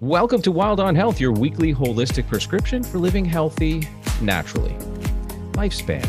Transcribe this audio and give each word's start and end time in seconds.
Welcome 0.00 0.42
to 0.42 0.52
Wylde 0.52 0.78
on 0.78 0.94
Health, 0.94 1.18
your 1.18 1.32
weekly 1.32 1.74
holistic 1.74 2.28
prescription 2.28 2.84
for 2.84 2.98
living 2.98 3.24
healthy 3.24 3.88
naturally. 4.22 4.74
Lifespan. 5.54 6.08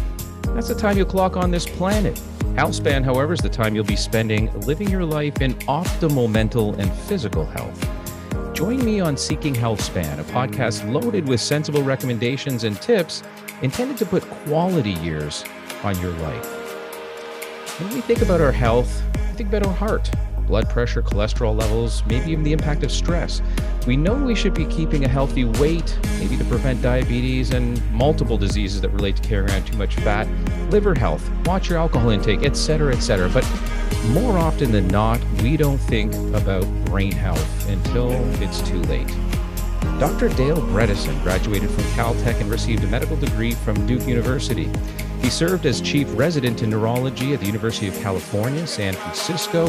That's 0.54 0.68
the 0.68 0.76
time 0.76 0.96
you'll 0.96 1.08
clock 1.08 1.36
on 1.36 1.50
this 1.50 1.66
planet. 1.66 2.14
Healthspan, 2.54 3.04
however, 3.04 3.34
is 3.34 3.40
the 3.40 3.50
time 3.50 3.74
you'll 3.74 3.84
be 3.84 3.96
spending 3.96 4.54
living 4.60 4.92
your 4.92 5.04
life 5.04 5.42
in 5.42 5.56
optimal 5.62 6.30
mental 6.30 6.76
and 6.76 6.94
physical 6.94 7.46
health. 7.46 8.54
Join 8.54 8.86
me 8.86 9.00
on 9.00 9.18
Seeking 9.18 9.56
Healthspan, 9.56 10.20
a 10.20 10.24
podcast 10.26 10.88
loaded 10.94 11.28
with 11.28 11.42
sensible 11.42 11.82
recommendations 11.82 12.66
and 12.66 12.80
tips 12.80 13.24
intended 13.64 13.98
to 13.98 14.06
put 14.06 14.22
quality 14.46 14.92
years 15.02 15.44
on 15.82 16.00
your 16.00 16.12
life. 16.12 16.46
When 17.82 17.92
we 17.96 18.02
think 18.02 18.22
about 18.22 18.40
our 18.40 18.52
health, 18.52 19.02
we 19.16 19.34
think 19.34 19.50
about 19.50 19.66
our 19.66 19.74
heart, 19.74 20.12
blood 20.50 20.68
pressure, 20.68 21.02
cholesterol 21.02 21.58
levels, 21.58 22.04
maybe 22.08 22.32
even 22.32 22.44
the 22.44 22.52
impact 22.52 22.84
of 22.84 22.92
stress. 22.92 23.42
We 23.88 23.96
know 23.96 24.16
we 24.16 24.36
should 24.36 24.56
be 24.56 24.66
keeping 24.66 25.06
a 25.06 25.08
healthy 25.08 25.46
weight, 25.46 25.98
maybe 26.18 26.36
to 26.36 26.44
prevent 26.46 26.82
diabetes 26.82 27.52
and 27.54 27.80
multiple 27.92 28.36
diseases 28.36 28.82
that 28.82 28.90
relate 28.90 29.16
to 29.18 29.22
carrying 29.22 29.50
around 29.50 29.68
too 29.68 29.78
much 29.78 29.96
fat, 29.96 30.28
liver 30.72 30.96
health, 30.96 31.30
watch 31.46 31.70
your 31.70 31.78
alcohol 31.78 32.10
intake, 32.10 32.44
etc., 32.44 32.94
etc. 32.94 33.30
But 33.30 33.48
more 34.10 34.38
often 34.38 34.72
than 34.72 34.88
not, 34.88 35.22
we 35.44 35.56
don't 35.56 35.78
think 35.78 36.14
about 36.36 36.64
brain 36.86 37.12
health 37.12 37.70
until 37.70 38.12
it's 38.42 38.60
too 38.68 38.82
late. 38.84 39.08
Dr. 40.00 40.30
Dale 40.30 40.58
Bredesen 40.58 41.22
graduated 41.24 41.70
from 41.70 41.84
Caltech 41.96 42.40
and 42.42 42.50
received 42.50 42.84
a 42.84 42.88
medical 42.88 43.18
degree 43.18 43.52
from 43.52 43.86
Duke 43.86 44.08
University. 44.08 44.70
He 45.22 45.30
served 45.30 45.66
as 45.66 45.82
chief 45.82 46.08
resident 46.18 46.64
in 46.64 46.70
neurology 46.70 47.34
at 47.34 47.40
the 47.40 47.46
University 47.46 47.88
of 47.88 48.00
California, 48.00 48.66
San 48.66 48.94
Francisco, 48.94 49.68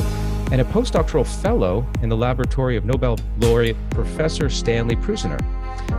and 0.50 0.60
a 0.60 0.64
postdoctoral 0.64 1.26
fellow 1.42 1.86
in 2.02 2.08
the 2.08 2.16
laboratory 2.16 2.76
of 2.76 2.84
Nobel 2.84 3.18
laureate 3.38 3.76
Professor 3.90 4.50
Stanley 4.50 4.96
Prusiner. 4.96 5.38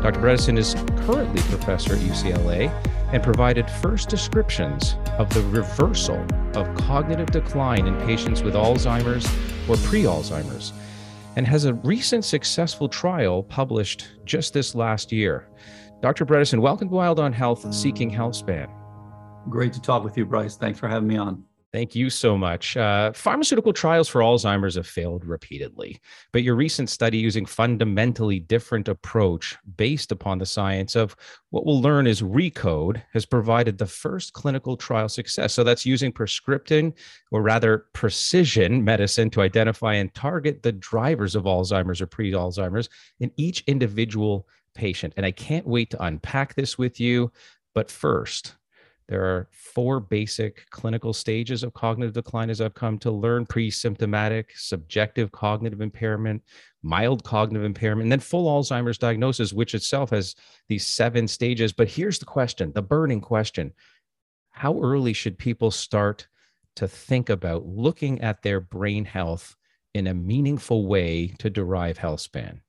Dr. 0.02 0.20
Bredesen 0.20 0.58
is 0.58 0.74
currently 1.06 1.42
professor 1.44 1.94
at 1.94 2.00
UCLA 2.00 2.70
and 3.14 3.24
provided 3.24 3.70
first 3.70 4.10
descriptions 4.10 4.96
of 5.18 5.34
the 5.34 5.42
reversal 5.44 6.26
of 6.56 6.74
cognitive 6.76 7.28
decline 7.28 7.88
in 7.88 7.96
patients 8.06 8.42
with 8.42 8.54
Alzheimer's 8.54 9.26
or 9.70 9.78
pre 9.88 10.04
Alzheimer's, 10.04 10.74
and 11.38 11.48
has 11.48 11.66
a 11.66 11.74
recent 11.76 12.26
successful 12.26 12.90
trial 12.90 13.44
published 13.44 14.08
just 14.26 14.54
this 14.54 14.76
last 14.76 15.12
year. 15.12 15.48
Dr. 16.02 16.26
Bredesen, 16.26 16.60
welcome 16.60 16.90
to 16.90 16.96
Wylde 16.96 17.20
on 17.20 17.32
Health 17.32 17.74
Seeking 17.74 18.12
Healthspan. 18.12 18.70
Great 19.50 19.72
to 19.74 19.82
talk 19.82 20.04
with 20.04 20.18
you, 20.18 20.26
Bryce. 20.26 20.58
Thanks 20.58 20.80
for 20.80 20.88
having 20.88 21.08
me 21.08 21.18
on. 21.18 21.44
Thank 21.74 21.96
you 21.96 22.10
so 22.10 22.38
much. 22.38 22.76
Uh, 22.76 23.14
pharmaceutical 23.14 23.72
trials 23.72 24.10
for 24.10 24.20
Alzheimer's 24.20 24.76
have 24.76 24.88
failed 24.88 25.24
repeatedly, 25.24 26.02
but 26.34 26.44
your 26.44 26.56
recent 26.56 26.90
study 26.90 27.18
using 27.18 27.46
fundamentally 27.46 28.42
different 28.42 28.90
approach 28.90 29.58
based 29.78 30.12
upon 30.12 30.38
the 30.38 30.46
science 30.46 30.98
of 30.98 31.16
what 31.50 31.66
we'll 31.66 31.82
learn 31.82 32.08
is 32.08 32.22
recode 32.22 33.02
has 33.14 33.26
provided 33.26 33.78
the 33.78 33.86
first 33.86 34.34
clinical 34.34 34.76
trial 34.76 35.08
success. 35.08 35.54
So 35.54 35.64
that's 35.64 35.86
using 35.86 36.12
prescripting 36.12 36.92
or 37.32 37.42
rather 37.42 37.86
precision 37.94 38.84
medicine 38.84 39.30
to 39.30 39.42
identify 39.42 39.94
and 39.94 40.14
target 40.14 40.64
the 40.64 40.74
drivers 40.74 41.36
of 41.36 41.46
Alzheimer's 41.46 42.02
or 42.02 42.08
pre-Alzheimer's 42.08 42.90
in 43.22 43.32
each 43.38 43.64
individual 43.68 44.46
patient. 44.76 45.14
And 45.16 45.26
I 45.26 45.32
can't 45.32 45.66
wait 45.66 45.90
to 45.92 46.04
unpack 46.04 46.54
this 46.54 46.78
with 46.78 47.00
you. 47.00 47.32
But 47.74 47.90
first, 47.90 48.56
there 49.12 49.26
are 49.26 49.50
four 49.52 50.00
basic 50.00 50.70
clinical 50.70 51.12
stages 51.12 51.64
of 51.64 51.74
cognitive 51.74 52.14
decline, 52.14 52.50
as 52.50 52.62
I've 52.62 52.74
come 52.74 52.98
to 53.00 53.12
learn 53.12 53.46
pre 53.46 53.70
symptomatic, 53.70 54.54
subjective 54.56 55.34
cognitive 55.34 55.82
impairment, 55.82 56.42
mild 56.82 57.22
cognitive 57.26 57.66
impairment, 57.66 58.04
and 58.04 58.12
then 58.14 58.22
full 58.22 58.48
Alzheimer's 58.48 58.98
diagnosis, 58.98 59.52
which 59.52 59.76
itself 59.76 60.12
has 60.12 60.34
these 60.70 60.88
seven 60.88 61.28
stages. 61.28 61.74
But 61.74 61.90
here's 61.90 62.20
the 62.20 62.26
question 62.26 62.72
the 62.72 62.82
burning 62.82 63.20
question 63.20 63.74
How 64.52 64.80
early 64.82 65.12
should 65.12 65.38
people 65.38 65.72
start 65.72 66.30
to 66.78 66.88
think 66.88 67.30
about 67.30 67.66
looking 67.66 68.22
at 68.22 68.42
their 68.44 68.62
brain 68.62 69.04
health 69.04 69.58
in 69.94 70.08
a 70.08 70.14
meaningful 70.14 70.88
way 70.88 71.36
to 71.40 71.50
derive 71.50 71.98
health 71.98 72.22
span? 72.22 72.62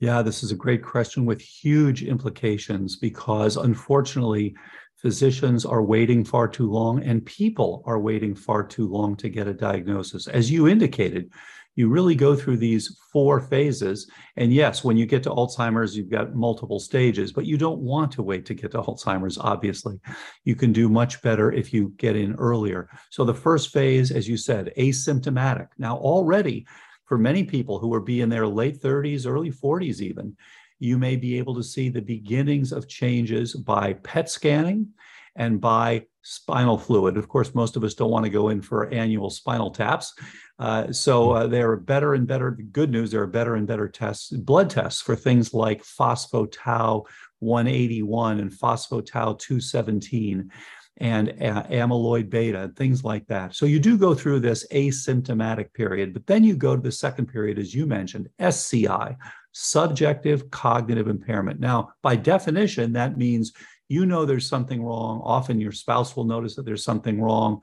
Yeah, 0.00 0.20
this 0.20 0.42
is 0.42 0.52
a 0.52 0.56
great 0.56 0.84
question 0.84 1.24
with 1.24 1.40
huge 1.40 2.02
implications 2.02 2.96
because 2.96 3.56
unfortunately, 3.56 4.54
physicians 4.96 5.64
are 5.64 5.82
waiting 5.82 6.24
far 6.24 6.48
too 6.48 6.70
long 6.70 7.02
and 7.02 7.24
people 7.24 7.82
are 7.86 7.98
waiting 7.98 8.34
far 8.34 8.66
too 8.66 8.88
long 8.88 9.16
to 9.16 9.28
get 9.28 9.46
a 9.46 9.54
diagnosis. 9.54 10.26
As 10.26 10.50
you 10.50 10.68
indicated, 10.68 11.30
you 11.76 11.90
really 11.90 12.14
go 12.14 12.34
through 12.34 12.56
these 12.56 12.98
four 13.12 13.38
phases. 13.38 14.10
And 14.36 14.52
yes, 14.52 14.82
when 14.82 14.96
you 14.96 15.04
get 15.04 15.22
to 15.24 15.30
Alzheimer's, 15.30 15.94
you've 15.94 16.10
got 16.10 16.34
multiple 16.34 16.80
stages, 16.80 17.32
but 17.32 17.44
you 17.44 17.58
don't 17.58 17.80
want 17.80 18.10
to 18.12 18.22
wait 18.22 18.46
to 18.46 18.54
get 18.54 18.70
to 18.70 18.80
Alzheimer's, 18.80 19.36
obviously. 19.36 20.00
You 20.44 20.56
can 20.56 20.72
do 20.72 20.88
much 20.88 21.20
better 21.20 21.52
if 21.52 21.74
you 21.74 21.92
get 21.98 22.16
in 22.16 22.34
earlier. 22.36 22.88
So 23.10 23.24
the 23.24 23.34
first 23.34 23.74
phase, 23.74 24.10
as 24.10 24.26
you 24.26 24.38
said, 24.38 24.72
asymptomatic. 24.78 25.68
Now, 25.76 25.98
already 25.98 26.66
for 27.04 27.18
many 27.18 27.44
people 27.44 27.78
who 27.78 27.92
are 27.92 28.00
be 28.00 28.22
in 28.22 28.30
their 28.30 28.46
late 28.46 28.80
30s, 28.80 29.26
early 29.26 29.52
40s, 29.52 30.00
even, 30.00 30.34
you 30.78 30.98
may 30.98 31.16
be 31.16 31.38
able 31.38 31.54
to 31.54 31.62
see 31.62 31.88
the 31.88 32.02
beginnings 32.02 32.72
of 32.72 32.88
changes 32.88 33.54
by 33.54 33.94
PET 33.94 34.28
scanning 34.30 34.88
and 35.36 35.60
by 35.60 36.04
spinal 36.22 36.78
fluid. 36.78 37.16
Of 37.16 37.28
course, 37.28 37.54
most 37.54 37.76
of 37.76 37.84
us 37.84 37.94
don't 37.94 38.10
want 38.10 38.24
to 38.24 38.30
go 38.30 38.48
in 38.48 38.60
for 38.60 38.88
annual 38.92 39.30
spinal 39.30 39.70
taps. 39.70 40.12
Uh, 40.58 40.90
so 40.90 41.32
uh, 41.32 41.46
there 41.46 41.70
are 41.70 41.76
better 41.76 42.14
and 42.14 42.26
better, 42.26 42.50
good 42.50 42.90
news, 42.90 43.10
there 43.10 43.22
are 43.22 43.26
better 43.26 43.54
and 43.54 43.66
better 43.66 43.88
tests, 43.88 44.30
blood 44.30 44.70
tests 44.70 45.02
for 45.02 45.14
things 45.14 45.52
like 45.52 45.84
phospho-tau 45.84 47.04
181 47.40 48.40
and 48.40 48.50
phospho-tau 48.50 49.34
217 49.34 50.50
and 50.98 51.28
uh, 51.28 51.62
amyloid 51.64 52.30
beta 52.30 52.72
things 52.74 53.04
like 53.04 53.26
that. 53.26 53.54
So 53.54 53.66
you 53.66 53.78
do 53.78 53.98
go 53.98 54.14
through 54.14 54.40
this 54.40 54.66
asymptomatic 54.72 55.74
period, 55.74 56.14
but 56.14 56.26
then 56.26 56.42
you 56.42 56.56
go 56.56 56.74
to 56.74 56.82
the 56.82 56.90
second 56.90 57.26
period, 57.26 57.58
as 57.58 57.74
you 57.74 57.86
mentioned, 57.86 58.28
SCI, 58.38 59.16
subjective 59.58 60.50
cognitive 60.50 61.08
impairment. 61.08 61.58
Now, 61.58 61.88
by 62.02 62.14
definition, 62.14 62.92
that 62.92 63.16
means 63.16 63.52
you 63.88 64.04
know 64.04 64.26
there's 64.26 64.46
something 64.46 64.82
wrong. 64.82 65.22
Often 65.24 65.60
your 65.60 65.72
spouse 65.72 66.14
will 66.14 66.24
notice 66.24 66.56
that 66.56 66.66
there's 66.66 66.84
something 66.84 67.22
wrong. 67.22 67.62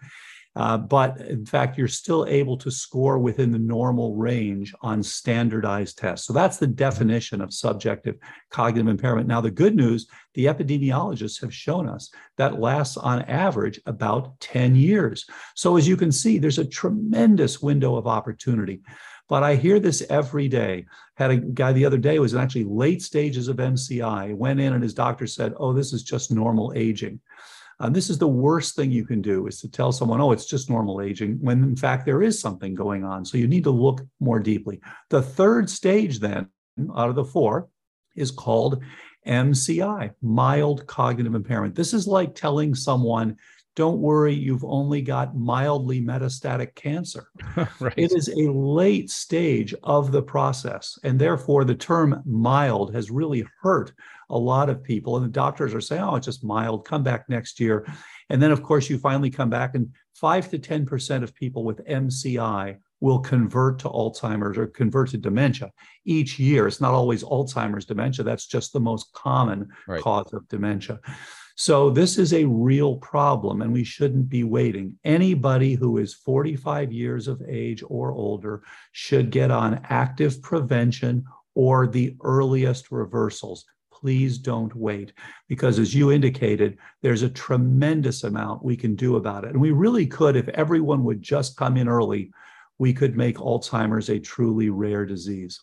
Uh, 0.55 0.77
but 0.77 1.19
in 1.21 1.45
fact, 1.45 1.77
you're 1.77 1.87
still 1.87 2.25
able 2.27 2.57
to 2.57 2.71
score 2.71 3.17
within 3.19 3.51
the 3.51 3.59
normal 3.59 4.15
range 4.15 4.73
on 4.81 5.01
standardized 5.03 5.97
tests. 5.97 6.27
So 6.27 6.33
that's 6.33 6.57
the 6.57 6.67
definition 6.67 7.41
of 7.41 7.53
subjective 7.53 8.15
cognitive 8.51 8.87
impairment. 8.87 9.27
Now, 9.27 9.41
the 9.41 9.51
good 9.51 9.75
news 9.75 10.07
the 10.33 10.45
epidemiologists 10.45 11.41
have 11.41 11.53
shown 11.53 11.87
us 11.87 12.09
that 12.37 12.59
lasts 12.59 12.97
on 12.97 13.21
average 13.23 13.79
about 13.85 14.39
10 14.39 14.75
years. 14.75 15.25
So, 15.55 15.77
as 15.77 15.87
you 15.87 15.97
can 15.97 16.11
see, 16.11 16.39
there's 16.39 16.59
a 16.59 16.65
tremendous 16.65 17.61
window 17.61 17.95
of 17.95 18.07
opportunity. 18.07 18.81
But 19.29 19.43
I 19.43 19.55
hear 19.55 19.79
this 19.79 20.03
every 20.09 20.47
day. 20.47 20.85
Had 21.15 21.31
a 21.31 21.37
guy 21.37 21.73
the 21.73 21.85
other 21.85 21.97
day 21.97 22.19
was 22.19 22.33
in 22.33 22.39
actually 22.39 22.65
late 22.65 23.01
stages 23.01 23.47
of 23.47 23.57
MCI. 23.57 24.35
Went 24.35 24.59
in 24.59 24.73
and 24.73 24.83
his 24.83 24.93
doctor 24.93 25.27
said, 25.27 25.53
"Oh, 25.57 25.73
this 25.73 25.93
is 25.93 26.03
just 26.03 26.31
normal 26.31 26.73
aging." 26.75 27.19
Uh, 27.79 27.89
this 27.89 28.09
is 28.09 28.17
the 28.17 28.27
worst 28.27 28.75
thing 28.75 28.91
you 28.91 29.05
can 29.05 29.21
do 29.21 29.47
is 29.47 29.59
to 29.61 29.69
tell 29.69 29.91
someone, 29.91 30.21
"Oh, 30.21 30.31
it's 30.31 30.45
just 30.45 30.69
normal 30.69 31.01
aging," 31.01 31.39
when 31.41 31.63
in 31.63 31.75
fact 31.75 32.05
there 32.05 32.21
is 32.21 32.39
something 32.39 32.75
going 32.75 33.03
on. 33.03 33.25
So 33.25 33.37
you 33.37 33.47
need 33.47 33.63
to 33.63 33.71
look 33.71 34.01
more 34.19 34.39
deeply. 34.39 34.79
The 35.09 35.21
third 35.21 35.69
stage, 35.69 36.19
then, 36.19 36.47
out 36.95 37.09
of 37.09 37.15
the 37.15 37.25
four, 37.25 37.69
is 38.15 38.29
called 38.31 38.81
MCI, 39.25 40.11
mild 40.21 40.85
cognitive 40.85 41.33
impairment. 41.33 41.75
This 41.75 41.93
is 41.93 42.07
like 42.07 42.35
telling 42.35 42.75
someone 42.75 43.37
don't 43.75 43.99
worry, 43.99 44.33
you've 44.33 44.63
only 44.63 45.01
got 45.01 45.35
mildly 45.35 46.01
metastatic 46.01 46.75
cancer. 46.75 47.29
right. 47.79 47.93
It 47.97 48.11
is 48.11 48.29
a 48.29 48.51
late 48.51 49.09
stage 49.09 49.73
of 49.83 50.11
the 50.11 50.21
process. 50.21 50.99
And 51.03 51.19
therefore, 51.19 51.65
the 51.65 51.75
term 51.75 52.21
mild 52.25 52.93
has 52.93 53.09
really 53.09 53.45
hurt 53.61 53.91
a 54.29 54.37
lot 54.37 54.69
of 54.69 54.83
people. 54.83 55.17
And 55.17 55.25
the 55.25 55.31
doctors 55.31 55.73
are 55.73 55.81
saying, 55.81 56.03
oh, 56.03 56.15
it's 56.15 56.25
just 56.25 56.43
mild, 56.43 56.85
come 56.85 57.03
back 57.03 57.27
next 57.29 57.59
year. 57.59 57.85
And 58.29 58.41
then, 58.41 58.51
of 58.51 58.63
course, 58.63 58.89
you 58.89 58.97
finally 58.97 59.29
come 59.29 59.49
back, 59.49 59.75
and 59.75 59.91
5 60.15 60.51
to 60.51 60.59
10% 60.59 61.23
of 61.23 61.35
people 61.35 61.63
with 61.63 61.85
MCI 61.85 62.77
will 63.01 63.19
convert 63.19 63.79
to 63.79 63.89
Alzheimer's 63.89 64.57
or 64.57 64.67
convert 64.67 65.09
to 65.09 65.17
dementia 65.17 65.71
each 66.05 66.39
year. 66.39 66.67
It's 66.67 66.79
not 66.79 66.93
always 66.93 67.23
Alzheimer's 67.23 67.85
dementia, 67.85 68.23
that's 68.23 68.47
just 68.47 68.71
the 68.71 68.79
most 68.79 69.11
common 69.13 69.67
right. 69.87 70.01
cause 70.01 70.31
of 70.31 70.47
dementia. 70.47 70.99
So 71.55 71.91
this 71.91 72.17
is 72.17 72.33
a 72.33 72.45
real 72.45 72.95
problem, 72.97 73.61
and 73.61 73.71
we 73.71 73.83
shouldn't 73.83 74.27
be 74.27 74.43
waiting. 74.43 74.97
Anybody 75.03 75.75
who 75.75 75.99
is 75.99 76.13
45 76.13 76.91
years 76.91 77.27
of 77.27 77.41
age 77.47 77.83
or 77.87 78.11
older 78.11 78.63
should 78.91 79.29
get 79.29 79.51
on 79.51 79.85
active 79.89 80.41
prevention 80.41 81.25
or 81.53 81.85
the 81.85 82.15
earliest 82.23 82.91
reversals. 82.91 83.65
Please 83.91 84.39
don't 84.39 84.75
wait 84.75 85.13
because, 85.47 85.77
as 85.77 85.93
you 85.93 86.11
indicated, 86.11 86.77
there's 87.03 87.21
a 87.21 87.29
tremendous 87.29 88.23
amount 88.23 88.65
we 88.65 88.75
can 88.75 88.95
do 88.95 89.15
about 89.15 89.43
it. 89.43 89.51
And 89.51 89.61
we 89.61 89.71
really 89.71 90.07
could, 90.07 90.35
if 90.35 90.47
everyone 90.49 91.03
would 91.03 91.21
just 91.21 91.55
come 91.55 91.77
in 91.77 91.87
early, 91.87 92.31
we 92.79 92.93
could 92.93 93.15
make 93.15 93.37
Alzheimer's 93.37 94.09
a 94.09 94.19
truly 94.19 94.71
rare 94.71 95.05
disease. 95.05 95.61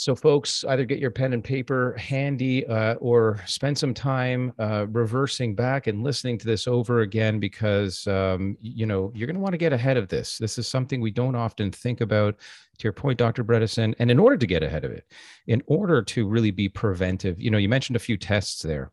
So, 0.00 0.14
folks, 0.14 0.62
either 0.62 0.84
get 0.84 1.00
your 1.00 1.10
pen 1.10 1.32
and 1.32 1.42
paper 1.42 1.96
handy 1.98 2.64
uh, 2.64 2.94
or 3.00 3.40
spend 3.46 3.76
some 3.76 3.92
time 3.92 4.52
uh, 4.60 4.86
reversing 4.90 5.56
back 5.56 5.88
and 5.88 6.04
listening 6.04 6.38
to 6.38 6.46
this 6.46 6.68
over 6.68 7.00
again 7.00 7.40
because, 7.40 8.06
um, 8.06 8.56
you 8.60 8.86
know, 8.86 9.10
you're 9.12 9.26
going 9.26 9.34
to 9.34 9.42
want 9.42 9.54
to 9.54 9.58
get 9.58 9.72
ahead 9.72 9.96
of 9.96 10.06
this. 10.06 10.38
This 10.38 10.56
is 10.56 10.68
something 10.68 11.00
we 11.00 11.10
don't 11.10 11.34
often 11.34 11.72
think 11.72 12.00
about. 12.00 12.36
To 12.78 12.84
your 12.84 12.92
point, 12.92 13.18
Dr. 13.18 13.42
Bredesen, 13.42 13.92
and 13.98 14.08
in 14.08 14.20
order 14.20 14.36
to 14.36 14.46
get 14.46 14.62
ahead 14.62 14.84
of 14.84 14.92
it, 14.92 15.04
in 15.48 15.64
order 15.66 16.00
to 16.00 16.28
really 16.28 16.52
be 16.52 16.68
preventive, 16.68 17.40
you 17.40 17.50
know, 17.50 17.58
you 17.58 17.68
mentioned 17.68 17.96
a 17.96 17.98
few 17.98 18.16
tests 18.16 18.62
there. 18.62 18.92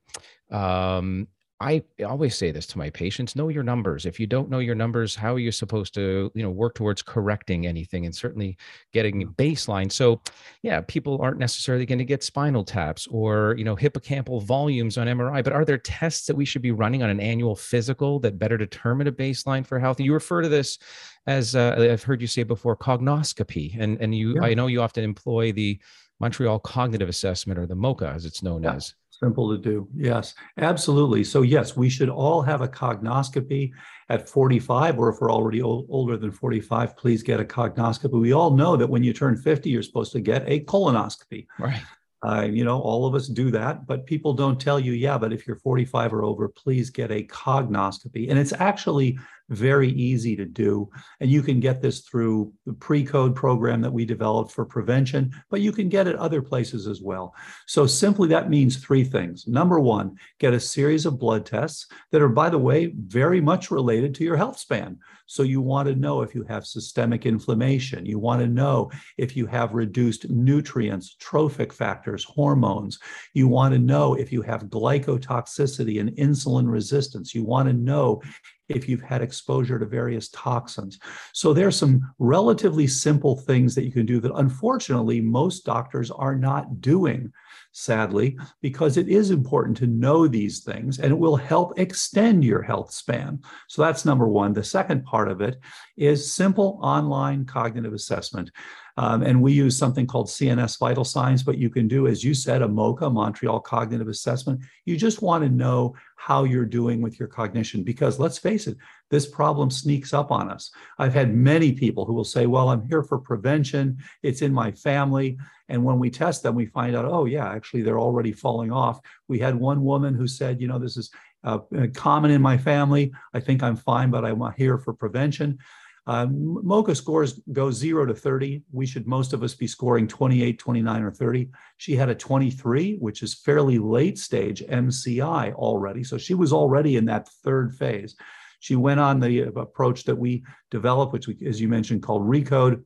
Um, 0.50 1.28
I 1.62 1.84
always 2.06 2.36
say 2.36 2.52
this 2.52 2.68
to 2.68 2.78
my 2.78 2.90
patients 2.90 3.36
know 3.36 3.48
your 3.48 3.64
numbers. 3.64 4.06
If 4.06 4.20
you 4.20 4.28
don't 4.28 4.50
know 4.50 4.60
your 4.60 4.76
numbers, 4.76 5.16
how 5.16 5.36
are 5.36 5.40
you 5.40 5.54
supposed 5.54 5.94
to, 5.94 6.30
you 6.36 6.44
know, 6.44 6.50
work 6.50 6.76
towards 6.76 7.02
correcting 7.02 7.66
anything 7.66 8.06
and 8.06 8.14
certainly 8.14 8.58
getting 8.92 9.24
a 9.24 9.26
baseline? 9.26 9.90
So, 9.90 10.22
yeah, 10.64 10.82
people 10.82 11.18
aren't 11.22 11.40
necessarily 11.40 11.86
going 11.86 12.00
to 12.00 12.06
get 12.06 12.24
spinal 12.24 12.66
taps 12.66 13.08
or, 13.08 13.56
you 13.58 13.64
know, 13.64 13.76
hippocampal 13.76 14.44
volumes 14.44 14.98
on 14.98 15.08
MRI, 15.08 15.42
but 15.46 15.54
are 15.54 15.64
there 15.64 15.78
tests 15.78 16.28
that 16.28 16.36
we 16.36 16.44
should 16.44 16.62
be 16.62 16.72
running 16.72 17.04
on 17.04 17.10
an 17.10 17.22
annual 17.22 17.56
physical 17.56 18.20
that 18.20 18.38
better 18.38 18.58
determine 18.58 19.08
a 19.08 19.12
baseline 19.14 19.66
for 19.66 19.80
health? 19.80 19.98
And 19.98 20.06
you 20.06 20.14
refer 20.14 20.42
to 20.42 20.50
this 20.50 20.78
as 21.26 21.56
uh, 21.56 21.76
I've 21.78 22.04
heard 22.04 22.20
you 22.20 22.28
say 22.28 22.44
before, 22.44 22.76
cognoscopy. 22.76 23.80
And, 23.80 23.98
and 24.02 24.14
you, 24.14 24.36
yeah. 24.36 24.44
I 24.44 24.54
know 24.56 24.68
you 24.68 24.82
often 24.82 25.06
employ 25.06 25.54
the 25.54 25.80
Montreal 26.20 26.60
Cognitive 26.60 27.10
Assessment 27.10 27.58
or 27.60 27.66
the 27.66 27.76
MOCA 27.76 28.14
as 28.14 28.26
it's 28.26 28.44
known 28.44 28.64
yeah. 28.64 28.74
as. 28.74 28.94
Simple 29.20 29.50
to 29.56 29.58
do. 29.58 29.88
Yes, 29.96 30.36
absolutely. 30.58 31.24
So, 31.24 31.42
yes, 31.42 31.78
we 31.78 31.90
should 31.90 32.10
all 32.10 32.42
have 32.42 32.62
a 32.62 32.68
cognoscopy 32.68 33.72
at 34.10 34.28
45, 34.28 35.00
or 35.00 35.10
if 35.10 35.22
we're 35.22 35.32
already 35.32 35.62
old, 35.62 35.88
older 35.90 36.18
than 36.18 36.32
45, 36.32 36.98
please 36.98 37.24
get 37.24 37.40
a 37.40 37.46
cognoscopy. 37.46 38.20
We 38.20 38.34
all 38.34 38.52
know 38.52 38.76
that 38.76 38.90
when 38.90 39.04
you 39.04 39.14
turn 39.14 39.38
50, 39.38 39.70
you're 39.70 39.84
supposed 39.84 40.12
to 40.14 40.20
get 40.20 40.44
a 40.48 40.62
colonoscopy. 40.66 41.48
Right. 41.60 41.82
Uh, 42.26 42.42
you 42.42 42.64
know, 42.64 42.80
all 42.82 43.06
of 43.06 43.14
us 43.14 43.28
do 43.28 43.52
that, 43.52 43.86
but 43.86 44.06
people 44.06 44.34
don't 44.34 44.60
tell 44.60 44.80
you, 44.80 44.94
yeah, 44.94 45.18
but 45.18 45.32
if 45.32 45.46
you're 45.46 45.58
45 45.58 46.14
or 46.14 46.24
over, 46.24 46.50
please 46.50 46.90
get 46.90 47.12
a 47.12 47.24
cognoscopy. 47.24 48.30
And 48.30 48.40
it's 48.40 48.54
actually 48.54 49.20
very 49.50 49.90
easy 49.90 50.36
to 50.36 50.46
do. 50.46 50.90
And 51.20 51.30
you 51.30 51.42
can 51.42 51.60
get 51.60 51.82
this 51.82 52.02
through 52.02 52.54
the 52.66 52.74
pre-code 52.74 53.36
program 53.36 53.82
that 53.82 53.94
we 53.94 54.06
developed 54.06 54.52
for 54.52 54.66
prevention, 54.66 55.32
but 55.50 55.62
you 55.62 55.72
can 55.72 55.90
get 55.90 56.08
it 56.08 56.16
other 56.16 56.42
places 56.42 56.88
as 56.88 57.02
well. 57.02 57.34
So 57.68 57.86
simply 57.86 58.28
that 58.30 58.50
means 58.50 58.78
three 58.78 59.04
things. 59.04 59.48
Number 59.48 59.80
one, 59.80 60.16
get 60.40 60.54
a 60.54 60.60
series 60.60 61.06
of 61.06 61.20
blood 61.20 61.46
tests 61.46 61.88
that 62.12 62.22
are, 62.22 62.30
by 62.30 62.50
the 62.50 62.58
way, 62.58 62.94
very 62.98 63.42
much 63.42 63.72
related 63.72 64.16
to 64.16 64.24
your 64.24 64.38
health 64.38 64.58
span. 64.58 64.98
So 65.28 65.42
you 65.42 65.60
want 65.60 65.88
to 65.90 65.96
know 65.96 66.22
if 66.22 66.36
you 66.36 66.44
have 66.44 66.68
systemic 66.68 67.26
inflammation. 67.26 68.06
You 68.06 68.20
want 68.20 68.42
to 68.42 68.48
know 68.48 68.92
if 69.18 69.36
you 69.36 69.48
have 69.48 69.74
reduced 69.74 70.30
nutrients, 70.30 71.16
trophic 71.16 71.74
factors, 71.74 72.24
hormones. 72.24 73.00
You 73.34 73.48
want 73.48 73.74
to 73.74 73.80
know 73.80 74.14
if 74.14 74.32
you 74.32 74.44
have 74.44 74.66
glycotoxicity 74.66 76.00
and 76.00 76.12
insulin 76.12 76.70
resistance. 76.72 77.34
You 77.34 77.44
want 77.44 77.68
to 77.68 77.74
know 77.74 78.22
if 78.68 78.90
you've 78.90 79.02
had 79.02 79.22
exposure 79.22 79.78
to 79.80 79.86
various 79.86 80.30
toxins. 80.30 81.00
So 81.34 81.54
there 81.54 81.68
are 81.68 81.72
some 81.72 82.02
relatively 82.20 82.88
simple 82.88 83.38
things 83.38 83.76
that 83.76 83.86
you 83.86 83.92
can 83.92 84.06
do 84.06 84.20
that 84.22 84.34
unfortunately 84.36 85.22
most 85.22 85.66
doctors 85.66 86.12
are 86.12 86.36
not 86.36 86.82
doing, 86.82 87.32
sadly, 87.72 88.38
because 88.62 88.98
it 88.98 89.08
is 89.08 89.32
important 89.32 89.78
to 89.78 89.88
know 89.88 90.28
these 90.28 90.64
things 90.64 91.00
and 91.00 91.12
it 91.12 91.18
will 91.18 91.36
help 91.36 91.80
extend 91.80 92.44
your 92.44 92.62
health 92.62 92.92
span. 92.92 93.40
So 93.68 93.82
that's 93.82 94.06
number 94.06 94.28
one. 94.28 94.54
The 94.54 94.64
second 94.64 95.04
part 95.06 95.30
of 95.30 95.42
it 95.42 95.60
is 95.98 96.32
simple 96.32 96.80
online 96.82 97.46
cognitive 97.46 97.94
assessment. 97.94 98.52
Um, 98.98 99.24
and 99.24 99.42
we 99.42 99.52
use 99.52 99.78
something 99.78 100.08
called 100.08 100.28
CNS 100.28 100.80
vital 100.80 101.04
signs, 101.04 101.44
but 101.44 101.58
you 101.58 101.70
can 101.70 101.88
do, 101.88 102.08
as 102.08 102.24
you 102.24 102.34
said, 102.34 102.62
a 102.62 102.68
MOCA, 102.68 103.12
Montreal 103.12 103.60
Cognitive 103.60 104.08
Assessment. 104.08 104.62
You 104.86 104.96
just 104.96 105.22
want 105.22 105.44
to 105.44 105.50
know 105.50 105.96
how 106.16 106.46
you're 106.46 106.66
doing 106.66 107.02
with 107.02 107.20
your 107.20 107.28
cognition 107.28 107.84
because 107.84 108.20
let's 108.20 108.38
face 108.38 108.68
it, 108.68 108.78
this 109.10 109.28
problem 109.28 109.70
sneaks 109.70 110.14
up 110.14 110.32
on 110.32 110.50
us. 110.50 110.72
I've 110.98 111.14
had 111.14 111.36
many 111.36 111.74
people 111.74 112.06
who 112.06 112.14
will 112.14 112.24
say, 112.24 112.46
Well, 112.46 112.70
I'm 112.70 112.88
here 112.88 113.04
for 113.04 113.20
prevention, 113.20 113.98
it's 114.24 114.42
in 114.42 114.54
my 114.54 114.72
family. 114.72 115.38
And 115.68 115.84
when 115.84 116.00
we 116.00 116.10
test 116.10 116.44
them, 116.44 116.56
we 116.56 116.68
find 116.68 116.96
out, 116.96 117.06
oh, 117.06 117.26
yeah, 117.26 117.50
actually, 117.50 117.82
they're 117.82 118.00
already 118.00 118.32
falling 118.32 118.72
off. 118.72 119.02
We 119.28 119.40
had 119.40 119.56
one 119.56 119.84
woman 119.84 120.14
who 120.14 120.28
said, 120.28 120.62
You 120.62 120.68
know, 120.68 120.80
this 120.80 120.96
is 120.96 121.12
uh, 121.44 121.60
common 121.94 122.32
in 122.32 122.42
my 122.42 122.58
family. 122.58 123.12
I 123.34 123.40
think 123.42 123.62
I'm 123.62 123.76
fine, 123.76 124.10
but 124.10 124.24
I'm 124.24 124.42
here 124.58 124.78
for 124.78 124.94
prevention. 124.94 125.60
Um, 126.08 126.62
MOCA 126.64 126.96
scores 126.96 127.40
go 127.52 127.72
zero 127.72 128.06
to 128.06 128.14
30. 128.14 128.62
We 128.72 128.86
should, 128.86 129.08
most 129.08 129.34
of 129.34 129.42
us, 129.42 129.56
be 129.56 129.68
scoring 129.68 130.08
28, 130.08 130.60
29, 130.60 131.04
or 131.04 131.12
30. 131.12 131.50
She 131.78 131.96
had 131.96 132.10
a 132.10 132.16
23, 132.16 132.98
which 132.98 133.24
is 133.24 133.34
fairly 133.34 133.80
late 133.80 134.20
stage 134.20 134.62
MCI 134.62 135.54
already. 135.54 136.04
So 136.04 136.18
she 136.18 136.36
was 136.36 136.54
already 136.54 136.98
in 136.98 137.06
that 137.06 137.28
third 137.44 137.74
phase. 137.76 138.16
She 138.60 138.76
went 138.76 139.00
on 139.00 139.20
the 139.20 139.42
approach 139.42 140.04
that 140.04 140.16
we 140.16 140.44
developed, 140.70 141.14
which, 141.14 141.28
we, 141.28 141.38
as 141.48 141.60
you 141.60 141.68
mentioned, 141.68 142.04
called 142.04 142.24
Recode. 142.24 142.84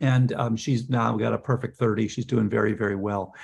And 0.00 0.32
um, 0.32 0.56
she's 0.56 0.88
now 0.88 1.16
got 1.16 1.32
a 1.32 1.38
perfect 1.38 1.76
30. 1.76 2.08
She's 2.08 2.26
doing 2.26 2.48
very, 2.48 2.72
very 2.72 2.96
well. 2.96 3.34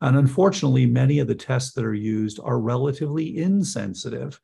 And 0.00 0.16
unfortunately, 0.16 0.86
many 0.86 1.20
of 1.20 1.28
the 1.28 1.34
tests 1.34 1.72
that 1.74 1.84
are 1.84 1.94
used 1.94 2.40
are 2.42 2.58
relatively 2.58 3.38
insensitive. 3.38 4.40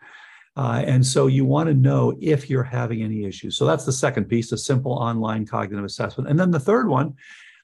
Uh, 0.57 0.83
and 0.87 1.05
so 1.05 1.27
you 1.27 1.45
want 1.45 1.69
to 1.69 1.75
know 1.75 2.15
if 2.21 2.51
you're 2.51 2.63
having 2.63 3.03
any 3.03 3.25
issues. 3.25 3.57
So 3.57 3.65
that's 3.65 3.85
the 3.85 3.93
second 3.93 4.27
piece, 4.27 4.53
a 4.53 4.59
simple 4.59 4.93
online 4.93 5.47
cognitive 5.47 5.85
assessment. 5.85 6.29
And 6.29 6.39
then 6.39 6.51
the 6.51 6.61
third 6.61 6.89
one 6.89 7.15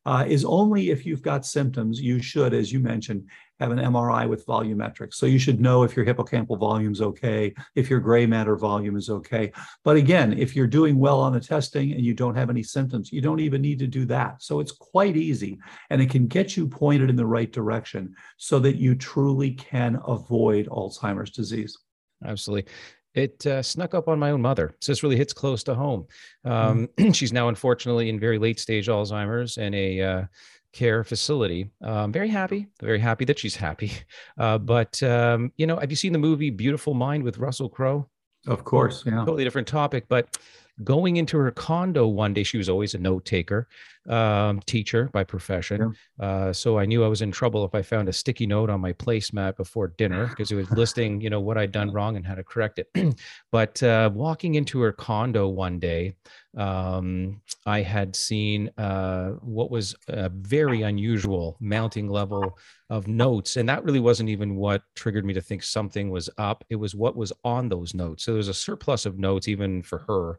uh, 0.06 0.24
is 0.26 0.44
only 0.44 0.90
if 0.90 1.04
you've 1.04 1.20
got 1.20 1.44
symptoms, 1.44 2.00
you 2.00 2.22
should, 2.22 2.54
as 2.54 2.72
you 2.72 2.80
mentioned, 2.80 3.28
have 3.60 3.70
an 3.70 3.78
MRI 3.78 4.26
with 4.26 4.46
volumetrics. 4.46 5.14
So 5.14 5.26
you 5.26 5.38
should 5.38 5.60
know 5.60 5.82
if 5.82 5.96
your 5.96 6.06
hippocampal 6.06 6.58
volume 6.58 6.92
is 6.92 7.02
okay, 7.02 7.52
if 7.74 7.90
your 7.90 8.00
gray 8.00 8.24
matter 8.24 8.56
volume 8.56 8.96
is 8.96 9.10
okay. 9.10 9.52
But 9.84 9.96
again, 9.96 10.32
if 10.32 10.56
you're 10.56 10.66
doing 10.66 10.98
well 10.98 11.20
on 11.20 11.32
the 11.32 11.40
testing 11.40 11.92
and 11.92 12.02
you 12.02 12.14
don't 12.14 12.36
have 12.36 12.48
any 12.48 12.62
symptoms, 12.62 13.12
you 13.12 13.20
don't 13.20 13.40
even 13.40 13.60
need 13.60 13.80
to 13.80 13.86
do 13.86 14.06
that. 14.06 14.42
So 14.42 14.60
it's 14.60 14.72
quite 14.72 15.16
easy 15.16 15.58
and 15.90 16.00
it 16.00 16.08
can 16.08 16.26
get 16.26 16.56
you 16.56 16.68
pointed 16.68 17.10
in 17.10 17.16
the 17.16 17.26
right 17.26 17.52
direction 17.52 18.14
so 18.38 18.58
that 18.60 18.76
you 18.76 18.94
truly 18.94 19.50
can 19.50 20.00
avoid 20.06 20.68
Alzheimer's 20.68 21.32
disease. 21.32 21.76
Absolutely. 22.24 22.70
It 23.14 23.46
uh, 23.46 23.62
snuck 23.62 23.94
up 23.94 24.08
on 24.08 24.18
my 24.18 24.30
own 24.30 24.42
mother. 24.42 24.74
So 24.80 24.92
this 24.92 25.02
really 25.02 25.16
hits 25.16 25.32
close 25.32 25.62
to 25.64 25.74
home. 25.74 26.06
Um, 26.44 26.88
mm. 26.98 27.14
she's 27.14 27.32
now, 27.32 27.48
unfortunately, 27.48 28.08
in 28.08 28.20
very 28.20 28.38
late 28.38 28.60
stage 28.60 28.86
Alzheimer's 28.86 29.56
and 29.58 29.74
a 29.74 30.00
uh, 30.00 30.24
care 30.72 31.02
facility. 31.04 31.70
Um, 31.82 32.12
very 32.12 32.28
happy, 32.28 32.68
very 32.80 32.98
happy 32.98 33.24
that 33.26 33.38
she's 33.38 33.56
happy. 33.56 33.92
Uh, 34.38 34.56
but, 34.56 35.02
um, 35.02 35.52
you 35.56 35.66
know, 35.66 35.76
have 35.78 35.90
you 35.90 35.96
seen 35.96 36.12
the 36.12 36.18
movie 36.18 36.48
Beautiful 36.48 36.94
Mind 36.94 37.24
with 37.24 37.38
Russell 37.38 37.68
Crowe? 37.68 38.08
Of 38.46 38.62
course. 38.62 39.02
Yeah. 39.04 39.16
Totally 39.16 39.42
different 39.42 39.66
topic. 39.66 40.04
But 40.08 40.38
going 40.84 41.16
into 41.16 41.36
her 41.38 41.50
condo 41.50 42.06
one 42.06 42.32
day, 42.34 42.44
she 42.44 42.56
was 42.56 42.68
always 42.68 42.94
a 42.94 42.98
note 42.98 43.24
taker 43.24 43.66
um, 44.08 44.60
teacher 44.60 45.10
by 45.12 45.24
profession. 45.24 45.94
Yeah. 46.18 46.26
Uh, 46.26 46.52
so 46.52 46.78
I 46.78 46.86
knew 46.86 47.04
I 47.04 47.08
was 47.08 47.22
in 47.22 47.30
trouble 47.30 47.64
if 47.64 47.74
I 47.74 47.82
found 47.82 48.08
a 48.08 48.12
sticky 48.12 48.46
note 48.46 48.70
on 48.70 48.80
my 48.80 48.92
placemat 48.92 49.56
before 49.56 49.88
dinner 49.88 50.26
because 50.26 50.50
it 50.50 50.56
was 50.56 50.70
listing, 50.70 51.20
you 51.20 51.30
know, 51.30 51.40
what 51.40 51.58
I'd 51.58 51.72
done 51.72 51.92
wrong 51.92 52.16
and 52.16 52.26
how 52.26 52.34
to 52.34 52.44
correct 52.44 52.78
it. 52.78 52.88
but 53.52 53.82
uh, 53.82 54.10
walking 54.12 54.54
into 54.54 54.80
her 54.80 54.92
condo 54.92 55.48
one 55.48 55.78
day, 55.78 56.14
um, 56.56 57.40
I 57.66 57.82
had 57.82 58.16
seen 58.16 58.70
uh, 58.78 59.30
what 59.40 59.70
was 59.70 59.94
a 60.08 60.28
very 60.28 60.82
unusual 60.82 61.56
mounting 61.60 62.08
level 62.08 62.58
of 62.90 63.06
notes. 63.06 63.56
And 63.56 63.68
that 63.68 63.84
really 63.84 64.00
wasn't 64.00 64.30
even 64.30 64.56
what 64.56 64.82
triggered 64.94 65.24
me 65.24 65.34
to 65.34 65.42
think 65.42 65.62
something 65.62 66.10
was 66.10 66.30
up. 66.38 66.64
It 66.70 66.76
was 66.76 66.94
what 66.94 67.16
was 67.16 67.32
on 67.44 67.68
those 67.68 67.94
notes. 67.94 68.24
So 68.24 68.32
there 68.32 68.38
was 68.38 68.48
a 68.48 68.54
surplus 68.54 69.04
of 69.04 69.18
notes, 69.18 69.46
even 69.46 69.82
for 69.82 69.98
her 69.98 70.38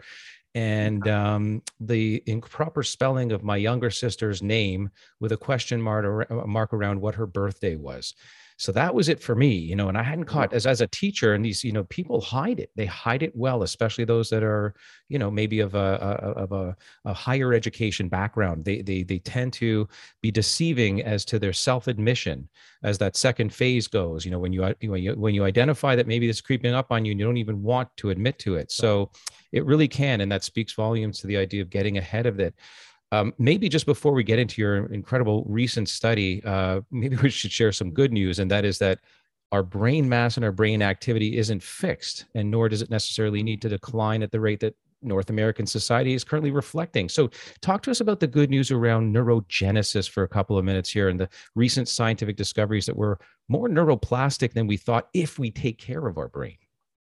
and 0.55 1.07
um, 1.07 1.61
the 1.79 2.23
improper 2.25 2.83
spelling 2.83 3.31
of 3.31 3.43
my 3.43 3.57
younger 3.57 3.89
sister's 3.91 4.41
name 4.41 4.89
with 5.19 5.31
a 5.31 5.37
question 5.37 5.81
mark, 5.81 6.29
mark 6.47 6.73
around 6.73 6.99
what 6.99 7.15
her 7.15 7.27
birthday 7.27 7.75
was. 7.75 8.15
So 8.59 8.73
that 8.73 8.93
was 8.93 9.07
it 9.07 9.23
for 9.23 9.35
me, 9.35 9.55
you 9.55 9.73
know, 9.73 9.87
and 9.87 9.97
I 9.97 10.03
hadn't 10.03 10.25
mm-hmm. 10.25 10.37
caught 10.37 10.53
as, 10.53 10.67
as 10.67 10.81
a 10.81 10.87
teacher 10.87 11.33
and 11.33 11.45
these, 11.45 11.63
you 11.63 11.71
know, 11.71 11.85
people 11.85 12.19
hide 12.19 12.59
it. 12.59 12.71
They 12.75 12.85
hide 12.85 13.23
it 13.23 13.33
well, 13.33 13.63
especially 13.63 14.03
those 14.03 14.29
that 14.31 14.43
are, 14.43 14.75
you 15.07 15.17
know, 15.17 15.31
maybe 15.31 15.61
of 15.61 15.75
a, 15.75 15.77
a 15.77 16.29
of 16.41 16.51
a, 16.51 16.75
a 17.05 17.13
higher 17.13 17.53
education 17.53 18.09
background. 18.09 18.65
They, 18.65 18.81
they, 18.81 19.03
they 19.03 19.19
tend 19.19 19.53
to 19.53 19.87
be 20.21 20.29
deceiving 20.29 21.01
as 21.03 21.23
to 21.25 21.39
their 21.39 21.53
self-admission 21.53 22.49
as 22.83 22.97
that 22.97 23.15
second 23.15 23.53
phase 23.53 23.87
goes, 23.87 24.25
you 24.25 24.31
know, 24.31 24.39
when 24.39 24.51
you, 24.51 24.75
when 24.81 25.01
you, 25.01 25.13
when 25.13 25.33
you 25.33 25.45
identify 25.45 25.95
that 25.95 26.07
maybe 26.07 26.27
this 26.27 26.41
creeping 26.41 26.73
up 26.73 26.91
on 26.91 27.05
you 27.05 27.11
and 27.11 27.19
you 27.19 27.25
don't 27.25 27.37
even 27.37 27.63
want 27.63 27.87
to 27.95 28.09
admit 28.09 28.39
to 28.39 28.55
it. 28.55 28.73
So 28.73 29.09
it 29.53 29.65
really 29.65 29.87
can. 29.87 30.19
And 30.19 30.29
that 30.33 30.43
speaks 30.43 30.73
volumes 30.73 31.19
to 31.19 31.27
the 31.27 31.37
idea 31.37 31.61
of 31.61 31.69
getting 31.69 31.97
ahead 31.97 32.25
of 32.25 32.41
it. 32.41 32.53
Um, 33.11 33.33
maybe 33.39 33.69
just 33.69 33.85
before 33.85 34.13
we 34.13 34.23
get 34.23 34.39
into 34.39 34.61
your 34.61 34.85
incredible 34.93 35.43
recent 35.47 35.89
study, 35.89 36.43
uh, 36.45 36.81
maybe 36.91 37.15
we 37.17 37.29
should 37.29 37.51
share 37.51 37.71
some 37.71 37.91
good 37.91 38.13
news, 38.13 38.39
and 38.39 38.49
that 38.51 38.65
is 38.65 38.77
that 38.79 38.99
our 39.51 39.63
brain 39.63 40.07
mass 40.07 40.37
and 40.37 40.45
our 40.45 40.51
brain 40.51 40.81
activity 40.81 41.37
isn't 41.37 41.63
fixed, 41.63 42.25
and 42.35 42.51
nor 42.51 42.69
does 42.69 42.81
it 42.81 42.89
necessarily 42.89 43.41
need 43.41 43.61
to 43.63 43.69
decline 43.69 44.21
at 44.21 44.31
the 44.31 44.39
rate 44.39 44.59
that 44.59 44.75
North 45.01 45.29
American 45.29 45.65
society 45.65 46.13
is 46.13 46.23
currently 46.23 46.51
reflecting. 46.51 47.09
So, 47.09 47.29
talk 47.61 47.81
to 47.83 47.91
us 47.91 48.01
about 48.01 48.19
the 48.19 48.27
good 48.27 48.49
news 48.49 48.69
around 48.69 49.15
neurogenesis 49.15 50.09
for 50.09 50.23
a 50.23 50.27
couple 50.27 50.57
of 50.57 50.65
minutes 50.65 50.89
here 50.89 51.09
and 51.09 51.19
the 51.19 51.29
recent 51.55 51.87
scientific 51.87 52.35
discoveries 52.35 52.85
that 52.85 52.97
we're 52.97 53.15
more 53.47 53.69
neuroplastic 53.69 54.53
than 54.53 54.67
we 54.67 54.77
thought 54.77 55.07
if 55.13 55.39
we 55.39 55.51
take 55.51 55.79
care 55.79 56.05
of 56.05 56.17
our 56.17 56.27
brain. 56.27 56.57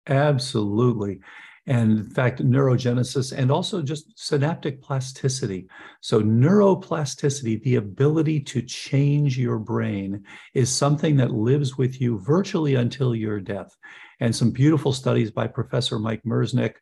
Absolutely. 0.08 1.20
And 1.68 1.92
in 2.00 2.10
fact, 2.10 2.44
neurogenesis 2.44 3.38
and 3.38 3.52
also 3.52 3.84
just 3.84 4.12
synaptic 4.16 4.82
plasticity. 4.82 5.68
So, 6.02 6.22
neuroplasticity, 6.22 7.62
the 7.62 7.76
ability 7.76 8.40
to 8.42 8.64
change 8.64 9.38
your 9.38 9.60
brain, 9.60 10.24
is 10.56 10.70
something 10.70 11.18
that 11.18 11.32
lives 11.32 11.78
with 11.78 12.02
you 12.02 12.20
virtually 12.20 12.76
until 12.76 13.14
your 13.14 13.40
death. 13.40 13.78
And 14.20 14.36
some 14.36 14.52
beautiful 14.52 14.92
studies 14.92 15.30
by 15.30 15.48
Professor 15.48 16.00
Mike 16.00 16.24
Merzenich 16.24 16.76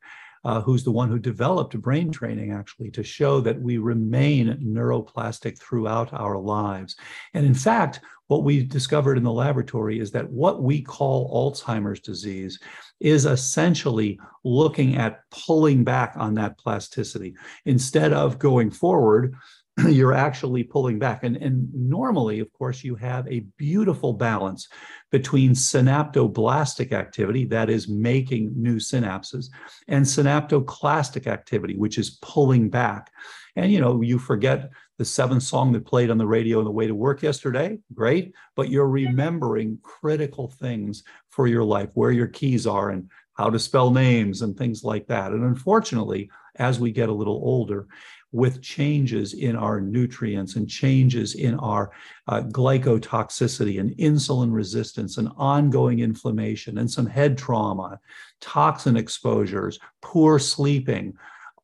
uh, 0.43 0.61
who's 0.61 0.83
the 0.83 0.91
one 0.91 1.09
who 1.09 1.19
developed 1.19 1.79
brain 1.81 2.11
training 2.11 2.51
actually 2.51 2.91
to 2.91 3.03
show 3.03 3.39
that 3.41 3.59
we 3.61 3.77
remain 3.77 4.57
neuroplastic 4.63 5.57
throughout 5.57 6.13
our 6.13 6.37
lives. 6.37 6.95
And 7.33 7.45
in 7.45 7.53
fact, 7.53 8.01
what 8.27 8.43
we 8.43 8.63
discovered 8.63 9.17
in 9.17 9.23
the 9.23 9.31
laboratory 9.31 9.99
is 9.99 10.11
that 10.11 10.29
what 10.29 10.61
we 10.61 10.83
call 10.83 11.51
Alzheimer's 11.51 11.99
disease 11.99 12.59
is 12.99 13.25
essentially 13.25 14.19
looking 14.43 14.97
at 14.97 15.21
pulling 15.31 15.83
back 15.83 16.13
on 16.15 16.35
that 16.35 16.57
plasticity. 16.59 17.35
Instead 17.65 18.13
of 18.13 18.37
going 18.37 18.69
forward, 18.69 19.33
you're 19.87 20.13
actually 20.13 20.63
pulling 20.63 20.99
back. 20.99 21.23
And, 21.23 21.37
and 21.37 21.73
normally, 21.73 22.39
of 22.39 22.51
course, 22.53 22.83
you 22.83 22.95
have 22.95 23.27
a 23.27 23.41
beautiful 23.57 24.13
balance 24.13 24.67
between 25.11 25.51
synaptoblastic 25.51 26.91
activity, 26.91 27.45
that 27.45 27.69
is 27.69 27.87
making 27.87 28.51
new 28.55 28.75
synapses, 28.77 29.47
and 29.87 30.05
synaptoclastic 30.05 31.27
activity, 31.27 31.75
which 31.75 31.97
is 31.97 32.17
pulling 32.21 32.69
back. 32.69 33.11
And 33.55 33.71
you 33.71 33.79
know, 33.81 34.01
you 34.01 34.19
forget 34.19 34.69
the 34.97 35.05
seventh 35.05 35.43
song 35.43 35.71
that 35.71 35.85
played 35.85 36.11
on 36.11 36.17
the 36.17 36.27
radio 36.27 36.59
on 36.59 36.65
the 36.65 36.71
way 36.71 36.85
to 36.85 36.95
work 36.95 37.23
yesterday, 37.23 37.79
great, 37.93 38.33
but 38.55 38.69
you're 38.69 38.89
remembering 38.89 39.79
critical 39.81 40.49
things 40.49 41.03
for 41.29 41.47
your 41.47 41.63
life, 41.63 41.89
where 41.93 42.11
your 42.11 42.27
keys 42.27 42.67
are 42.67 42.89
and 42.89 43.09
how 43.33 43.49
to 43.49 43.57
spell 43.57 43.91
names 43.91 44.41
and 44.41 44.57
things 44.57 44.83
like 44.83 45.07
that. 45.07 45.31
And 45.31 45.43
unfortunately, 45.43 46.29
as 46.57 46.79
we 46.79 46.91
get 46.91 47.07
a 47.07 47.13
little 47.13 47.41
older, 47.41 47.87
with 48.31 48.61
changes 48.61 49.33
in 49.33 49.55
our 49.55 49.81
nutrients 49.81 50.55
and 50.55 50.69
changes 50.69 51.33
in 51.33 51.55
our 51.55 51.91
uh, 52.27 52.41
glycotoxicity 52.41 53.79
and 53.79 53.91
insulin 53.97 54.53
resistance 54.53 55.17
and 55.17 55.29
ongoing 55.35 55.99
inflammation 55.99 56.77
and 56.77 56.89
some 56.89 57.07
head 57.07 57.37
trauma, 57.37 57.99
toxin 58.39 58.95
exposures, 58.95 59.79
poor 60.01 60.37
sleeping, 60.37 61.13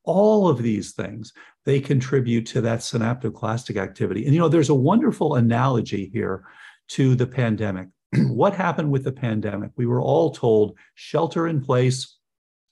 all 0.02 0.48
of 0.48 0.62
these 0.62 0.92
things 0.92 1.32
they 1.64 1.80
contribute 1.80 2.46
to 2.46 2.60
that 2.60 2.80
synaptoclastic 2.80 3.76
activity. 3.76 4.24
And 4.24 4.34
you 4.34 4.40
know 4.40 4.48
there's 4.48 4.70
a 4.70 4.74
wonderful 4.74 5.34
analogy 5.34 6.10
here 6.12 6.44
to 6.88 7.14
the 7.14 7.26
pandemic. 7.26 7.88
What 8.28 8.54
happened 8.54 8.90
with 8.90 9.04
the 9.04 9.12
pandemic? 9.12 9.70
We 9.76 9.86
were 9.86 10.00
all 10.00 10.30
told 10.30 10.78
shelter 10.94 11.48
in 11.48 11.60
place 11.60 12.16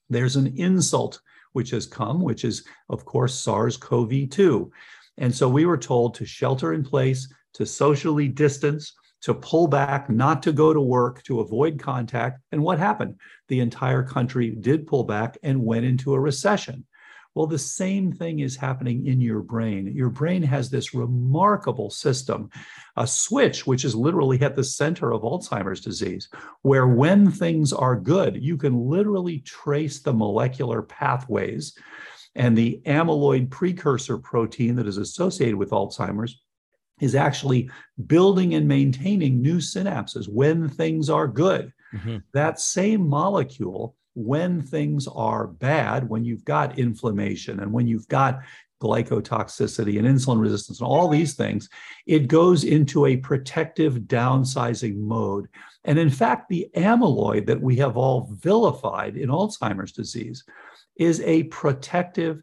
there's 0.09 0.37
an 0.37 0.55
insult 0.57 1.21
which 1.55 1.71
has 1.71 1.87
come, 1.87 2.21
which 2.21 2.45
is, 2.45 2.65
of 2.91 3.05
course, 3.05 3.35
SARS 3.35 3.77
CoV 3.77 4.29
2. 4.31 4.71
And 5.17 5.35
so 5.35 5.49
we 5.49 5.65
were 5.65 5.79
told 5.79 6.15
to 6.17 6.27
shelter 6.27 6.75
in 6.75 6.85
place, 6.85 7.33
to 7.55 7.65
socially 7.65 8.29
distance, 8.29 8.93
to 9.23 9.33
pull 9.33 9.67
back, 9.67 10.11
not 10.11 10.43
to 10.43 10.53
go 10.53 10.75
to 10.75 10.81
work, 10.81 11.23
to 11.23 11.41
avoid 11.41 11.79
contact. 11.79 12.41
And 12.53 12.63
what 12.63 12.79
happened? 12.79 13.15
The 13.49 13.61
entire 13.61 14.03
country 14.03 14.51
did 14.51 14.87
pull 14.87 15.05
back 15.05 15.39
and 15.43 15.65
went 15.65 15.87
into 15.87 16.13
a 16.13 16.21
recession. 16.21 16.85
Well, 17.35 17.47
the 17.47 17.59
same 17.59 18.13
thing 18.13 18.41
is 18.41 18.57
happening 18.57 19.07
in 19.07 19.21
your 19.21 19.41
brain. 19.41 19.93
Your 19.95 20.11
brain 20.11 20.43
has 20.43 20.71
this 20.71 20.95
remarkable 20.95 21.91
system, 21.91 22.49
a 22.97 23.07
switch, 23.07 23.67
which 23.67 23.85
is 23.85 23.95
literally 23.95 24.41
at 24.41 24.55
the 24.55 24.63
center 24.63 25.13
of 25.13 25.23
Alzheimer's 25.23 25.81
disease, 25.81 26.29
where 26.63 26.87
when 26.87 27.31
things 27.31 27.73
are 27.73 27.97
good, 27.97 28.41
you 28.41 28.57
can 28.57 28.89
literally 28.89 29.41
trace 29.41 30.01
the 30.01 30.13
molecular 30.13 30.83
pathways 30.83 31.77
and 32.37 32.57
the 32.57 32.81
amyloid 32.87 33.51
precursor 33.51 34.19
protein 34.19 34.77
that 34.77 34.87
is 34.87 34.99
associated 34.99 35.57
with 35.57 35.71
Alzheimer's 35.71 36.41
is 37.01 37.15
actually 37.15 37.69
building 38.07 38.55
and 38.55 38.69
maintaining 38.69 39.43
new 39.43 39.57
synapses 39.57 40.29
when 40.29 40.69
things 40.69 41.11
are 41.11 41.27
good. 41.27 41.73
Mm-hmm. 41.93 42.19
That 42.33 42.61
same 42.61 43.09
molecule 43.09 43.97
when 44.15 44.63
things 44.63 45.07
are 45.09 45.47
bad, 45.47 46.09
when 46.09 46.25
you've 46.25 46.45
got 46.45 46.79
inflammation 46.79 47.61
and 47.61 47.73
when 47.73 47.87
you've 47.87 48.09
got 48.09 48.41
glycotoxicity 48.83 49.99
and 49.99 50.07
insulin 50.07 50.41
resistance 50.41 50.81
and 50.81 50.87
all 50.87 51.09
these 51.09 51.35
things, 51.35 51.69
it 52.07 52.29
goes 52.29 52.65
into 52.65 53.07
a 53.07 53.17
protective 53.17 53.95
downsizing 54.01 54.97
mode. 54.97 55.49
And 55.85 55.99
in 55.99 56.11
fact, 56.11 56.49
the 56.49 56.69
amyloid 56.77 57.47
that 57.47 57.61
we 57.61 57.77
have 57.77 57.97
all 57.97 58.31
vilified 58.33 59.17
in 59.17 59.31
Alzheimer's 59.31 59.93
disease 59.93 60.45
is 60.97 61.21
a 61.21 61.45
protective 61.45 62.43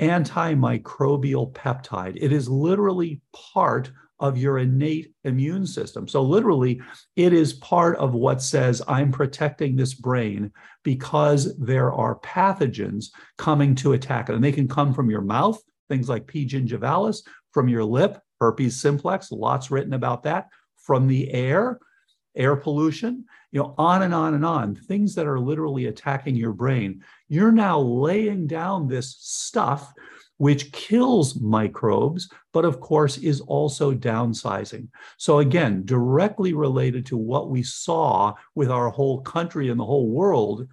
antimicrobial 0.00 1.52
peptide. 1.52 2.16
It 2.20 2.32
is 2.32 2.48
literally 2.48 3.20
part 3.32 3.90
of 4.20 4.38
your 4.38 4.58
innate 4.58 5.12
immune 5.24 5.66
system. 5.66 6.06
So, 6.06 6.22
literally, 6.22 6.80
it 7.16 7.32
is 7.32 7.54
part 7.54 7.96
of 7.96 8.14
what 8.14 8.42
says, 8.42 8.82
I'm 8.86 9.10
protecting 9.10 9.74
this 9.74 9.94
brain 9.94 10.52
because 10.84 11.56
there 11.58 11.92
are 11.92 12.20
pathogens 12.20 13.06
coming 13.38 13.74
to 13.76 13.94
attack 13.94 14.28
it. 14.28 14.34
And 14.34 14.44
they 14.44 14.52
can 14.52 14.68
come 14.68 14.94
from 14.94 15.10
your 15.10 15.22
mouth, 15.22 15.60
things 15.88 16.08
like 16.08 16.26
P. 16.26 16.46
gingivalis, 16.46 17.22
from 17.52 17.68
your 17.68 17.84
lip, 17.84 18.18
herpes 18.40 18.80
simplex, 18.80 19.32
lots 19.32 19.70
written 19.70 19.94
about 19.94 20.22
that, 20.22 20.48
from 20.76 21.06
the 21.06 21.32
air, 21.32 21.78
air 22.36 22.56
pollution, 22.56 23.24
you 23.50 23.60
know, 23.60 23.74
on 23.76 24.02
and 24.02 24.14
on 24.14 24.34
and 24.34 24.44
on, 24.44 24.76
things 24.76 25.14
that 25.14 25.26
are 25.26 25.40
literally 25.40 25.86
attacking 25.86 26.36
your 26.36 26.52
brain. 26.52 27.02
You're 27.28 27.52
now 27.52 27.80
laying 27.80 28.46
down 28.46 28.86
this 28.86 29.16
stuff 29.18 29.92
which 30.40 30.72
kills 30.72 31.38
microbes, 31.38 32.30
but 32.54 32.64
of 32.64 32.80
course 32.80 33.18
is 33.18 33.42
also 33.42 33.92
downsizing. 33.92 34.88
So, 35.18 35.40
again, 35.40 35.82
directly 35.84 36.54
related 36.54 37.04
to 37.06 37.18
what 37.18 37.50
we 37.50 37.62
saw 37.62 38.32
with 38.54 38.70
our 38.70 38.88
whole 38.88 39.20
country 39.20 39.68
and 39.68 39.78
the 39.78 39.84
whole 39.84 40.08
world, 40.08 40.66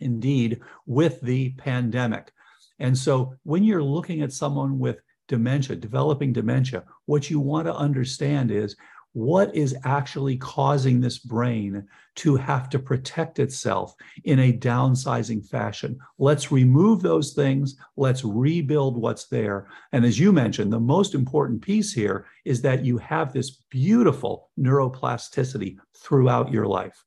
indeed, 0.00 0.62
with 0.86 1.20
the 1.20 1.50
pandemic. 1.58 2.32
And 2.78 2.96
so, 2.96 3.34
when 3.42 3.64
you're 3.64 3.82
looking 3.82 4.22
at 4.22 4.32
someone 4.32 4.78
with 4.78 4.98
dementia, 5.28 5.76
developing 5.76 6.32
dementia, 6.32 6.82
what 7.04 7.28
you 7.28 7.38
want 7.38 7.66
to 7.66 7.74
understand 7.74 8.50
is 8.50 8.76
what 9.16 9.54
is 9.56 9.74
actually 9.84 10.36
causing 10.36 11.00
this 11.00 11.18
brain 11.18 11.82
to 12.14 12.36
have 12.36 12.68
to 12.68 12.78
protect 12.78 13.38
itself 13.38 13.94
in 14.24 14.38
a 14.40 14.52
downsizing 14.52 15.42
fashion. 15.48 15.98
Let's 16.18 16.52
remove 16.52 17.00
those 17.00 17.32
things. 17.32 17.76
Let's 17.96 18.26
rebuild 18.26 19.00
what's 19.00 19.24
there. 19.28 19.68
And 19.92 20.04
as 20.04 20.20
you 20.20 20.32
mentioned, 20.32 20.70
the 20.70 20.78
most 20.78 21.14
important 21.14 21.62
piece 21.62 21.94
here 21.94 22.26
is 22.44 22.60
that 22.60 22.84
you 22.84 22.98
have 22.98 23.32
this 23.32 23.62
beautiful 23.70 24.50
neuroplasticity 24.60 25.78
throughout 25.96 26.52
your 26.52 26.66
life. 26.66 27.02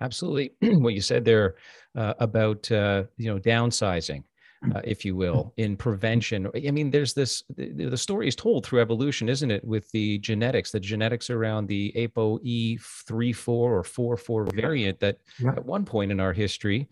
Absolutely. 0.00 0.54
what 0.78 0.94
you 0.94 1.02
said 1.02 1.26
there 1.26 1.56
uh, 1.94 2.14
about 2.18 2.72
uh, 2.72 3.04
you 3.18 3.30
know 3.30 3.38
downsizing 3.38 4.24
uh, 4.74 4.80
if 4.84 5.04
you 5.04 5.16
will, 5.16 5.52
in 5.56 5.76
prevention. 5.76 6.48
I 6.54 6.70
mean, 6.70 6.90
there's 6.90 7.12
this, 7.12 7.42
the, 7.56 7.70
the, 7.70 7.96
story 7.96 8.28
is 8.28 8.36
told 8.36 8.64
through 8.64 8.80
evolution, 8.80 9.28
isn't 9.28 9.50
it, 9.50 9.64
with 9.64 9.90
the 9.90 10.18
genetics, 10.18 10.70
the 10.70 10.80
genetics 10.80 11.30
around 11.30 11.66
the 11.66 11.92
ApoE34 11.96 13.48
or 13.48 13.82
44 13.82 14.46
variant 14.54 15.00
that 15.00 15.18
yeah. 15.38 15.52
at 15.52 15.64
one 15.64 15.84
point 15.84 16.10
in 16.10 16.20
our 16.20 16.32
history, 16.32 16.88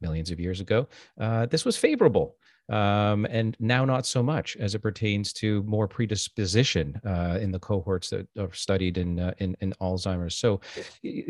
millions 0.00 0.30
of 0.30 0.40
years 0.40 0.60
ago, 0.60 0.86
uh, 1.18 1.46
this 1.46 1.64
was 1.64 1.76
favorable 1.76 2.36
um, 2.70 3.26
and 3.26 3.56
now 3.60 3.84
not 3.84 4.06
so 4.06 4.22
much 4.22 4.56
as 4.56 4.74
it 4.74 4.78
pertains 4.78 5.32
to 5.34 5.62
more 5.64 5.86
predisposition 5.86 7.00
uh, 7.06 7.38
in 7.40 7.50
the 7.50 7.58
cohorts 7.58 8.10
that 8.10 8.26
are 8.38 8.52
studied 8.52 8.96
in 8.98 9.20
uh, 9.20 9.34
in, 9.38 9.56
in, 9.60 9.74
Alzheimer's. 9.80 10.34
So 10.34 10.60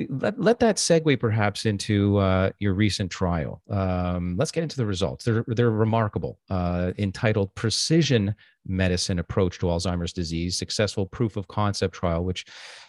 let, 0.09 0.39
let 0.41 0.61
that 0.61 0.77
segue 0.77 1.19
perhaps 1.19 1.67
into 1.67 2.19
uh, 2.19 2.51
your 2.59 2.75
recent 2.75 3.11
trial. 3.11 3.63
Um, 3.69 4.37
let's 4.39 4.53
get 4.53 4.63
into 4.63 4.77
the 4.77 4.87
results. 4.87 5.25
They're 5.25 5.45
they're 5.49 5.71
remarkable. 5.71 6.39
Uh, 6.49 6.93
entitled 6.99 7.55
"Precision 7.55 8.35
medicine 8.67 9.19
approach 9.19 9.59
to 9.59 9.67
Alzheimer's 9.67 10.13
disease, 10.13 10.59
successful 10.59 11.07
proof 11.07 11.37
of 11.37 11.49
concept 11.49 11.95
trial, 11.95 12.25
which 12.25 12.45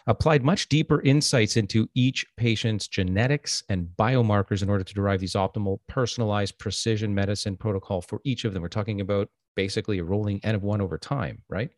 applied 0.08 0.44
much 0.44 0.70
deeper 0.70 1.02
insights 1.02 1.58
into 1.58 1.88
each 1.96 2.26
patient's 2.38 2.88
genetics 2.88 3.64
and 3.70 3.88
biomarkers 3.98 4.62
in 4.62 4.70
order 4.70 4.84
to 4.84 4.94
derive 4.94 5.20
these 5.20 5.34
optimal 5.34 5.80
personalized 5.88 6.58
precision 6.60 7.14
medicine 7.14 7.58
protocol 7.58 8.02
for 8.02 8.22
each 8.24 8.46
of 8.46 8.54
them. 8.54 8.62
We're 8.62 8.70
talking 8.70 9.02
about 9.02 9.30
basically 9.56 10.00
a 10.00 10.04
rolling 10.04 10.40
N 10.44 10.56
of 10.56 10.64
one 10.64 10.82
over 10.82 10.98
time, 10.98 11.42
right? 11.50 11.70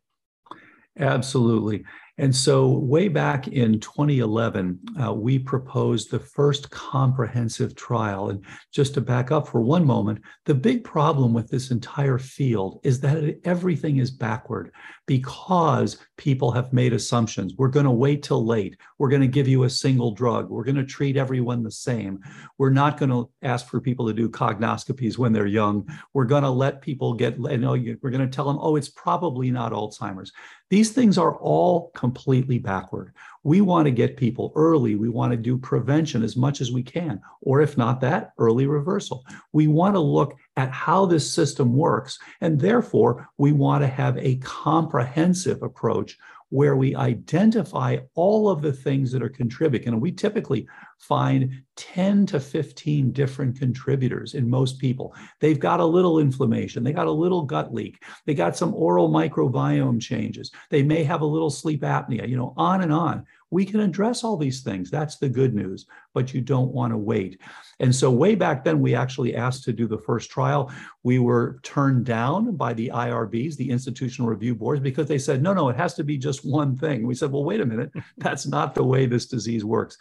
Absolutely. 1.00 1.84
And 2.20 2.36
so, 2.36 2.68
way 2.68 3.10
back 3.10 3.48
in 3.48 3.80
2011, 3.80 4.80
uh, 5.04 5.14
we 5.14 5.38
proposed 5.38 6.10
the 6.10 6.20
first 6.20 6.72
comprehensive 6.72 7.76
trial. 7.76 8.30
And 8.30 8.44
just 8.72 8.96
to 8.96 9.02
back 9.02 9.32
up 9.32 9.48
for 9.48 9.62
one 9.62 9.86
moment, 9.86 10.24
the 10.46 10.56
big 10.56 10.84
problem 10.84 11.32
with 11.32 11.48
this 11.48 11.70
entire 11.70 12.18
field 12.18 12.80
is 12.84 13.00
that 13.02 13.40
everything 13.44 13.98
is 13.98 14.10
backward 14.10 14.72
because 15.06 15.98
people 16.18 16.52
have 16.52 16.74
made 16.74 16.92
assumptions. 16.92 17.54
We're 17.56 17.68
going 17.68 17.86
to 17.86 17.92
wait 17.92 18.24
till 18.24 18.44
late. 18.44 18.78
We're 18.98 19.10
going 19.10 19.22
to 19.22 19.28
give 19.28 19.48
you 19.48 19.64
a 19.64 19.70
single 19.70 20.12
drug. 20.12 20.50
We're 20.50 20.64
going 20.64 20.76
to 20.76 20.86
treat 20.86 21.18
everyone 21.18 21.62
the 21.62 21.72
same. 21.72 22.20
We're 22.58 22.72
not 22.72 22.98
going 22.98 23.12
to 23.12 23.30
ask 23.44 23.68
for 23.68 23.80
people 23.80 24.08
to 24.08 24.14
do 24.14 24.28
cognoscopies 24.28 25.20
when 25.20 25.34
they're 25.34 25.46
young. 25.46 25.88
We're 26.14 26.26
going 26.26 26.44
to 26.44 26.50
let 26.50 26.82
people 26.82 27.14
get, 27.14 27.38
you 27.38 27.58
know, 27.58 27.78
we're 28.02 28.10
going 28.10 28.28
to 28.28 28.36
tell 28.36 28.48
them, 28.48 28.58
oh, 28.60 28.76
it's 28.76 28.90
probably 28.90 29.52
not 29.52 29.72
Alzheimer's. 29.72 30.32
These 30.70 30.92
things 30.92 31.18
are 31.18 31.36
all 31.38 31.92
completely 31.96 32.60
backward. 32.60 33.14
We 33.44 33.62
want 33.62 33.86
to 33.86 33.92
get 33.92 34.18
people 34.18 34.52
early. 34.56 34.96
We 34.96 35.08
want 35.08 35.32
to 35.32 35.38
do 35.38 35.58
prevention 35.58 36.24
as 36.24 36.36
much 36.36 36.60
as 36.60 36.74
we 36.74 36.84
can, 36.84 37.22
or 37.42 37.62
if 37.62 37.78
not 37.78 38.02
that, 38.02 38.34
early 38.38 38.68
reversal. 38.68 39.26
We 39.54 39.68
want 39.68 39.96
to 39.96 40.02
look 40.02 40.36
at 40.58 40.72
how 40.72 41.06
this 41.06 41.32
system 41.32 41.74
works, 41.74 42.20
and 42.42 42.60
therefore 42.60 43.30
we 43.38 43.54
want 43.54 43.84
to 43.84 43.88
have 43.88 44.18
a 44.18 44.36
comprehensive 44.38 45.64
approach 45.64 46.18
where 46.50 46.76
we 46.76 46.96
identify 46.96 47.98
all 48.16 48.50
of 48.50 48.62
the 48.62 48.72
things 48.72 49.12
that 49.12 49.22
are 49.22 49.30
contributing. 49.30 49.90
And 49.90 50.02
we 50.02 50.12
typically 50.12 50.68
find 51.00 51.52
10 51.76 52.26
to 52.28 52.40
15 52.40 53.12
different 53.12 53.60
contributors 53.60 54.34
in 54.34 54.50
most 54.50 54.80
people. 54.80 55.14
They've 55.40 55.60
got 55.60 55.80
a 55.80 55.86
little 55.86 56.20
inflammation, 56.20 56.84
they 56.84 56.94
got 56.94 57.08
a 57.08 57.12
little 57.12 57.44
gut 57.44 57.74
leak, 57.74 58.04
they 58.26 58.34
got 58.34 58.56
some 58.56 58.74
oral 58.74 59.10
microbiome 59.10 60.02
changes, 60.02 60.52
they 60.70 60.84
may 60.84 61.04
have 61.04 61.22
a 61.22 61.26
little 61.26 61.50
sleep 61.50 61.82
apnea, 61.82 62.28
you 62.28 62.38
know, 62.38 62.54
on 62.58 62.82
and 62.82 62.94
on. 62.94 63.26
We 63.50 63.66
can 63.66 63.80
address 63.80 64.24
all 64.24 64.38
these 64.38 64.62
things. 64.62 64.90
That's 64.90 65.18
the 65.18 65.30
good 65.30 65.54
news, 65.54 65.86
but 66.14 66.34
you 66.34 66.42
don't 66.42 66.74
want 66.74 66.92
to 66.92 66.98
wait. 66.98 67.40
And 67.80 67.94
so, 67.94 68.10
way 68.10 68.34
back 68.34 68.64
then, 68.64 68.80
we 68.80 68.96
actually 68.96 69.36
asked 69.36 69.64
to 69.66 69.74
do 69.74 69.88
the 69.88 70.00
first 70.00 70.32
trial. 70.32 70.72
We 71.04 71.20
were 71.20 71.60
turned 71.62 72.06
down 72.06 72.56
by 72.56 72.74
the 72.74 72.90
IRBs, 72.94 73.56
the 73.56 73.70
institutional 73.70 74.30
review 74.30 74.56
boards, 74.56 74.82
because 74.82 75.08
they 75.08 75.20
said, 75.20 75.44
no, 75.44 75.54
no, 75.54 75.70
it 75.70 75.76
has 75.76 75.94
to 75.96 76.04
be 76.04 76.18
just 76.18 76.44
one 76.44 76.76
thing. 76.76 77.06
We 77.06 77.14
said, 77.14 77.32
well, 77.32 77.44
wait 77.44 77.62
a 77.62 77.66
minute, 77.66 77.92
that's 78.18 78.48
not 78.48 78.74
the 78.74 78.84
way 78.84 79.06
this 79.06 79.28
disease 79.28 79.64
works. 79.64 79.98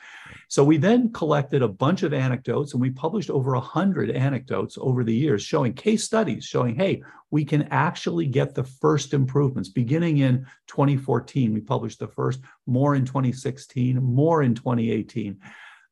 So, 0.49 0.65
we 0.65 0.79
then 0.79 1.13
collected 1.13 1.61
a 1.61 1.69
bunch 1.69 2.03
of 2.03 2.15
anecdotes 2.15 2.73
and 2.73 2.81
we 2.81 2.91
published 2.91 3.29
over 3.29 3.53
100 3.53 4.11
anecdotes 4.11 4.79
over 4.81 5.05
the 5.05 5.15
years 5.15 5.43
showing 5.43 5.75
case 5.75 6.05
studies 6.05 6.45
showing, 6.45 6.77
hey, 6.77 7.03
we 7.31 7.45
can 7.45 7.65
actually 7.65 8.27
get 8.27 8.55
the 8.55 8.65
first 8.65 9.13
improvements. 9.13 9.69
Beginning 9.69 10.19
in 10.19 10.47
2014, 10.69 11.53
we 11.53 11.61
published 11.61 11.99
the 11.99 12.09
first, 12.09 12.41
more 12.67 12.95
in 12.95 13.05
2016, 13.05 14.03
more 14.03 14.43
in 14.43 14.55
2018. 14.55 15.39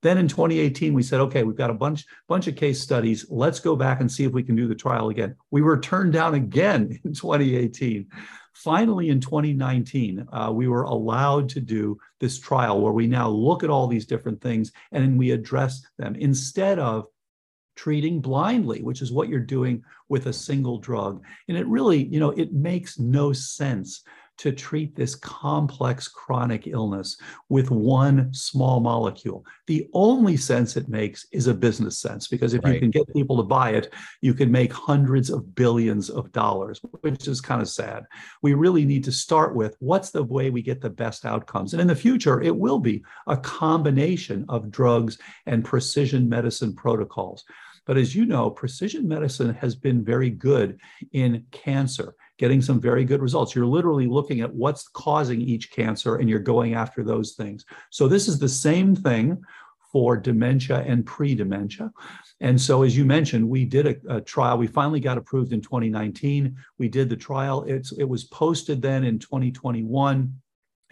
Then 0.05 0.19
in 0.19 0.29
2018, 0.29 0.93
we 0.93 1.03
said, 1.03 1.21
okay, 1.21 1.45
we've 1.45 1.57
got 1.57 1.71
a 1.71 1.75
bunch, 1.75 2.05
bunch 2.29 2.47
of 2.47 2.57
case 2.57 2.79
studies. 2.79 3.25
Let's 3.31 3.59
go 3.59 3.75
back 3.75 4.03
and 4.03 4.13
see 4.13 4.25
if 4.25 4.33
we 4.33 4.43
can 4.43 4.55
do 4.55 4.69
the 4.69 4.75
trial 4.75 5.09
again. 5.09 5.35
We 5.51 5.63
were 5.63 5.81
turned 5.81 6.13
down 6.13 6.35
again 6.35 7.01
in 7.05 7.15
2018. 7.15 8.07
Finally, 8.53 9.09
in 9.09 9.19
2019, 9.19 10.27
uh, 10.31 10.53
we 10.53 10.69
were 10.69 10.83
allowed 10.83 11.49
to 11.49 11.61
do 11.61 11.99
this 12.21 12.39
trial 12.39 12.83
where 12.83 12.93
we 12.93 13.07
now 13.07 13.31
look 13.31 13.65
at 13.65 13.71
all 13.71 13.87
these 13.87 14.05
different 14.05 14.43
things 14.43 14.73
and 14.93 15.19
we 15.19 15.31
address 15.31 15.83
them 15.97 16.15
instead 16.17 16.79
of 16.79 17.07
treating 17.75 18.21
blindly, 18.21 18.83
which 18.83 19.01
is 19.01 19.11
what 19.11 19.31
you're 19.31 19.41
doing 19.41 19.83
with 20.11 20.27
a 20.27 20.33
single 20.35 20.77
drug. 20.77 21.25
And 21.49 21.57
it 21.57 21.67
really, 21.67 22.05
you 22.05 22.21
know, 22.21 22.31
it 22.33 22.53
makes 22.53 22.99
no 22.99 23.33
sense 23.33 24.03
to 24.39 24.53
treat 24.53 24.97
this 24.97 25.15
complex 25.15 26.09
chronic 26.09 26.67
illness 26.67 27.17
with 27.49 27.71
one 27.71 28.33
small 28.33 28.81
molecule. 28.81 29.45
The 29.67 29.89
only 29.93 30.37
sense 30.37 30.77
it 30.77 30.89
makes 30.89 31.27
is 31.33 31.47
a 31.47 31.55
business 31.55 31.99
sense, 31.99 32.29
because 32.29 32.53
if 32.53 32.65
right. 32.65 32.75
you 32.75 32.81
can 32.81 32.91
get 32.91 33.13
people 33.13 33.37
to 33.37 33.43
buy 33.43 33.71
it, 33.71 33.93
you 34.21 34.35
can 34.35 34.51
make 34.51 34.73
hundreds 34.73 35.31
of 35.31 35.55
billions 35.55 36.11
of 36.11 36.33
dollars, 36.33 36.81
which 37.01 37.29
is 37.29 37.41
kind 37.41 37.63
of 37.63 37.69
sad. 37.69 38.05
We 38.43 38.55
really 38.55 38.85
need 38.85 39.05
to 39.05 39.13
start 39.13 39.55
with 39.55 39.77
what's 39.79 40.11
the 40.11 40.25
way 40.25 40.51
we 40.51 40.63
get 40.63 40.81
the 40.81 40.91
best 40.91 41.25
outcomes. 41.25 41.73
And 41.73 41.81
in 41.81 41.87
the 41.87 41.95
future, 41.95 42.43
it 42.43 42.57
will 42.57 42.79
be 42.79 43.05
a 43.27 43.37
combination 43.37 44.45
of 44.49 44.71
drugs 44.71 45.19
and 45.47 45.65
precision 45.65 46.29
medicine 46.29 46.75
protocols. 46.75 47.45
But 47.87 47.99
as 47.99 48.15
you 48.15 48.25
know, 48.25 48.51
precision 48.51 49.07
medicine 49.07 49.55
has 49.55 49.75
been 49.77 50.03
very 50.05 50.31
good 50.31 50.81
in 51.13 51.45
cancer, 51.51 52.15
getting 52.39 52.61
some 52.61 52.81
very 52.81 53.05
good 53.05 53.23
results. 53.23 53.55
You're 53.55 53.67
literally 53.67 54.07
looking 54.07 54.41
at 54.41 54.53
what's 54.53 54.89
causing 54.89 55.41
each 55.41 55.71
cancer 55.71 56.17
and 56.17 56.29
you're 56.29 56.41
going 56.41 56.75
after 56.75 57.03
those 57.03 57.33
things. 57.33 57.65
So 57.91 58.09
this 58.09 58.29
is 58.29 58.39
the 58.39 58.49
same 58.49 58.95
thing 58.95 59.43
for 59.93 60.17
dementia 60.17 60.83
and 60.85 61.07
pre-dementia. 61.07 61.93
And 62.41 62.61
so, 62.61 62.83
as 62.83 62.97
you 62.97 63.05
mentioned, 63.05 63.49
we 63.49 63.65
did 63.65 63.87
a, 63.87 64.17
a, 64.17 64.21
trial. 64.21 64.59
We 64.59 64.67
finally 64.67 64.99
got 64.99 65.19
approved 65.19 65.53
in 65.53 65.61
2019. 65.61 66.57
We 66.79 66.89
did 66.89 67.09
the 67.09 67.17
trial. 67.17 67.63
It's, 67.63 67.93
it 67.93 68.03
was 68.03 68.25
posted 68.25 68.83
then 68.83 69.05
in 69.05 69.21
2021. 69.21 70.35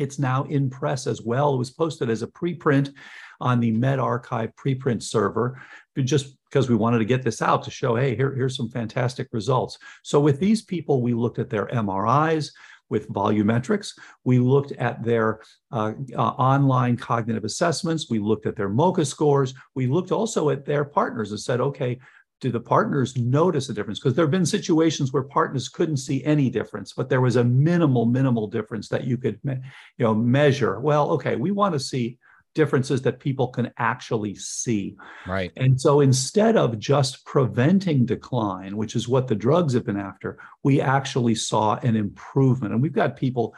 It's 0.03 0.19
now 0.19 0.45
in 0.45 0.69
press 0.69 1.07
as 1.07 1.23
well. 1.23 1.55
It 1.55 1.59
was 1.59 1.71
posted 1.71 2.11
as 2.11 2.23
a 2.23 2.27
preprint 2.27 2.93
on 3.41 3.61
the 3.61 3.73
medRxiv 3.73 4.53
preprint 4.55 5.03
server, 5.03 5.61
just 6.05 6.37
because 6.49 6.69
we 6.69 6.77
wanted 6.77 6.99
to 6.99 7.05
get 7.05 7.23
this 7.23 7.43
out 7.43 7.62
to 7.65 7.71
show, 7.71 7.97
hey, 7.97 8.15
here, 8.15 8.35
here's 8.35 8.57
some 8.57 8.69
fantastic 8.69 9.29
results. 9.33 9.79
So 10.03 10.21
with 10.21 10.38
these 10.38 10.62
people, 10.62 11.03
we 11.03 11.15
looked 11.15 11.38
at 11.38 11.51
their 11.51 11.67
MRIs 11.67 12.51
with 12.93 13.09
volumetrics. 13.09 13.99
We 14.25 14.38
looked 14.38 14.73
at 14.73 15.03
their 15.03 15.41
uh, 15.73 15.93
uh, 16.15 16.21
online 16.21 16.99
cognitive 16.99 17.45
assessments. 17.45 18.11
We 18.11 18.19
looked 18.19 18.45
at 18.45 18.55
their 18.55 18.69
MoCA 18.69 19.07
scores. 19.07 19.55
We 19.75 19.87
looked 19.87 20.12
also 20.12 20.51
at 20.51 20.67
their 20.67 20.85
partners 20.85 21.31
and 21.31 21.41
said, 21.41 21.61
okay, 21.61 21.99
do 22.43 22.51
the 22.51 22.61
partners 22.61 23.17
notice 23.17 23.71
a 23.71 23.73
difference? 23.73 24.01
Because 24.01 24.15
there 24.15 24.25
have 24.25 24.31
been 24.31 24.45
situations 24.45 25.13
where 25.13 25.23
partners 25.23 25.69
couldn't 25.69 25.97
see 25.99 26.23
any 26.25 26.51
difference, 26.51 26.93
but 26.93 27.09
there 27.09 27.21
was 27.21 27.37
a 27.37 27.45
minimal, 27.45 28.05
minimal 28.05 28.49
difference 28.49 28.89
that 28.89 29.05
you 29.05 29.17
could, 29.17 29.39
you 29.45 29.61
know, 30.01 30.15
measure. 30.15 30.81
Well, 30.81 31.11
okay, 31.13 31.37
we 31.37 31.53
want 31.53 31.73
to 31.73 31.81
see 31.81 32.19
differences 32.55 33.01
that 33.03 33.21
people 33.21 33.49
can 33.49 33.71
actually 33.79 34.35
see. 34.35 34.97
Right. 35.27 35.53
And 35.57 35.81
so 35.81 36.01
instead 36.01 36.57
of 36.57 36.79
just 36.79 37.25
preventing 37.25 38.05
decline, 38.05 38.77
which 38.77 38.97
is 38.97 39.09
what 39.09 39.29
the 39.29 39.35
drugs 39.35 39.73
have 39.73 39.87
been 39.87 39.97
after, 39.97 40.39
we 40.63 40.81
actually 40.81 41.37
saw 41.37 41.77
an 41.77 41.97
improvement. 41.97 42.75
And 42.75 42.83
we've 42.83 42.93
got 42.93 43.17
people 43.17 43.55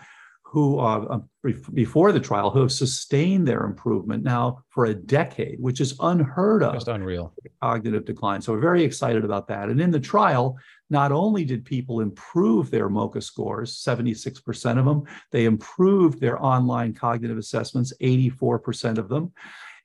who 0.55 0.79
uh, 0.79 1.01
uh 1.11 1.51
before 1.75 2.13
the 2.13 2.21
trial 2.21 2.49
who 2.49 2.61
have 2.61 2.73
sustained 2.73 3.47
their 3.47 3.65
improvement 3.65 4.23
now 4.23 4.63
for 4.69 4.87
a 4.87 4.95
decade, 4.95 5.61
which 5.61 5.81
is 5.81 5.97
unheard 6.01 6.63
of. 6.63 6.75
Just 6.75 6.89
unreal. 6.89 7.35
Cognitive 7.61 8.05
decline. 8.05 8.41
So 8.41 8.53
we're 8.53 8.61
very 8.61 8.85
excited 8.85 9.25
about 9.25 9.49
that. 9.49 9.69
And 9.69 9.81
in 9.81 9.91
the 9.91 10.01
trial, 10.01 10.57
not 10.89 11.11
only 11.11 11.45
did 11.45 11.65
people 11.65 12.01
improve 12.01 12.71
their 12.71 12.89
MoCA 12.89 13.21
scores, 13.21 13.77
76% 13.77 14.79
of 14.79 14.85
them, 14.85 15.03
they 15.33 15.45
improved 15.45 16.21
their 16.21 16.43
online 16.43 16.95
cognitive 16.95 17.37
assessments, 17.37 17.93
84% 18.01 18.99
of 18.99 19.09
them, 19.09 19.33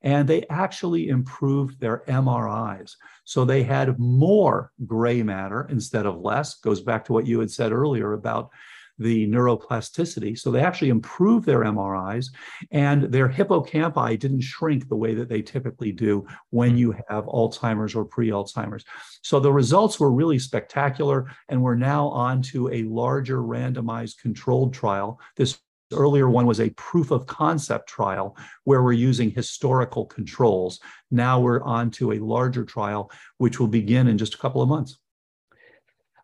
and 0.04 0.30
they 0.30 0.46
actually 0.50 1.10
improved 1.10 1.80
their 1.80 2.04
MRIs. 2.08 2.94
So 3.26 3.44
they 3.44 3.64
had 3.64 4.00
more 4.00 4.72
gray 4.86 5.24
matter 5.24 5.68
instead 5.70 6.06
of 6.06 6.22
less. 6.22 6.60
Goes 6.60 6.82
back 6.82 7.04
to 7.06 7.14
what 7.14 7.28
you 7.28 7.40
had 7.40 7.52
said 7.52 7.72
earlier 7.72 8.14
about 8.14 8.52
the 9.00 9.28
neuroplasticity. 9.28 10.38
So 10.38 10.52
they 10.52 10.62
actually 10.62 10.90
improved 10.90 11.46
their 11.46 11.64
MRIs 11.64 12.28
and 12.72 13.04
their 13.04 13.30
hippocampi 13.30 14.20
didn't 14.20 14.42
shrink 14.42 14.88
the 14.88 14.96
way 14.96 15.14
that 15.16 15.30
they 15.30 15.42
typically 15.42 15.92
do 15.92 16.28
when 16.50 16.72
hmm. 16.72 16.78
you 16.78 16.92
have 17.10 17.26
Alzheimer's 17.26 17.96
or 17.96 18.06
pre 18.06 18.30
Alzheimer's. 18.30 18.84
So 19.24 19.40
the 19.40 19.54
results 19.54 20.00
were 20.00 20.12
really 20.12 20.40
spectacular. 20.40 21.32
And 21.48 21.62
we're 21.62 21.76
now 21.76 22.08
on 22.10 22.42
to 22.44 22.70
a 22.70 22.84
larger 22.84 23.42
randomized 23.42 24.20
controlled 24.22 24.74
trial. 24.74 25.20
This 25.36 25.60
earlier 25.94 26.30
one 26.30 26.46
was 26.46 26.60
a 26.60 26.70
proof 26.72 27.12
of 27.12 27.26
concept 27.26 27.90
trial 27.90 28.38
where 28.64 28.84
we're 28.84 28.92
using 28.92 29.32
historical 29.32 30.06
controls. 30.06 30.80
Now 31.10 31.40
we're 31.40 31.64
on 31.64 31.92
to 31.92 32.12
a 32.12 32.20
larger 32.20 32.64
trial, 32.64 33.12
which 33.38 33.60
will 33.60 33.68
begin 33.68 34.08
in 34.08 34.18
just 34.18 34.36
a 34.36 34.38
couple 34.38 34.62
of 34.62 34.70
months. 34.70 35.00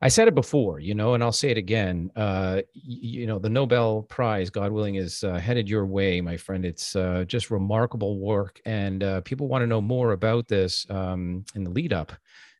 I 0.02 0.10
said 0.10 0.28
it 0.28 0.36
before, 0.36 0.80
you 0.80 0.94
know, 0.94 1.14
and 1.14 1.24
I'll 1.24 1.32
say 1.32 1.52
it 1.52 1.58
again. 1.58 2.12
Uh, 2.16 2.62
you, 2.74 3.26
know, 3.28 3.40
the 3.40 3.50
Nobel 3.50 4.04
Prize, 4.04 4.50
God 4.50 4.72
willing, 4.72 4.96
is 4.96 5.24
uh, 5.24 5.38
headed 5.38 5.70
your 5.70 5.86
way, 5.86 6.22
my 6.22 6.38
friend. 6.38 6.66
It's 6.66 6.96
uh, 6.96 7.24
just 7.28 7.50
remarkable 7.50 8.20
work, 8.20 8.60
and 8.66 9.04
uh, 9.04 9.22
people 9.22 9.48
want 9.48 9.62
to 9.64 9.68
know 9.68 9.82
more 9.82 10.12
about 10.12 10.48
this 10.48 10.86
um, 10.90 11.46
in 11.56 11.64
the 11.64 11.70
lead 11.70 11.94
up. 11.94 12.12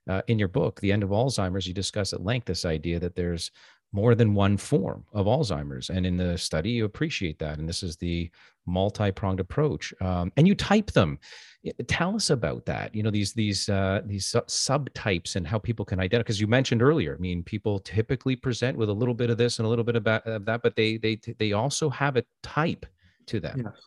Uh, 0.08 0.22
in 0.28 0.38
your 0.38 0.48
book, 0.48 0.80
The 0.80 0.92
End 0.92 1.02
of 1.02 1.10
Alzheimer's, 1.10 1.66
you 1.66 1.74
discuss 1.74 2.14
at 2.14 2.24
length 2.24 2.46
this 2.46 2.64
idea 2.64 3.00
that 3.00 3.16
there's 3.16 3.50
more 3.92 4.16
than 4.16 4.34
one 4.34 4.58
form 4.58 5.06
of 5.14 5.26
Alzheimer's. 5.26 5.90
And 5.90 6.06
in 6.06 6.18
the 6.18 6.38
study, 6.38 6.72
you 6.72 6.86
appreciate 6.86 7.40
that. 7.40 7.60
And 7.60 7.68
this 7.68 7.82
is 7.82 7.96
the 7.96 8.30
multi 8.66 9.12
pronged 9.12 9.40
approach. 9.40 9.94
Um, 10.02 10.32
and 10.38 10.48
you 10.48 10.56
type 10.56 10.92
them. 10.92 11.20
Tell 11.88 12.16
us 12.16 12.30
about 12.30 12.66
that. 12.66 12.94
You 12.94 13.04
know, 13.04 13.10
these, 13.10 13.34
these, 13.34 13.70
uh, 13.70 14.02
these 14.06 14.28
subtypes 14.28 15.36
and 15.36 15.48
how 15.48 15.58
people 15.58 15.86
can 15.86 16.00
identify, 16.00 16.24
because 16.24 16.42
you 16.42 16.48
mentioned 16.48 16.82
earlier, 16.82 17.16
I 17.16 17.22
mean, 17.22 17.42
people 17.42 17.80
typically 17.80 18.36
present 18.36 18.78
with 18.78 18.90
a 18.90 18.94
little 18.94 19.16
bit 19.16 19.30
of 19.30 19.38
this 19.38 19.60
and 19.60 19.66
a 19.66 19.70
little 19.70 19.86
bit 19.86 19.96
of 19.96 20.04
that, 20.04 20.62
but 20.62 20.76
they, 20.76 20.98
they, 20.98 21.20
they 21.40 21.54
also 21.54 21.90
have 21.90 22.18
a 22.18 22.24
type 22.44 22.86
to 23.28 23.40
them. 23.40 23.64
Yes. 23.66 23.82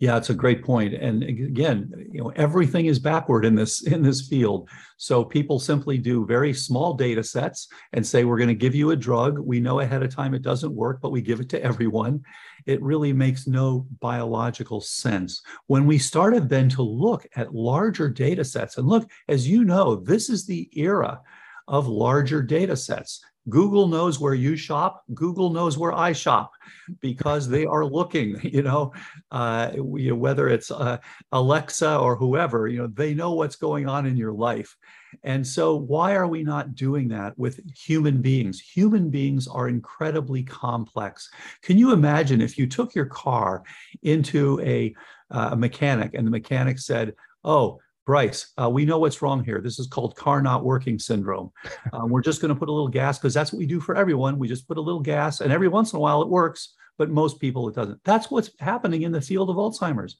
Yeah, 0.00 0.16
it's 0.16 0.30
a 0.30 0.34
great 0.34 0.64
point. 0.64 0.94
And 0.94 1.22
again, 1.22 1.92
you 2.10 2.22
know, 2.22 2.32
everything 2.34 2.86
is 2.86 2.98
backward 2.98 3.44
in 3.44 3.54
this 3.54 3.86
in 3.86 4.02
this 4.02 4.26
field. 4.26 4.70
So 4.96 5.22
people 5.22 5.60
simply 5.60 5.98
do 5.98 6.24
very 6.24 6.54
small 6.54 6.94
data 6.94 7.22
sets 7.22 7.68
and 7.92 8.04
say 8.04 8.24
we're 8.24 8.38
going 8.38 8.48
to 8.48 8.54
give 8.54 8.74
you 8.74 8.92
a 8.92 8.96
drug. 8.96 9.38
We 9.38 9.60
know 9.60 9.80
ahead 9.80 10.02
of 10.02 10.14
time 10.14 10.32
it 10.32 10.40
doesn't 10.40 10.74
work, 10.74 11.00
but 11.02 11.12
we 11.12 11.20
give 11.20 11.38
it 11.38 11.50
to 11.50 11.62
everyone. 11.62 12.22
It 12.64 12.82
really 12.82 13.12
makes 13.12 13.46
no 13.46 13.86
biological 14.00 14.80
sense. 14.80 15.42
When 15.66 15.84
we 15.84 15.98
started 15.98 16.48
then 16.48 16.70
to 16.70 16.82
look 16.82 17.26
at 17.36 17.54
larger 17.54 18.08
data 18.08 18.42
sets, 18.44 18.78
and 18.78 18.88
look, 18.88 19.06
as 19.28 19.46
you 19.46 19.64
know, 19.64 19.96
this 19.96 20.30
is 20.30 20.46
the 20.46 20.70
era 20.72 21.20
of 21.68 21.88
larger 21.88 22.42
data 22.42 22.74
sets. 22.74 23.22
Google 23.48 23.88
knows 23.88 24.20
where 24.20 24.34
you 24.34 24.56
shop. 24.56 25.02
Google 25.14 25.50
knows 25.50 25.78
where 25.78 25.92
I 25.92 26.12
shop 26.12 26.52
because 27.00 27.48
they 27.48 27.64
are 27.64 27.84
looking, 27.84 28.38
you 28.44 28.62
know, 28.62 28.92
uh, 29.30 29.70
whether 29.70 30.48
it's 30.48 30.70
uh, 30.70 30.98
Alexa 31.32 31.98
or 31.98 32.16
whoever, 32.16 32.68
you 32.68 32.78
know, 32.78 32.86
they 32.86 33.14
know 33.14 33.32
what's 33.32 33.56
going 33.56 33.88
on 33.88 34.06
in 34.06 34.16
your 34.16 34.32
life. 34.32 34.76
And 35.24 35.44
so, 35.44 35.74
why 35.74 36.14
are 36.14 36.28
we 36.28 36.44
not 36.44 36.74
doing 36.74 37.08
that 37.08 37.36
with 37.36 37.60
human 37.76 38.22
beings? 38.22 38.60
Human 38.60 39.10
beings 39.10 39.48
are 39.48 39.68
incredibly 39.68 40.42
complex. 40.44 41.28
Can 41.62 41.78
you 41.78 41.92
imagine 41.92 42.40
if 42.40 42.56
you 42.56 42.66
took 42.68 42.94
your 42.94 43.06
car 43.06 43.64
into 44.02 44.60
a, 44.60 44.94
uh, 45.30 45.50
a 45.52 45.56
mechanic 45.56 46.14
and 46.14 46.26
the 46.26 46.30
mechanic 46.30 46.78
said, 46.78 47.14
Oh, 47.42 47.80
Bryce, 48.06 48.52
uh, 48.60 48.68
we 48.68 48.84
know 48.84 48.98
what's 48.98 49.22
wrong 49.22 49.44
here. 49.44 49.60
This 49.60 49.78
is 49.78 49.86
called 49.86 50.16
car 50.16 50.42
not 50.42 50.64
working 50.64 50.98
syndrome. 50.98 51.50
Um, 51.92 52.08
we're 52.08 52.22
just 52.22 52.40
going 52.40 52.54
to 52.54 52.58
put 52.58 52.68
a 52.68 52.72
little 52.72 52.88
gas 52.88 53.18
because 53.18 53.34
that's 53.34 53.52
what 53.52 53.58
we 53.58 53.66
do 53.66 53.80
for 53.80 53.96
everyone. 53.96 54.38
We 54.38 54.46
just 54.46 54.68
put 54.68 54.78
a 54.78 54.80
little 54.80 55.00
gas, 55.00 55.40
and 55.40 55.52
every 55.52 55.66
once 55.66 55.92
in 55.92 55.96
a 55.96 56.00
while 56.00 56.22
it 56.22 56.28
works, 56.28 56.74
but 56.98 57.10
most 57.10 57.40
people 57.40 57.68
it 57.68 57.74
doesn't. 57.74 58.00
That's 58.04 58.30
what's 58.30 58.50
happening 58.60 59.02
in 59.02 59.10
the 59.10 59.20
field 59.20 59.50
of 59.50 59.56
Alzheimer's. 59.56 60.16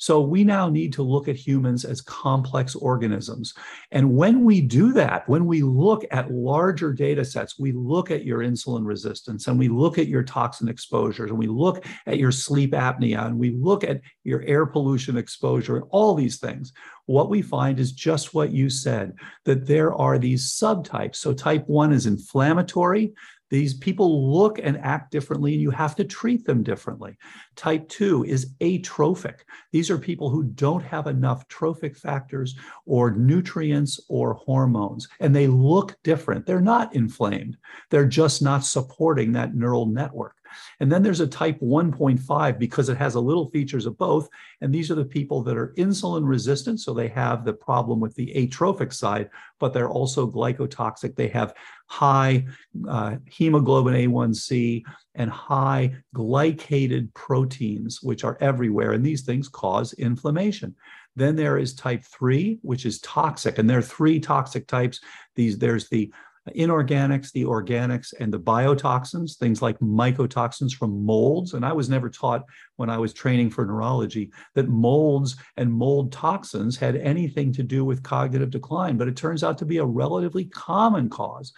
So 0.00 0.22
we 0.22 0.44
now 0.44 0.70
need 0.70 0.94
to 0.94 1.02
look 1.02 1.28
at 1.28 1.36
humans 1.36 1.84
as 1.84 2.00
complex 2.00 2.74
organisms. 2.74 3.52
And 3.90 4.16
when 4.16 4.46
we 4.46 4.62
do 4.62 4.94
that, 4.94 5.28
when 5.28 5.44
we 5.44 5.62
look 5.62 6.06
at 6.10 6.32
larger 6.32 6.94
data 6.94 7.22
sets, 7.22 7.58
we 7.58 7.72
look 7.72 8.10
at 8.10 8.24
your 8.24 8.38
insulin 8.38 8.86
resistance 8.86 9.46
and 9.46 9.58
we 9.58 9.68
look 9.68 9.98
at 9.98 10.08
your 10.08 10.22
toxin 10.22 10.68
exposures 10.68 11.28
and 11.28 11.38
we 11.38 11.48
look 11.48 11.84
at 12.06 12.16
your 12.16 12.32
sleep 12.32 12.72
apnea 12.72 13.26
and 13.26 13.38
we 13.38 13.50
look 13.50 13.84
at 13.84 14.00
your 14.24 14.42
air 14.44 14.64
pollution 14.64 15.18
exposure 15.18 15.76
and 15.76 15.84
all 15.90 16.14
these 16.14 16.38
things, 16.38 16.72
what 17.06 17.30
we 17.30 17.42
find 17.42 17.80
is 17.80 17.92
just 17.92 18.34
what 18.34 18.50
you 18.50 18.70
said 18.70 19.14
that 19.44 19.66
there 19.66 19.92
are 19.94 20.18
these 20.18 20.52
subtypes. 20.52 21.16
So, 21.16 21.32
type 21.32 21.64
one 21.66 21.92
is 21.92 22.06
inflammatory, 22.06 23.12
these 23.50 23.74
people 23.74 24.32
look 24.32 24.60
and 24.62 24.78
act 24.78 25.10
differently, 25.10 25.52
and 25.52 25.60
you 25.60 25.70
have 25.70 25.96
to 25.96 26.04
treat 26.04 26.44
them 26.44 26.62
differently. 26.62 27.18
Type 27.56 27.88
2 27.88 28.24
is 28.24 28.54
atrophic. 28.60 29.44
These 29.72 29.90
are 29.90 29.98
people 29.98 30.30
who 30.30 30.44
don't 30.44 30.84
have 30.84 31.08
enough 31.08 31.46
trophic 31.48 31.96
factors 31.96 32.56
or 32.86 33.10
nutrients 33.10 34.00
or 34.08 34.34
hormones, 34.34 35.08
and 35.18 35.34
they 35.34 35.48
look 35.48 35.96
different. 36.04 36.46
They're 36.46 36.60
not 36.60 36.94
inflamed, 36.94 37.56
they're 37.90 38.06
just 38.06 38.40
not 38.40 38.64
supporting 38.64 39.32
that 39.32 39.54
neural 39.54 39.86
network. 39.86 40.36
And 40.80 40.90
then 40.90 41.02
there's 41.02 41.20
a 41.20 41.26
type 41.26 41.60
1.5 41.60 42.58
because 42.58 42.88
it 42.88 42.96
has 42.96 43.14
a 43.14 43.20
little 43.20 43.50
features 43.50 43.86
of 43.86 43.98
both. 43.98 44.28
And 44.60 44.72
these 44.72 44.90
are 44.90 44.94
the 44.94 45.04
people 45.04 45.42
that 45.42 45.56
are 45.56 45.74
insulin 45.76 46.26
resistant. 46.26 46.80
So 46.80 46.94
they 46.94 47.08
have 47.08 47.44
the 47.44 47.52
problem 47.52 48.00
with 48.00 48.14
the 48.14 48.32
atrophic 48.36 48.92
side, 48.92 49.30
but 49.58 49.72
they're 49.72 49.90
also 49.90 50.30
glycotoxic. 50.30 51.16
They 51.16 51.28
have 51.28 51.54
high 51.86 52.46
uh, 52.88 53.16
hemoglobin 53.26 53.94
A1C 53.94 54.82
and 55.14 55.30
high 55.30 55.96
glycated 56.14 57.12
proteins, 57.14 58.02
which 58.02 58.24
are 58.24 58.38
everywhere. 58.40 58.92
And 58.92 59.04
these 59.04 59.22
things 59.22 59.48
cause 59.48 59.92
inflammation. 59.94 60.74
Then 61.16 61.36
there 61.36 61.58
is 61.58 61.74
type 61.74 62.04
3, 62.04 62.60
which 62.62 62.86
is 62.86 63.00
toxic. 63.00 63.58
And 63.58 63.68
there 63.68 63.78
are 63.78 63.82
three 63.82 64.20
toxic 64.20 64.66
types. 64.66 65.00
These 65.34 65.58
there's 65.58 65.88
the 65.88 66.12
inorganics, 66.54 67.32
the 67.32 67.44
organics, 67.44 68.12
and 68.18 68.32
the 68.32 68.40
biotoxins, 68.40 69.36
things 69.36 69.62
like 69.62 69.78
mycotoxins 69.80 70.72
from 70.72 71.04
molds. 71.04 71.54
And 71.54 71.64
I 71.64 71.72
was 71.72 71.88
never 71.88 72.08
taught 72.08 72.44
when 72.76 72.90
I 72.90 72.98
was 72.98 73.12
training 73.12 73.50
for 73.50 73.64
neurology 73.64 74.30
that 74.54 74.68
molds 74.68 75.36
and 75.56 75.72
mold 75.72 76.12
toxins 76.12 76.76
had 76.76 76.96
anything 76.96 77.52
to 77.54 77.62
do 77.62 77.84
with 77.84 78.02
cognitive 78.02 78.50
decline, 78.50 78.96
but 78.96 79.08
it 79.08 79.16
turns 79.16 79.44
out 79.44 79.58
to 79.58 79.66
be 79.66 79.78
a 79.78 79.84
relatively 79.84 80.44
common 80.46 81.08
cause. 81.08 81.52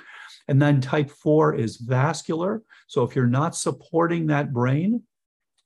And 0.48 0.60
then 0.60 0.80
type 0.80 1.10
four 1.10 1.54
is 1.54 1.76
vascular. 1.76 2.62
So 2.88 3.04
if 3.04 3.14
you're 3.14 3.26
not 3.26 3.56
supporting 3.56 4.26
that 4.26 4.52
brain, 4.52 5.02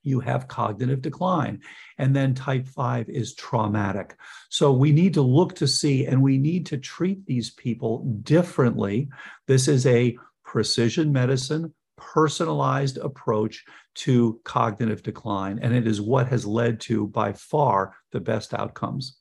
you 0.06 0.20
have 0.20 0.48
cognitive 0.48 1.02
decline. 1.02 1.60
And 1.98 2.14
then 2.14 2.34
type 2.34 2.66
5 2.66 3.08
is 3.08 3.34
traumatic. 3.34 4.16
So 4.48 4.72
we 4.72 4.92
need 4.92 5.14
to 5.14 5.22
look 5.22 5.54
to 5.56 5.66
see 5.66 6.06
and 6.06 6.22
we 6.22 6.38
need 6.38 6.66
to 6.66 6.78
treat 6.78 7.26
these 7.26 7.50
people 7.50 8.04
differently. 8.22 9.08
This 9.46 9.68
is 9.68 9.86
a 9.86 10.16
precision 10.44 11.12
medicine, 11.12 11.74
personalized 11.96 12.98
approach 12.98 13.64
to 13.96 14.40
cognitive 14.44 15.02
decline. 15.02 15.58
And 15.60 15.74
it 15.74 15.86
is 15.86 16.00
what 16.00 16.28
has 16.28 16.46
led 16.46 16.80
to, 16.82 17.06
by 17.08 17.32
far, 17.32 17.96
the 18.12 18.20
best 18.20 18.54
outcomes. 18.54 19.18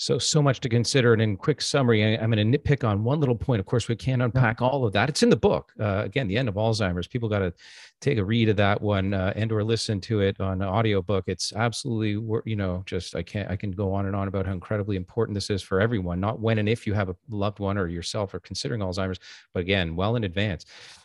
So, 0.00 0.16
so 0.16 0.40
much 0.40 0.60
to 0.60 0.70
consider. 0.70 1.12
And 1.12 1.20
in 1.20 1.36
quick 1.36 1.60
summary, 1.60 2.02
I, 2.02 2.24
am 2.24 2.30
going 2.30 2.52
to 2.52 2.58
nitpick 2.58 2.88
on 2.88 3.04
one 3.04 3.20
little 3.20 3.36
point. 3.36 3.60
Of 3.60 3.66
course, 3.66 3.86
we 3.86 3.96
can't 3.96 4.22
unpack 4.22 4.62
all 4.62 4.86
of 4.86 4.94
that. 4.94 5.10
It's 5.10 5.22
in 5.22 5.28
the 5.28 5.36
book. 5.36 5.74
Uh, 5.78 6.00
again, 6.06 6.26
the 6.26 6.38
end 6.38 6.48
of 6.48 6.54
Alzheimer's. 6.54 7.06
People 7.06 7.28
got 7.28 7.40
to 7.40 7.52
take 8.00 8.16
a 8.16 8.24
read 8.24 8.48
of 8.48 8.56
that 8.56 8.80
one 8.80 9.12
uh, 9.12 9.34
and 9.36 9.52
or 9.52 9.62
listen 9.62 10.00
to 10.00 10.20
it 10.20 10.40
on 10.40 10.62
an 10.62 10.68
audiobook. 10.68 11.24
It's 11.26 11.52
absolutely, 11.52 12.12
you 12.46 12.56
know, 12.56 12.82
just 12.86 13.14
I 13.14 13.22
can't, 13.22 13.50
I 13.50 13.56
can 13.56 13.72
go 13.72 13.92
on 13.92 14.06
and 14.06 14.16
on 14.16 14.26
about 14.26 14.46
how 14.46 14.52
incredibly 14.52 14.96
important 14.96 15.34
this 15.34 15.50
is 15.50 15.60
for 15.60 15.82
everyone, 15.82 16.18
not 16.18 16.40
when 16.40 16.56
and 16.56 16.68
if 16.68 16.86
you 16.86 16.94
have 16.94 17.10
a 17.10 17.16
loved 17.28 17.58
one 17.58 17.76
or 17.76 17.86
yourself 17.86 18.32
are 18.32 18.40
considering 18.40 18.80
Alzheimer's, 18.80 19.20
but 19.52 19.60
again, 19.60 19.96
well 19.96 20.16
in 20.16 20.24
advance. 20.24 20.64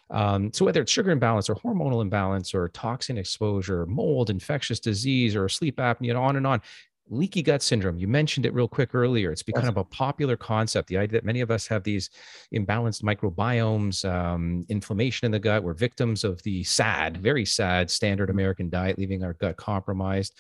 Um, 0.10 0.54
so 0.54 0.64
whether 0.64 0.82
it's 0.82 0.92
sugar 0.92 1.12
imbalance 1.12 1.50
or 1.50 1.56
hormonal 1.56 2.02
imbalance 2.02 2.54
or 2.54 2.70
toxin 2.70 3.18
exposure, 3.18 3.86
mold, 3.88 4.30
infectious 4.30 4.80
disease, 4.80 5.36
or 5.36 5.50
sleep 5.50 5.78
apnea, 5.78 6.18
on 6.18 6.38
and 6.38 6.48
on, 6.48 6.62
leaky 7.10 7.42
gut 7.42 7.62
syndrome. 7.62 7.98
You 7.98 8.08
mentioned 8.08 8.46
it 8.46 8.54
real 8.54 8.68
quick 8.68 8.96
earlier. 8.96 9.32
It's 9.32 9.44
become 9.44 9.66
yes. 9.66 9.74
a 9.76 9.84
popular 9.84 10.36
concept. 10.36 10.88
The 10.88 10.98
idea 10.98 11.20
that 11.20 11.26
many 11.26 11.42
of 11.42 11.52
us 11.52 11.68
have 11.68 11.84
these 11.84 12.10
imbalanced 12.54 13.04
microbiomes 13.04 14.10
um, 14.10 14.66
inflammation 14.70 15.26
in 15.26 15.32
the 15.32 15.40
gut. 15.40 15.64
We're 15.64 15.74
victims 15.74 16.24
of 16.24 16.42
the 16.44 16.64
sad 16.64 17.18
very 17.18 17.46
sad 17.46 17.90
standard 17.90 18.30
mm-hmm. 18.30 18.38
american 18.38 18.70
diet 18.70 18.98
leaving 18.98 19.24
our 19.24 19.34
gut 19.34 19.58
compromised. 19.58 20.36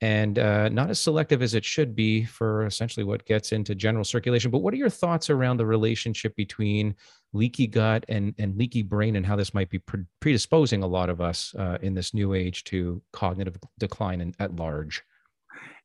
And 0.00 0.38
uh, 0.38 0.68
not 0.68 0.90
as 0.90 1.00
selective 1.00 1.42
as 1.42 1.54
it 1.54 1.64
should 1.64 1.96
be 1.96 2.24
for 2.24 2.64
essentially 2.66 3.02
what 3.02 3.24
gets 3.26 3.50
into 3.50 3.74
general 3.74 4.04
circulation. 4.04 4.48
But 4.52 4.58
what 4.58 4.72
are 4.72 4.76
your 4.76 4.88
thoughts 4.88 5.28
around 5.28 5.56
the 5.56 5.66
relationship 5.66 6.36
between 6.36 6.94
leaky 7.32 7.66
gut 7.66 8.04
and, 8.08 8.32
and 8.38 8.56
leaky 8.56 8.82
brain 8.82 9.16
and 9.16 9.26
how 9.26 9.34
this 9.34 9.54
might 9.54 9.70
be 9.70 9.80
predisposing 10.20 10.84
a 10.84 10.86
lot 10.86 11.10
of 11.10 11.20
us 11.20 11.52
uh, 11.58 11.78
in 11.82 11.94
this 11.94 12.14
new 12.14 12.34
age 12.34 12.62
to 12.64 13.02
cognitive 13.12 13.56
decline 13.78 14.20
in, 14.20 14.32
at 14.38 14.54
large 14.54 15.02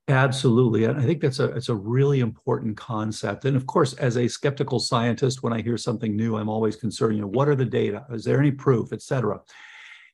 Absolutely. 0.09 0.83
And 0.83 0.99
I 0.99 1.03
think 1.05 1.21
that's 1.21 1.39
a 1.39 1.45
it's 1.55 1.69
a 1.69 1.75
really 1.75 2.19
important 2.19 2.75
concept. 2.75 3.45
And 3.45 3.55
of 3.55 3.65
course, 3.65 3.93
as 3.93 4.17
a 4.17 4.27
skeptical 4.27 4.79
scientist, 4.79 5.43
when 5.43 5.53
I 5.53 5.61
hear 5.61 5.77
something 5.77 6.13
new, 6.15 6.35
I'm 6.35 6.49
always 6.49 6.75
concerned, 6.75 7.15
you 7.15 7.21
know, 7.21 7.27
what 7.27 7.47
are 7.47 7.55
the 7.55 7.63
data? 7.65 8.05
Is 8.11 8.25
there 8.25 8.39
any 8.39 8.51
proof, 8.51 8.91
et 8.91 9.01
cetera? 9.01 9.39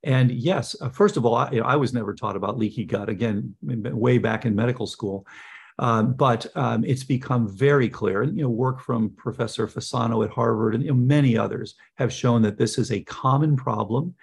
And 0.04 0.32
yes, 0.32 0.76
uh, 0.80 0.90
first 0.90 1.18
of 1.18 1.26
all, 1.26 1.36
I, 1.36 1.52
you 1.52 1.60
know, 1.60 1.66
I, 1.66 1.76
was 1.76 1.92
never 1.94 2.14
taught 2.14 2.36
about 2.36 2.58
leaky 2.58 2.86
gut, 2.86 3.10
again, 3.10 3.56
way 3.62 4.18
back 4.18 4.46
in 4.46 4.56
medical 4.56 4.88
school. 4.88 5.26
Um, 5.80 6.14
but 6.14 6.46
um, 6.56 6.86
it's 6.86 7.04
become 7.04 7.48
very 7.48 7.90
clear, 7.90 8.22
and 8.22 8.38
you 8.38 8.44
know, 8.44 8.50
work 8.50 8.82
from 8.82 9.10
Professor 9.12 9.68
Fasano 9.68 10.24
at 10.24 10.32
Harvard 10.32 10.76
and 10.76 10.84
you 10.84 10.92
know, 10.92 10.96
many 10.98 11.38
others 11.38 11.76
have 11.96 12.14
shown 12.14 12.42
that 12.44 12.58
this 12.58 12.78
is 12.78 12.92
a 12.92 13.02
common 13.04 13.56
problem 13.56 14.14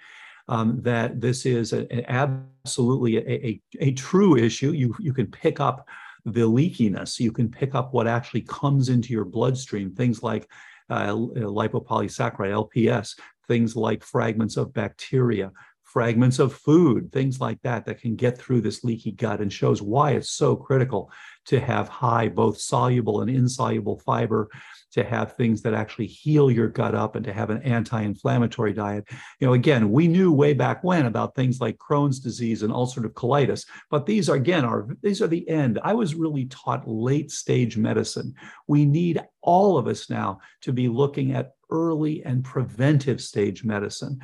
um, 0.47 0.81
that 0.81 1.19
this 1.19 1.45
is 1.45 1.73
a, 1.73 1.85
a, 1.93 2.09
absolutely 2.11 3.17
a, 3.17 3.61
a, 3.79 3.91
true 3.93 4.37
issue. 4.37 4.71
You, 4.71 4.95
you 4.99 5.13
can 5.13 5.27
pick 5.27 5.59
up 5.59 5.87
the 6.25 6.41
leakiness, 6.41 7.19
you 7.19 7.31
can 7.31 7.49
pick 7.49 7.75
up 7.75 7.93
what 7.93 8.07
actually 8.07 8.41
comes 8.41 8.89
into 8.89 9.13
your 9.13 9.25
bloodstream, 9.25 9.93
things 9.93 10.23
like 10.23 10.49
uh, 10.89 11.07
lipopolysaccharide, 11.07 12.69
LPS, 12.73 13.15
things 13.47 13.75
like 13.75 14.03
fragments 14.03 14.57
of 14.57 14.73
bacteria, 14.73 15.51
fragments 15.83 16.39
of 16.39 16.53
food, 16.53 17.11
things 17.11 17.39
like 17.39 17.61
that, 17.61 17.85
that 17.85 18.01
can 18.01 18.15
get 18.15 18.37
through 18.37 18.61
this 18.61 18.83
leaky 18.83 19.11
gut 19.11 19.39
and 19.39 19.51
shows 19.51 19.81
why 19.81 20.11
it's 20.11 20.31
so 20.31 20.55
critical 20.55 21.09
to 21.45 21.59
have 21.59 21.87
high, 21.87 22.27
both 22.27 22.59
soluble 22.59 23.21
and 23.21 23.29
insoluble 23.29 23.97
fiber, 23.99 24.49
to 24.91 25.03
have 25.03 25.33
things 25.33 25.61
that 25.61 25.73
actually 25.73 26.07
heal 26.07 26.49
your 26.49 26.67
gut 26.67 26.95
up 26.95 27.15
and 27.15 27.25
to 27.25 27.33
have 27.33 27.49
an 27.49 27.61
anti-inflammatory 27.63 28.73
diet. 28.73 29.05
You 29.39 29.47
know, 29.47 29.53
again, 29.53 29.91
we 29.91 30.07
knew 30.07 30.31
way 30.31 30.53
back 30.53 30.83
when 30.83 31.05
about 31.05 31.35
things 31.35 31.59
like 31.59 31.77
Crohn's 31.77 32.19
disease 32.19 32.63
and 32.63 32.73
ulcerative 32.73 33.13
colitis, 33.13 33.65
but 33.89 34.05
these 34.05 34.29
are 34.29 34.35
again 34.35 34.65
are 34.65 34.87
these 35.01 35.21
are 35.21 35.27
the 35.27 35.47
end. 35.49 35.79
I 35.83 35.93
was 35.93 36.15
really 36.15 36.45
taught 36.45 36.87
late 36.87 37.31
stage 37.31 37.77
medicine. 37.77 38.33
We 38.67 38.85
need 38.85 39.21
all 39.41 39.77
of 39.77 39.87
us 39.87 40.09
now 40.09 40.39
to 40.61 40.71
be 40.71 40.87
looking 40.87 41.33
at 41.33 41.53
early 41.69 42.23
and 42.23 42.43
preventive 42.43 43.21
stage 43.21 43.63
medicine 43.63 44.19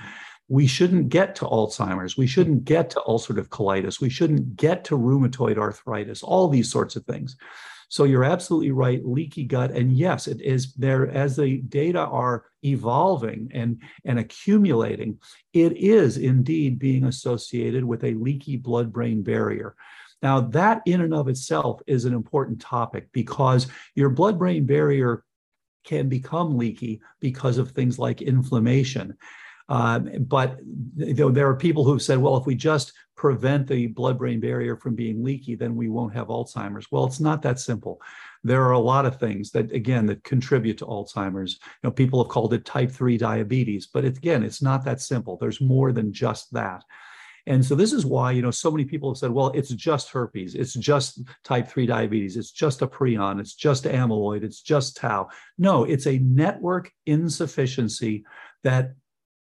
we 0.49 0.67
shouldn't 0.67 1.09
get 1.09 1.35
to 1.37 1.45
Alzheimer's. 1.45 2.17
We 2.17 2.27
shouldn't 2.27 2.65
get 2.65 2.89
to 2.91 3.01
ulcerative 3.07 3.47
colitis. 3.47 4.01
We 4.01 4.09
shouldn't 4.09 4.55
get 4.55 4.83
to 4.85 4.97
rheumatoid 4.97 5.57
arthritis, 5.57 6.21
all 6.21 6.47
these 6.47 6.69
sorts 6.69 6.95
of 6.95 7.05
things. 7.05 7.37
So 7.89 8.03
you're 8.05 8.23
absolutely 8.23 8.71
right, 8.71 9.05
leaky 9.05 9.43
gut. 9.43 9.71
And 9.71 9.91
yes, 9.91 10.27
it 10.27 10.41
is 10.41 10.73
there 10.73 11.09
as 11.09 11.35
the 11.35 11.57
data 11.57 11.99
are 11.99 12.45
evolving 12.63 13.49
and, 13.53 13.81
and 14.05 14.19
accumulating, 14.19 15.19
it 15.53 15.77
is 15.77 16.17
indeed 16.17 16.79
being 16.79 17.05
associated 17.05 17.83
with 17.83 18.03
a 18.03 18.13
leaky 18.13 18.57
blood 18.57 18.91
brain 18.91 19.21
barrier. 19.23 19.75
Now, 20.21 20.39
that 20.39 20.81
in 20.85 21.01
and 21.01 21.13
of 21.13 21.27
itself 21.27 21.81
is 21.85 22.05
an 22.05 22.13
important 22.13 22.61
topic 22.61 23.09
because 23.11 23.67
your 23.93 24.09
blood 24.09 24.39
brain 24.39 24.65
barrier 24.65 25.23
can 25.83 26.07
become 26.07 26.57
leaky 26.57 27.01
because 27.19 27.57
of 27.57 27.71
things 27.71 27.99
like 27.99 28.21
inflammation. 28.21 29.17
Um, 29.69 30.09
but 30.19 30.59
there 30.95 31.47
are 31.47 31.55
people 31.55 31.83
who've 31.83 32.01
said, 32.01 32.17
well, 32.17 32.37
if 32.37 32.45
we 32.45 32.55
just 32.55 32.93
prevent 33.15 33.67
the 33.67 33.87
blood 33.87 34.17
brain 34.17 34.39
barrier 34.39 34.75
from 34.75 34.95
being 34.95 35.23
leaky, 35.23 35.55
then 35.55 35.75
we 35.75 35.89
won't 35.89 36.13
have 36.13 36.27
Alzheimer's. 36.27 36.91
Well, 36.91 37.05
it's 37.05 37.19
not 37.19 37.41
that 37.43 37.59
simple. 37.59 38.01
There 38.43 38.63
are 38.63 38.71
a 38.71 38.79
lot 38.79 39.05
of 39.05 39.19
things 39.19 39.51
that, 39.51 39.71
again, 39.71 40.05
that 40.07 40.23
contribute 40.23 40.77
to 40.79 40.85
Alzheimer's. 40.85 41.59
You 41.61 41.87
know, 41.87 41.91
people 41.91 42.21
have 42.21 42.29
called 42.29 42.53
it 42.53 42.65
type 42.65 42.91
3 42.91 43.17
diabetes, 43.17 43.87
but 43.87 44.03
it, 44.03 44.17
again, 44.17 44.43
it's 44.43 44.61
not 44.61 44.83
that 44.85 44.99
simple. 44.99 45.37
There's 45.37 45.61
more 45.61 45.91
than 45.93 46.11
just 46.11 46.51
that. 46.53 46.83
And 47.45 47.63
so 47.63 47.75
this 47.75 47.91
is 47.91 48.05
why, 48.05 48.31
you 48.31 48.41
know, 48.41 48.51
so 48.51 48.71
many 48.71 48.85
people 48.85 49.11
have 49.11 49.17
said, 49.17 49.31
well, 49.31 49.49
it's 49.49 49.69
just 49.69 50.09
herpes, 50.09 50.55
it's 50.55 50.73
just 50.73 51.21
type 51.43 51.67
3 51.67 51.85
diabetes, 51.85 52.37
it's 52.37 52.51
just 52.51 52.81
a 52.81 52.87
prion, 52.87 53.39
it's 53.39 53.53
just 53.53 53.83
amyloid, 53.83 54.43
it's 54.43 54.61
just 54.61 54.95
tau. 54.95 55.29
No, 55.57 55.83
it's 55.83 56.07
a 56.07 56.19
network 56.19 56.91
insufficiency 57.05 58.23
that 58.63 58.93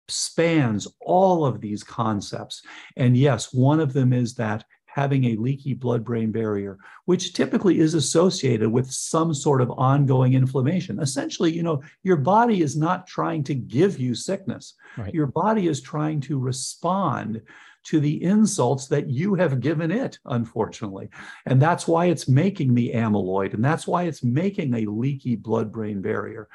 spans 0.08 0.86
all 1.00 1.44
of 1.44 1.60
these 1.60 1.82
concepts. 1.82 2.62
And 2.96 3.16
yes, 3.16 3.52
one 3.52 3.80
of 3.80 3.92
them 3.92 4.12
is 4.12 4.34
that 4.34 4.64
having 4.96 5.24
a 5.24 5.36
leaky 5.36 5.74
blood 5.74 6.02
brain 6.02 6.32
barrier, 6.32 6.78
which 7.04 7.34
typically 7.34 7.80
is 7.80 7.92
associated 7.92 8.72
with 8.72 8.90
some 8.90 9.34
sort 9.34 9.60
of 9.60 9.70
ongoing 9.72 10.32
inflammation. 10.32 10.98
Essentially, 11.00 11.52
you 11.52 11.62
know, 11.62 11.82
your 12.02 12.16
body 12.16 12.62
is 12.62 12.78
not 12.78 13.06
trying 13.06 13.44
to 13.44 13.54
give 13.54 13.98
you 13.98 14.14
sickness, 14.14 14.72
right. 14.96 15.12
your 15.12 15.26
body 15.26 15.68
is 15.68 15.82
trying 15.82 16.18
to 16.18 16.38
respond 16.38 17.42
to 17.84 18.00
the 18.00 18.22
insults 18.24 18.88
that 18.88 19.08
you 19.08 19.34
have 19.34 19.60
given 19.60 19.90
it, 19.90 20.18
unfortunately. 20.24 21.10
And 21.44 21.60
that's 21.60 21.86
why 21.86 22.06
it's 22.06 22.26
making 22.26 22.74
the 22.74 22.92
amyloid, 22.94 23.52
and 23.52 23.64
that's 23.64 23.86
why 23.86 24.04
it's 24.04 24.24
making 24.24 24.74
a 24.74 24.90
leaky 24.90 25.36
blood 25.36 25.70
brain 25.70 26.00
barrier. 26.00 26.48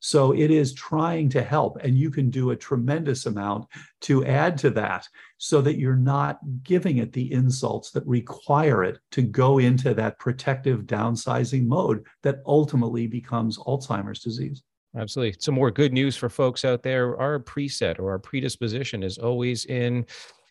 So 0.00 0.32
it 0.32 0.50
is 0.50 0.74
trying 0.74 1.28
to 1.30 1.42
help, 1.42 1.78
and 1.82 1.98
you 1.98 2.10
can 2.10 2.30
do 2.30 2.50
a 2.50 2.56
tremendous 2.56 3.26
amount 3.26 3.66
to 4.02 4.24
add 4.24 4.58
to 4.58 4.70
that 4.70 5.08
so 5.38 5.60
that 5.62 5.78
you're 5.78 5.96
not 5.96 6.38
giving 6.62 6.98
it 6.98 7.12
the 7.12 7.32
insults 7.32 7.90
that 7.92 8.06
require 8.06 8.84
it 8.84 8.98
to 9.12 9.22
go 9.22 9.58
into 9.58 9.94
that 9.94 10.18
protective 10.18 10.82
downsizing 10.82 11.66
mode 11.66 12.04
that 12.22 12.40
ultimately 12.46 13.06
becomes 13.06 13.58
Alzheimer's 13.58 14.20
disease. 14.20 14.62
Absolutely. 14.96 15.36
Some 15.40 15.54
more 15.54 15.70
good 15.70 15.92
news 15.92 16.16
for 16.16 16.28
folks 16.28 16.64
out 16.64 16.82
there. 16.82 17.18
Our 17.18 17.38
preset 17.38 17.98
or 17.98 18.10
our 18.10 18.18
predisposition 18.18 19.02
is 19.02 19.18
always 19.18 19.66
in 19.66 20.06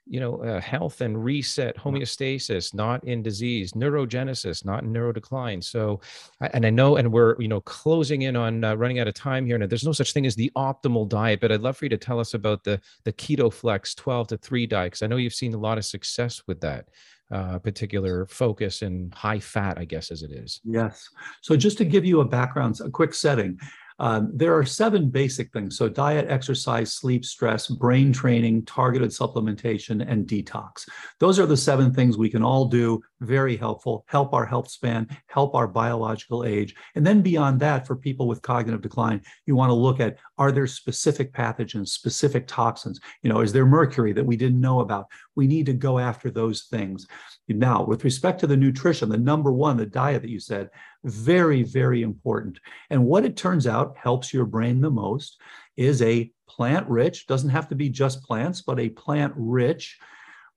you 0.08 0.20
know, 0.20 0.38
uh, 0.44 0.62
health 0.62 1.02
and 1.02 1.24
reset, 1.24 1.76
homeostasis, 1.78 2.74
not 2.74 3.04
in 3.04 3.24
disease, 3.24 3.74
neurogenesis, 3.74 4.64
not 4.64 4.84
in 4.84 4.94
neurodecline. 4.94 5.64
So, 5.64 6.00
and 6.40 6.66
I 6.66 6.70
know, 6.70 6.98
and 6.98 7.12
we're, 7.12 7.40
you 7.42 7.48
know, 7.48 7.62
closing 7.62 8.24
in 8.24 8.36
on 8.36 8.64
uh, 8.64 8.76
running 8.76 9.00
out 9.00 9.08
of 9.08 9.16
time 9.16 9.46
here. 9.46 9.56
And 9.56 9.70
there's 9.70 9.86
no 9.86 9.92
such 9.92 10.14
thing 10.14 10.26
as 10.26 10.36
the 10.36 10.52
optimal 10.56 11.10
diet, 11.10 11.42
but 11.42 11.52
I'd 11.52 11.62
love 11.62 11.78
for 11.78 11.86
you 11.86 11.90
to 11.90 11.98
tell 11.98 12.20
us 12.20 12.36
about 12.36 12.64
the, 12.64 12.80
the 13.04 13.14
Keto 13.14 13.52
Flex 13.52 13.96
12 13.96 14.28
to 14.28 14.38
3 14.38 14.68
diet, 14.68 14.92
because 14.92 15.02
I 15.02 15.08
know 15.08 15.18
you've 15.18 15.34
seen 15.34 15.54
a 15.54 15.60
lot 15.60 15.78
of 15.78 15.86
success 15.86 16.44
with 16.48 16.62
that. 16.62 16.88
Uh, 17.32 17.58
particular 17.58 18.28
focus 18.28 18.84
and 18.84 19.12
high 19.12 19.40
fat, 19.40 19.80
I 19.80 19.86
guess, 19.86 20.12
as 20.12 20.22
it 20.22 20.32
is. 20.32 20.62
Yes. 20.64 21.10
So, 21.42 21.58
just 21.58 21.76
to 21.80 21.84
give 21.84 22.06
you 22.06 22.22
a 22.22 22.26
background, 22.26 22.80
a 22.86 22.90
quick 22.92 23.16
setting, 23.16 23.60
um, 24.00 24.32
there 24.34 24.58
are 24.58 24.66
seven 24.66 25.10
basic 25.10 25.52
things. 25.54 25.78
So, 25.78 25.88
diet, 25.88 26.26
exercise, 26.30 26.94
sleep, 26.94 27.24
stress, 27.24 27.68
brain 27.68 28.12
training, 28.12 28.66
targeted 28.66 29.12
supplementation, 29.12 30.06
and 30.10 30.28
detox. 30.28 30.88
Those 31.20 31.40
are 31.40 31.46
the 31.46 31.56
seven 31.56 31.94
things 31.94 32.18
we 32.18 32.30
can 32.30 32.44
all 32.44 32.66
do. 32.66 33.02
Very 33.22 33.56
helpful, 33.56 34.04
help 34.08 34.34
our 34.34 34.46
health 34.46 34.70
span, 34.70 35.08
help 35.28 35.56
our 35.56 35.68
biological 35.68 36.44
age. 36.44 36.76
And 36.96 37.08
then 37.08 37.22
beyond 37.22 37.60
that, 37.62 37.88
for 37.88 37.96
people 37.96 38.28
with 38.28 38.42
cognitive 38.42 38.82
decline, 38.82 39.22
you 39.46 39.56
want 39.56 39.70
to 39.70 39.76
look 39.76 40.00
at 40.00 40.18
are 40.38 40.52
there 40.52 40.68
specific 40.68 41.32
pathogens, 41.32 41.90
specific 41.90 42.48
toxins? 42.48 43.00
You 43.24 43.32
know, 43.32 43.40
is 43.40 43.54
there 43.54 43.66
mercury 43.66 44.12
that 44.14 44.26
we 44.26 44.36
didn't 44.36 44.60
know 44.60 44.82
about? 44.82 45.08
We 45.36 45.48
need 45.48 45.66
to 45.68 45.74
go 45.74 46.00
after 46.00 46.30
those 46.30 46.64
things. 46.64 47.08
Now, 47.48 47.86
with 47.86 48.04
respect 48.04 48.40
to 48.40 48.48
the 48.48 48.58
nutrition, 48.58 49.08
the 49.08 49.18
number 49.18 49.54
one, 49.54 49.78
the 49.78 49.86
diet 49.86 50.24
that 50.24 50.32
you 50.32 50.40
said, 50.40 50.70
very, 51.06 51.64
very 51.64 52.02
important. 52.02 52.60
And 52.90 53.06
what 53.06 53.26
it 53.26 53.38
turns 53.38 53.68
out 53.68 53.96
helps 53.96 54.34
your 54.34 54.46
brain 54.46 54.82
the 54.82 54.90
most 54.90 55.40
is 55.78 56.02
a 56.02 56.32
plant 56.48 56.88
rich, 56.88 57.28
doesn't 57.28 57.50
have 57.50 57.68
to 57.70 57.76
be 57.76 57.90
just 57.90 58.24
plants, 58.24 58.62
but 58.62 58.80
a 58.80 58.90
plant 58.90 59.34
rich, 59.36 60.00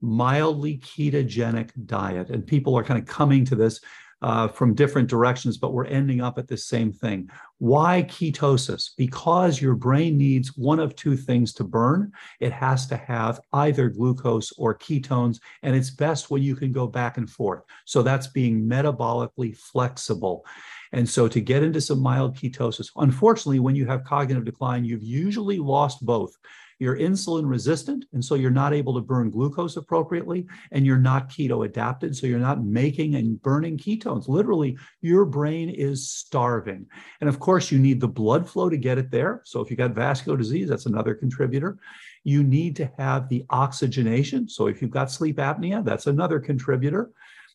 mildly 0.00 0.78
ketogenic 0.78 1.70
diet. 1.86 2.30
And 2.30 2.46
people 2.46 2.76
are 2.76 2.84
kind 2.84 3.00
of 3.00 3.06
coming 3.06 3.44
to 3.46 3.54
this 3.54 3.80
uh, 4.22 4.48
from 4.48 4.74
different 4.74 5.08
directions, 5.08 5.56
but 5.56 5.72
we're 5.72 5.86
ending 5.86 6.20
up 6.20 6.38
at 6.38 6.48
the 6.48 6.56
same 6.56 6.92
thing. 6.92 7.28
Why 7.58 8.04
ketosis? 8.08 8.90
Because 8.96 9.60
your 9.60 9.74
brain 9.74 10.16
needs 10.16 10.56
one 10.56 10.80
of 10.80 10.96
two 10.96 11.16
things 11.16 11.52
to 11.54 11.64
burn. 11.64 12.12
It 12.40 12.52
has 12.52 12.86
to 12.88 12.96
have 12.96 13.40
either 13.52 13.88
glucose 13.88 14.52
or 14.58 14.76
ketones, 14.76 15.40
and 15.62 15.74
it's 15.74 15.90
best 15.90 16.30
when 16.30 16.42
you 16.42 16.56
can 16.56 16.72
go 16.72 16.86
back 16.86 17.16
and 17.16 17.28
forth. 17.28 17.62
So 17.84 18.02
that's 18.02 18.28
being 18.28 18.68
metabolically 18.68 19.56
flexible. 19.56 20.44
And 20.92 21.08
so 21.08 21.28
to 21.28 21.40
get 21.40 21.62
into 21.62 21.80
some 21.80 22.00
mild 22.00 22.36
ketosis, 22.36 22.90
unfortunately, 22.96 23.60
when 23.60 23.76
you 23.76 23.86
have 23.86 24.04
cognitive 24.04 24.44
decline, 24.44 24.84
you've 24.84 25.02
usually 25.02 25.58
lost 25.58 26.04
both 26.04 26.34
you're 26.78 26.98
insulin 26.98 27.48
resistant, 27.48 28.04
and 28.12 28.24
so 28.24 28.34
you're 28.34 28.50
not 28.50 28.72
able 28.72 28.94
to 28.94 29.00
burn 29.00 29.30
glucose 29.30 29.76
appropriately, 29.76 30.46
and 30.72 30.86
you're 30.86 30.96
not 30.96 31.28
keto 31.28 31.64
adapted, 31.64 32.16
so 32.16 32.26
you're 32.26 32.38
not 32.38 32.64
making 32.64 33.16
and 33.16 33.40
burning 33.42 33.76
ketones. 33.76 34.28
Literally, 34.28 34.76
your 35.00 35.24
brain 35.24 35.68
is 35.70 36.10
starving. 36.10 36.86
And 37.20 37.28
of 37.28 37.40
course, 37.40 37.70
you 37.72 37.78
need 37.78 38.00
the 38.00 38.08
blood 38.08 38.48
flow 38.48 38.68
to 38.68 38.76
get 38.76 38.98
it 38.98 39.10
there. 39.10 39.42
So 39.44 39.60
if 39.60 39.70
you've 39.70 39.78
got 39.78 39.92
vascular 39.92 40.38
disease, 40.38 40.68
that's 40.68 40.86
another 40.86 41.14
contributor. 41.14 41.78
You 42.24 42.42
need 42.42 42.76
to 42.76 42.90
have 42.98 43.28
the 43.28 43.44
oxygenation. 43.50 44.48
So 44.48 44.66
if 44.66 44.82
you've 44.82 44.90
got 44.90 45.10
sleep 45.10 45.36
apnea, 45.36 45.84
that's 45.84 46.06
another 46.06 46.40
contributor 46.40 47.10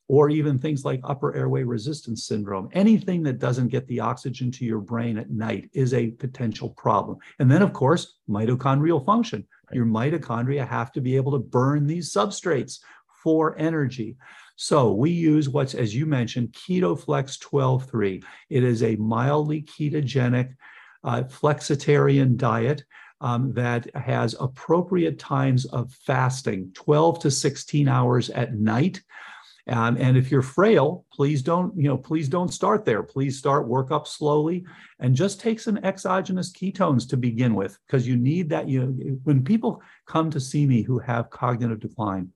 or 0.07 0.29
even 0.29 0.59
things 0.59 0.83
like 0.83 0.99
upper 1.03 1.35
airway 1.35 1.63
resistance 1.63 2.25
syndrome. 2.25 2.69
Anything 2.73 3.23
that 3.23 3.39
doesn't 3.39 3.69
get 3.69 3.87
the 3.87 3.99
oxygen 3.99 4.51
to 4.51 4.65
your 4.65 4.79
brain 4.79 5.17
at 5.17 5.31
night 5.31 5.69
is 5.73 5.93
a 5.93 6.11
potential 6.11 6.69
problem. 6.69 7.17
And 7.39 7.49
then, 7.49 7.61
of 7.61 7.73
course, 7.73 8.17
mitochondrial 8.29 9.05
function. 9.05 9.47
Right. 9.69 9.75
Your 9.75 9.85
mitochondria 9.85 10.67
have 10.67 10.91
to 10.93 11.01
be 11.01 11.15
able 11.15 11.31
to 11.31 11.39
burn 11.39 11.87
these 11.87 12.13
substrates 12.13 12.79
for 13.23 13.57
energy. 13.57 14.17
So 14.55 14.91
we 14.93 15.09
use 15.09 15.49
what's, 15.49 15.73
as 15.73 15.95
you 15.95 16.05
mentioned, 16.05 16.53
KetoFlex 16.53 17.39
12.3. 17.39 18.23
It 18.49 18.63
is 18.63 18.83
a 18.83 18.97
mildly 18.97 19.63
ketogenic 19.63 20.53
uh, 21.03 21.23
flexitarian 21.23 22.37
diet 22.37 22.83
um, 23.21 23.53
that 23.53 23.93
has 23.95 24.35
appropriate 24.39 25.17
times 25.17 25.65
of 25.65 25.91
fasting, 26.05 26.71
12 26.73 27.19
to 27.21 27.31
16 27.31 27.87
hours 27.87 28.29
at 28.29 28.53
night. 28.53 29.01
Um, 29.69 29.95
and 29.97 30.17
if 30.17 30.29
you're 30.29 30.41
frail, 30.41 31.05
please 31.13 31.41
don't, 31.41 31.73
you 31.77 31.87
know, 31.87 31.97
please 31.97 32.27
don't 32.27 32.53
start 32.53 32.83
there. 32.83 33.01
Please 33.01 33.37
start 33.37 33.67
work 33.67 33.91
up 33.91 34.07
slowly 34.07 34.65
and 34.99 35.15
just 35.15 35.39
take 35.39 35.59
some 35.59 35.77
exogenous 35.77 36.51
ketones 36.51 37.07
to 37.09 37.17
begin 37.17 37.55
with, 37.55 37.79
because 37.87 38.05
you 38.05 38.17
need 38.17 38.49
that. 38.49 38.67
You 38.67 38.81
know, 38.81 39.17
when 39.23 39.43
people 39.43 39.81
come 40.05 40.29
to 40.31 40.39
see 40.39 40.65
me 40.65 40.81
who 40.81 40.99
have 40.99 41.29
cognitive 41.29 41.79
decline, 41.79 42.29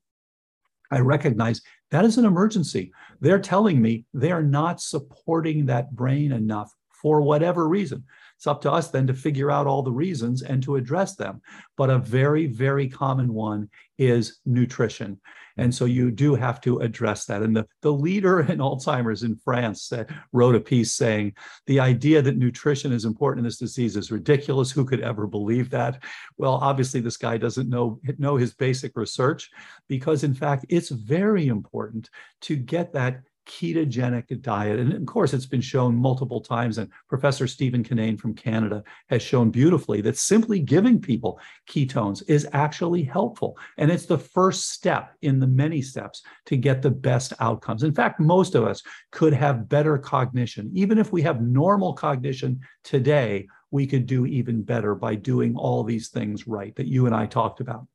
I 0.90 1.00
recognize 1.00 1.62
that 1.92 2.06
is 2.06 2.18
an 2.18 2.24
emergency. 2.24 2.94
They're 3.20 3.40
telling 3.40 3.82
me 3.82 4.06
they 4.14 4.32
are 4.32 4.44
not 4.44 4.80
supporting 4.80 5.66
that 5.66 5.94
brain 5.94 6.32
enough 6.32 6.74
for 7.02 7.22
whatever 7.22 7.68
reason. 7.68 8.06
It's 8.38 8.48
up 8.48 8.62
to 8.62 8.72
us 8.72 8.90
then 8.90 9.08
to 9.08 9.14
figure 9.14 9.52
out 9.52 9.68
all 9.68 9.82
the 9.82 9.92
reasons 9.92 10.44
and 10.44 10.64
to 10.64 10.78
address 10.78 11.16
them. 11.16 11.42
But 11.76 11.90
a 11.90 11.98
very, 11.98 12.46
very 12.46 12.88
common 12.88 13.34
one 13.34 13.70
is 13.98 14.40
nutrition. 14.46 15.20
And 15.58 15.74
so 15.74 15.86
you 15.86 16.12
do 16.12 16.36
have 16.36 16.62
to 16.62 16.80
address 16.80 17.26
that. 17.26 17.42
And 17.42 17.56
the, 17.56 17.66
the 17.82 17.92
leader 17.92 18.40
in 18.52 18.60
Alzheimer's 18.60 19.24
in 19.24 19.36
France 19.36 19.92
wrote 20.32 20.56
a 20.56 20.60
piece 20.60 20.94
saying 20.94 21.34
the 21.66 21.80
idea 21.80 22.22
that 22.22 22.38
nutrition 22.38 22.92
is 22.92 23.06
important 23.06 23.40
in 23.40 23.46
this 23.46 23.58
disease 23.58 23.96
is 23.96 24.12
ridiculous. 24.12 24.72
Who 24.72 24.86
could 24.86 25.02
ever 25.02 25.28
believe 25.28 25.70
that? 25.72 26.04
Well, 26.38 26.54
obviously, 26.54 27.00
this 27.00 27.18
guy 27.18 27.38
doesn't 27.38 27.70
know, 27.70 28.00
know 28.18 28.38
his 28.38 28.54
basic 28.54 28.96
research 28.96 29.50
because, 29.88 30.24
in 30.24 30.34
fact, 30.34 30.66
it's 30.70 30.90
very 30.90 31.48
important 31.48 32.10
to 32.42 32.56
get 32.56 32.94
that 32.94 33.22
ketogenic 33.48 34.42
diet. 34.42 34.80
And 34.80 34.94
of 34.94 35.06
course, 35.06 35.34
it's 35.34 35.46
been 35.46 35.62
shown 35.62 35.96
multiple 35.96 36.42
times, 36.42 36.78
and 36.78 36.90
Professor 37.08 37.48
Stephen 37.48 37.84
Cunnane 37.84 38.20
from 38.20 38.36
Canada 38.36 38.84
has 39.10 39.22
shown 39.22 39.50
beautifully 39.50 40.02
that 40.02 40.18
simply 40.18 40.60
giving 40.60 41.00
people 41.00 41.40
ketones 41.70 42.22
is 42.28 42.48
actually 42.54 43.04
helpful. 43.04 43.58
And 43.78 43.90
it's 43.90 44.06
the 44.06 44.18
first 44.18 44.72
step 44.72 45.16
in 45.22 45.40
the 45.40 45.48
many 45.48 45.82
steps 45.82 46.22
to 46.46 46.58
get 46.58 46.82
the 46.82 46.92
best 46.92 47.34
outcomes. 47.40 47.84
In 47.84 47.94
fact, 47.94 48.20
most 48.20 48.56
of 48.56 48.64
us 48.64 48.84
could 49.12 49.34
have 49.34 49.70
better 49.70 49.98
cognition. 49.98 50.70
Even 50.74 50.98
if 50.98 51.12
we 51.12 51.22
have 51.22 51.42
normal 51.42 51.94
cognition 51.94 52.60
today, 52.84 53.48
we 53.72 53.88
could 53.88 54.06
do 54.06 54.26
even 54.26 54.62
better 54.62 54.96
by 54.96 55.16
doing 55.16 55.56
all 55.56 55.84
these 55.84 56.10
things 56.10 56.48
right 56.48 56.76
that 56.76 56.88
you 56.88 57.06
and 57.06 57.16
I 57.16 57.26
talked 57.26 57.60
about. 57.60 57.86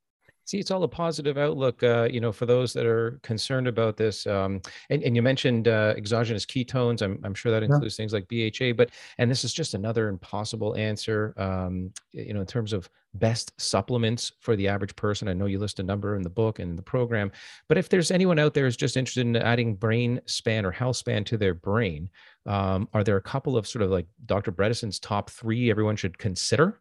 See, 0.44 0.58
it's 0.58 0.70
all 0.70 0.82
a 0.82 0.88
positive 0.88 1.38
outlook, 1.38 1.82
uh, 1.82 2.08
you 2.10 2.20
know, 2.20 2.32
for 2.32 2.46
those 2.46 2.72
that 2.72 2.84
are 2.84 3.20
concerned 3.22 3.68
about 3.68 3.96
this. 3.96 4.26
Um, 4.26 4.60
and, 4.90 5.02
and 5.02 5.14
you 5.14 5.22
mentioned 5.22 5.68
uh, 5.68 5.94
exogenous 5.96 6.44
ketones. 6.44 7.00
I'm, 7.00 7.20
I'm 7.22 7.34
sure 7.34 7.52
that 7.52 7.62
includes 7.62 7.94
yeah. 7.94 8.02
things 8.02 8.12
like 8.12 8.28
BHA, 8.28 8.72
but, 8.76 8.90
and 9.18 9.30
this 9.30 9.44
is 9.44 9.52
just 9.52 9.74
another 9.74 10.08
impossible 10.08 10.76
answer, 10.76 11.34
um, 11.36 11.92
you 12.10 12.34
know, 12.34 12.40
in 12.40 12.46
terms 12.46 12.72
of 12.72 12.90
best 13.14 13.52
supplements 13.60 14.32
for 14.40 14.56
the 14.56 14.66
average 14.66 14.96
person. 14.96 15.28
I 15.28 15.32
know 15.32 15.46
you 15.46 15.58
list 15.58 15.78
a 15.78 15.82
number 15.82 16.16
in 16.16 16.22
the 16.22 16.30
book 16.30 16.58
and 16.58 16.76
the 16.76 16.82
program, 16.82 17.30
but 17.68 17.78
if 17.78 17.88
there's 17.88 18.10
anyone 18.10 18.38
out 18.38 18.54
there 18.54 18.64
who's 18.64 18.76
just 18.76 18.96
interested 18.96 19.26
in 19.26 19.36
adding 19.36 19.74
brain 19.74 20.20
span 20.26 20.64
or 20.64 20.70
health 20.70 20.96
span 20.96 21.24
to 21.24 21.36
their 21.36 21.54
brain, 21.54 22.08
um, 22.46 22.88
are 22.94 23.04
there 23.04 23.16
a 23.16 23.22
couple 23.22 23.56
of 23.56 23.68
sort 23.68 23.82
of 23.82 23.90
like 23.90 24.06
Dr. 24.26 24.50
Bredesen's 24.50 24.98
top 24.98 25.30
three 25.30 25.70
everyone 25.70 25.96
should 25.96 26.18
consider? 26.18 26.80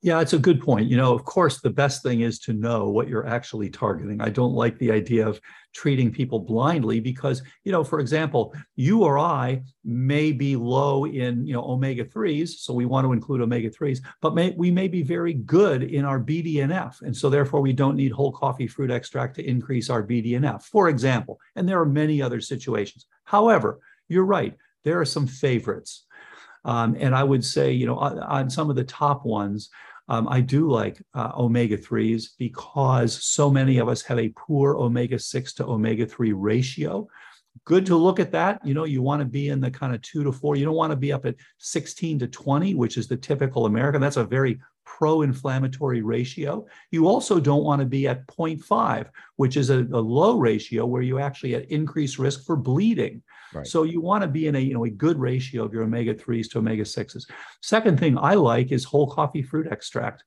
Yeah, 0.00 0.20
it's 0.20 0.32
a 0.32 0.38
good 0.38 0.60
point. 0.60 0.88
You 0.88 0.96
know, 0.96 1.12
of 1.12 1.24
course, 1.24 1.60
the 1.60 1.70
best 1.70 2.04
thing 2.04 2.20
is 2.20 2.38
to 2.40 2.52
know 2.52 2.88
what 2.88 3.08
you're 3.08 3.26
actually 3.26 3.68
targeting. 3.68 4.20
I 4.20 4.28
don't 4.28 4.52
like 4.52 4.78
the 4.78 4.92
idea 4.92 5.26
of 5.26 5.40
treating 5.74 6.12
people 6.12 6.38
blindly 6.38 7.00
because, 7.00 7.42
you 7.64 7.72
know, 7.72 7.82
for 7.82 7.98
example, 7.98 8.54
you 8.76 9.02
or 9.02 9.18
I 9.18 9.62
may 9.84 10.30
be 10.30 10.54
low 10.54 11.04
in, 11.04 11.44
you 11.44 11.52
know, 11.52 11.64
omega 11.64 12.04
3s, 12.04 12.50
so 12.60 12.72
we 12.72 12.86
want 12.86 13.06
to 13.06 13.12
include 13.12 13.40
omega 13.40 13.70
3s, 13.70 13.98
but 14.22 14.36
may, 14.36 14.54
we 14.56 14.70
may 14.70 14.86
be 14.86 15.02
very 15.02 15.34
good 15.34 15.82
in 15.82 16.04
our 16.04 16.20
BDNF. 16.20 17.02
And 17.02 17.16
so 17.16 17.28
therefore 17.28 17.60
we 17.60 17.72
don't 17.72 17.96
need 17.96 18.12
whole 18.12 18.32
coffee 18.32 18.68
fruit 18.68 18.92
extract 18.92 19.34
to 19.36 19.44
increase 19.44 19.90
our 19.90 20.04
BDNF, 20.04 20.62
for 20.62 20.88
example. 20.88 21.40
And 21.56 21.68
there 21.68 21.80
are 21.80 21.86
many 21.86 22.22
other 22.22 22.40
situations. 22.40 23.06
However, 23.24 23.80
you're 24.06 24.24
right. 24.24 24.54
There 24.84 25.00
are 25.00 25.04
some 25.04 25.26
favorites. 25.26 26.06
Um, 26.64 26.96
and 26.98 27.14
I 27.14 27.24
would 27.24 27.44
say, 27.44 27.72
you 27.72 27.86
know, 27.86 27.96
on, 27.96 28.18
on 28.18 28.50
some 28.50 28.70
of 28.70 28.76
the 28.76 28.84
top 28.84 29.24
ones, 29.24 29.70
um, 30.08 30.26
I 30.28 30.40
do 30.40 30.70
like 30.70 31.02
uh, 31.14 31.32
omega 31.36 31.76
3s 31.76 32.30
because 32.38 33.22
so 33.22 33.50
many 33.50 33.78
of 33.78 33.88
us 33.88 34.02
have 34.02 34.18
a 34.18 34.30
poor 34.30 34.74
omega 34.74 35.18
6 35.18 35.52
to 35.54 35.66
omega 35.66 36.06
3 36.06 36.32
ratio. 36.32 37.08
Good 37.64 37.84
to 37.86 37.96
look 37.96 38.18
at 38.18 38.32
that. 38.32 38.64
You 38.64 38.72
know, 38.72 38.84
you 38.84 39.02
want 39.02 39.20
to 39.20 39.26
be 39.26 39.48
in 39.48 39.60
the 39.60 39.70
kind 39.70 39.94
of 39.94 40.00
two 40.00 40.24
to 40.24 40.32
four. 40.32 40.56
You 40.56 40.64
don't 40.64 40.76
want 40.76 40.92
to 40.92 40.96
be 40.96 41.12
up 41.12 41.26
at 41.26 41.34
16 41.58 42.20
to 42.20 42.28
20, 42.28 42.74
which 42.74 42.96
is 42.96 43.08
the 43.08 43.16
typical 43.16 43.66
American. 43.66 44.00
That's 44.00 44.16
a 44.16 44.24
very 44.24 44.60
pro 44.96 45.22
inflammatory 45.22 46.00
ratio. 46.00 46.66
You 46.90 47.06
also 47.06 47.38
don't 47.38 47.62
want 47.62 47.80
to 47.80 47.86
be 47.86 48.08
at 48.08 48.26
0.5, 48.26 49.08
which 49.36 49.56
is 49.56 49.68
a, 49.68 49.80
a 49.80 50.00
low 50.00 50.38
ratio 50.38 50.86
where 50.86 51.02
you 51.02 51.18
actually 51.18 51.54
at 51.54 51.70
increased 51.70 52.18
risk 52.18 52.44
for 52.46 52.56
bleeding. 52.56 53.22
Right. 53.52 53.66
So 53.66 53.82
you 53.82 54.00
want 54.00 54.22
to 54.22 54.28
be 54.28 54.46
in 54.46 54.56
a 54.56 54.58
you 54.58 54.74
know 54.74 54.86
a 54.86 54.90
good 54.90 55.18
ratio 55.18 55.64
of 55.64 55.72
your 55.72 55.82
omega 55.82 56.14
3s 56.14 56.50
to 56.50 56.58
omega 56.58 56.84
6s. 56.84 57.30
Second 57.60 58.00
thing 58.00 58.16
I 58.18 58.34
like 58.34 58.72
is 58.72 58.84
whole 58.84 59.10
coffee 59.10 59.42
fruit 59.42 59.68
extract. 59.70 60.24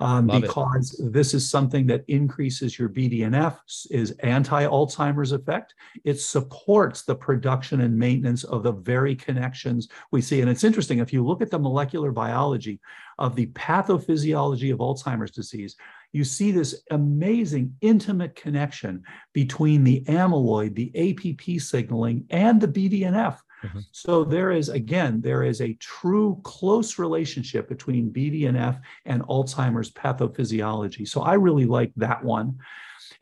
Um, 0.00 0.26
because 0.26 0.98
it. 0.98 1.12
this 1.12 1.34
is 1.34 1.48
something 1.48 1.86
that 1.88 2.04
increases 2.08 2.78
your 2.78 2.88
BDNF, 2.88 3.58
is 3.90 4.12
anti-Alzheimer's 4.20 5.32
effect. 5.32 5.74
It 6.04 6.18
supports 6.18 7.02
the 7.02 7.14
production 7.14 7.82
and 7.82 7.98
maintenance 7.98 8.44
of 8.44 8.62
the 8.62 8.72
very 8.72 9.14
connections 9.14 9.88
we 10.10 10.22
see. 10.22 10.40
And 10.40 10.48
it's 10.48 10.64
interesting, 10.64 11.00
if 11.00 11.12
you 11.12 11.24
look 11.24 11.42
at 11.42 11.50
the 11.50 11.58
molecular 11.58 12.12
biology 12.12 12.80
of 13.18 13.36
the 13.36 13.46
pathophysiology 13.48 14.72
of 14.72 14.78
Alzheimer's 14.78 15.32
disease, 15.32 15.76
you 16.12 16.24
see 16.24 16.50
this 16.50 16.82
amazing 16.90 17.76
intimate 17.80 18.34
connection 18.34 19.02
between 19.32 19.84
the 19.84 20.02
amyloid, 20.08 20.74
the 20.74 20.90
APP 20.96 21.60
signaling, 21.60 22.24
and 22.30 22.60
the 22.60 22.68
BDNF. 22.68 23.38
Mm-hmm. 23.64 23.80
So 23.92 24.24
there 24.24 24.50
is, 24.52 24.68
again, 24.68 25.20
there 25.20 25.42
is 25.42 25.60
a 25.60 25.74
true 25.74 26.40
close 26.42 26.98
relationship 26.98 27.68
between 27.68 28.12
BDNF 28.12 28.80
and 29.04 29.22
Alzheimer's 29.22 29.90
pathophysiology. 29.90 31.06
So 31.06 31.22
I 31.22 31.34
really 31.34 31.66
like 31.66 31.92
that 31.96 32.24
one. 32.24 32.58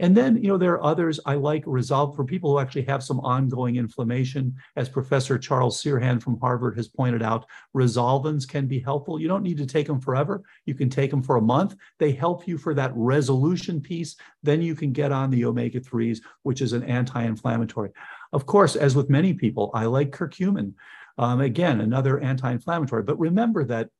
And 0.01 0.17
then, 0.17 0.37
you 0.37 0.49
know, 0.49 0.59
there 0.59 0.75
are 0.75 0.85
others 0.85 1.19
I 1.27 1.35
like 1.35 1.65
resolve 1.67 2.15
for 2.15 2.25
people 2.25 2.53
who 2.53 2.61
actually 2.61 2.83
have 2.83 3.03
some 3.03 3.21
ongoing 3.21 3.77
inflammation. 3.77 4.55
As 4.77 4.89
Professor 4.89 5.39
Charles 5.39 5.83
Serhan 5.83 6.23
from 6.23 6.39
Harvard 6.41 6.77
has 6.77 6.89
pointed 6.89 7.23
out, 7.23 7.47
resolvins 7.75 8.47
can 8.49 8.67
be 8.67 8.79
helpful. 8.79 9.21
You 9.21 9.29
don't 9.29 9.43
need 9.43 9.59
to 9.59 9.67
take 9.67 9.87
them 9.87 10.01
forever. 10.01 10.43
You 10.67 10.75
can 10.75 10.89
take 10.89 11.11
them 11.11 11.23
for 11.23 11.37
a 11.37 11.43
month. 11.43 11.75
They 11.99 12.13
help 12.13 12.47
you 12.47 12.59
for 12.59 12.75
that 12.75 12.93
resolution 12.95 13.81
piece. 13.81 14.17
Then 14.43 14.63
you 14.63 14.75
can 14.75 14.93
get 14.93 15.11
on 15.11 15.31
the 15.31 15.45
omega 15.45 15.81
3s, 15.81 16.21
which 16.43 16.61
is 16.61 16.73
an 16.73 16.85
anti 16.85 17.23
inflammatory. 17.25 17.91
Of 18.33 18.47
course, 18.47 18.77
as 18.77 18.95
with 18.95 19.11
many 19.11 19.35
people, 19.35 19.71
I 19.75 19.87
like 19.87 20.11
curcumin. 20.11 20.75
Um, 21.17 21.41
again, 21.41 21.81
another 21.81 22.21
anti 22.21 22.51
inflammatory. 22.53 23.03
But 23.03 23.19
remember 23.19 23.65
that 23.65 23.91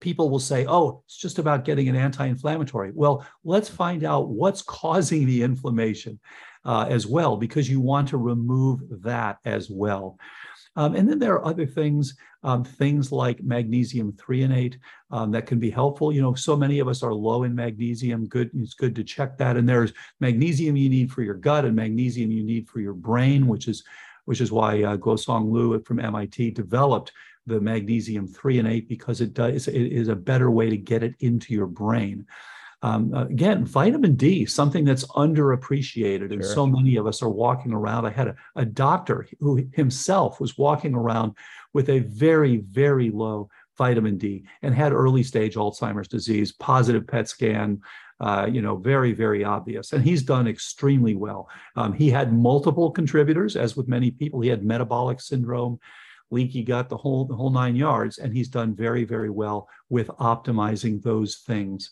people 0.00 0.30
will 0.30 0.40
say, 0.40 0.66
oh, 0.66 1.02
it's 1.06 1.16
just 1.16 1.38
about 1.38 1.64
getting 1.64 1.88
an 1.88 1.96
anti 1.96 2.26
inflammatory. 2.26 2.92
Well, 2.94 3.26
let's 3.44 3.68
find 3.68 4.04
out 4.04 4.28
what's 4.28 4.62
causing 4.80 5.26
the 5.26 5.42
inflammation 5.42 6.20
uh, 6.64 6.86
as 6.88 7.06
well, 7.06 7.36
because 7.36 7.68
you 7.68 7.80
want 7.80 8.08
to 8.08 8.18
remove 8.18 8.80
that 9.02 9.38
as 9.44 9.70
well. 9.70 10.18
Um, 10.76 10.94
and 10.94 11.08
then 11.08 11.18
there 11.18 11.34
are 11.34 11.44
other 11.44 11.66
things, 11.66 12.14
um, 12.42 12.64
things 12.64 13.12
like 13.12 13.42
magnesium 13.42 14.12
threonate 14.12 14.76
um, 15.10 15.30
that 15.32 15.46
can 15.46 15.58
be 15.58 15.70
helpful. 15.70 16.12
You 16.12 16.22
know, 16.22 16.34
so 16.34 16.56
many 16.56 16.78
of 16.78 16.88
us 16.88 17.02
are 17.02 17.12
low 17.12 17.42
in 17.44 17.54
magnesium. 17.54 18.26
Good, 18.26 18.50
it's 18.54 18.74
good 18.74 18.94
to 18.96 19.04
check 19.04 19.36
that. 19.38 19.56
And 19.56 19.68
there's 19.68 19.92
magnesium 20.20 20.76
you 20.76 20.88
need 20.88 21.12
for 21.12 21.22
your 21.22 21.34
gut 21.34 21.64
and 21.64 21.76
magnesium 21.76 22.30
you 22.30 22.42
need 22.42 22.68
for 22.68 22.80
your 22.80 22.94
brain, 22.94 23.46
which 23.46 23.68
is 23.68 23.84
which 24.26 24.40
is 24.40 24.52
why 24.52 24.82
uh, 24.82 24.96
Guosong 24.96 25.84
from 25.84 25.98
MIT 25.98 26.52
developed 26.52 27.10
the 27.46 27.60
magnesium 27.60 28.28
threonate 28.28 28.86
because 28.86 29.20
it 29.20 29.34
does 29.34 29.66
it 29.66 29.74
is 29.74 30.08
a 30.08 30.14
better 30.14 30.50
way 30.50 30.70
to 30.70 30.76
get 30.76 31.02
it 31.02 31.14
into 31.20 31.52
your 31.52 31.66
brain. 31.66 32.26
Um, 32.82 33.12
again, 33.12 33.64
vitamin 33.64 34.16
D, 34.16 34.46
something 34.46 34.84
that's 34.84 35.04
underappreciated, 35.08 36.32
and 36.32 36.42
so 36.44 36.66
many 36.66 36.96
of 36.96 37.06
us 37.06 37.22
are 37.22 37.28
walking 37.28 37.72
around. 37.72 38.06
I 38.06 38.10
had 38.10 38.28
a, 38.28 38.36
a 38.56 38.64
doctor 38.64 39.26
who 39.38 39.68
himself 39.72 40.40
was 40.40 40.56
walking 40.56 40.94
around 40.94 41.34
with 41.74 41.90
a 41.90 41.98
very, 41.98 42.58
very 42.58 43.10
low 43.10 43.50
vitamin 43.76 44.16
D 44.16 44.44
and 44.62 44.74
had 44.74 44.92
early 44.92 45.22
stage 45.22 45.56
Alzheimer's 45.56 46.08
disease, 46.08 46.52
positive 46.52 47.06
PET 47.06 47.28
scan, 47.28 47.80
uh, 48.20 48.46
you 48.50 48.62
know, 48.62 48.76
very, 48.76 49.12
very 49.12 49.44
obvious. 49.44 49.92
And 49.92 50.04
he's 50.04 50.22
done 50.22 50.46
extremely 50.46 51.14
well. 51.14 51.48
Um, 51.76 51.92
he 51.92 52.10
had 52.10 52.32
multiple 52.32 52.90
contributors, 52.90 53.56
as 53.56 53.76
with 53.76 53.88
many 53.88 54.10
people. 54.10 54.40
He 54.40 54.48
had 54.48 54.64
metabolic 54.64 55.20
syndrome 55.20 55.78
leaky 56.30 56.62
gut, 56.62 56.88
the 56.88 56.96
whole 56.96 57.24
the 57.24 57.34
whole 57.34 57.50
nine 57.50 57.74
yards, 57.74 58.18
and 58.18 58.34
he's 58.34 58.48
done 58.48 58.74
very 58.74 59.04
very 59.04 59.30
well 59.30 59.68
with 59.88 60.08
optimizing 60.08 61.02
those 61.02 61.36
things. 61.46 61.90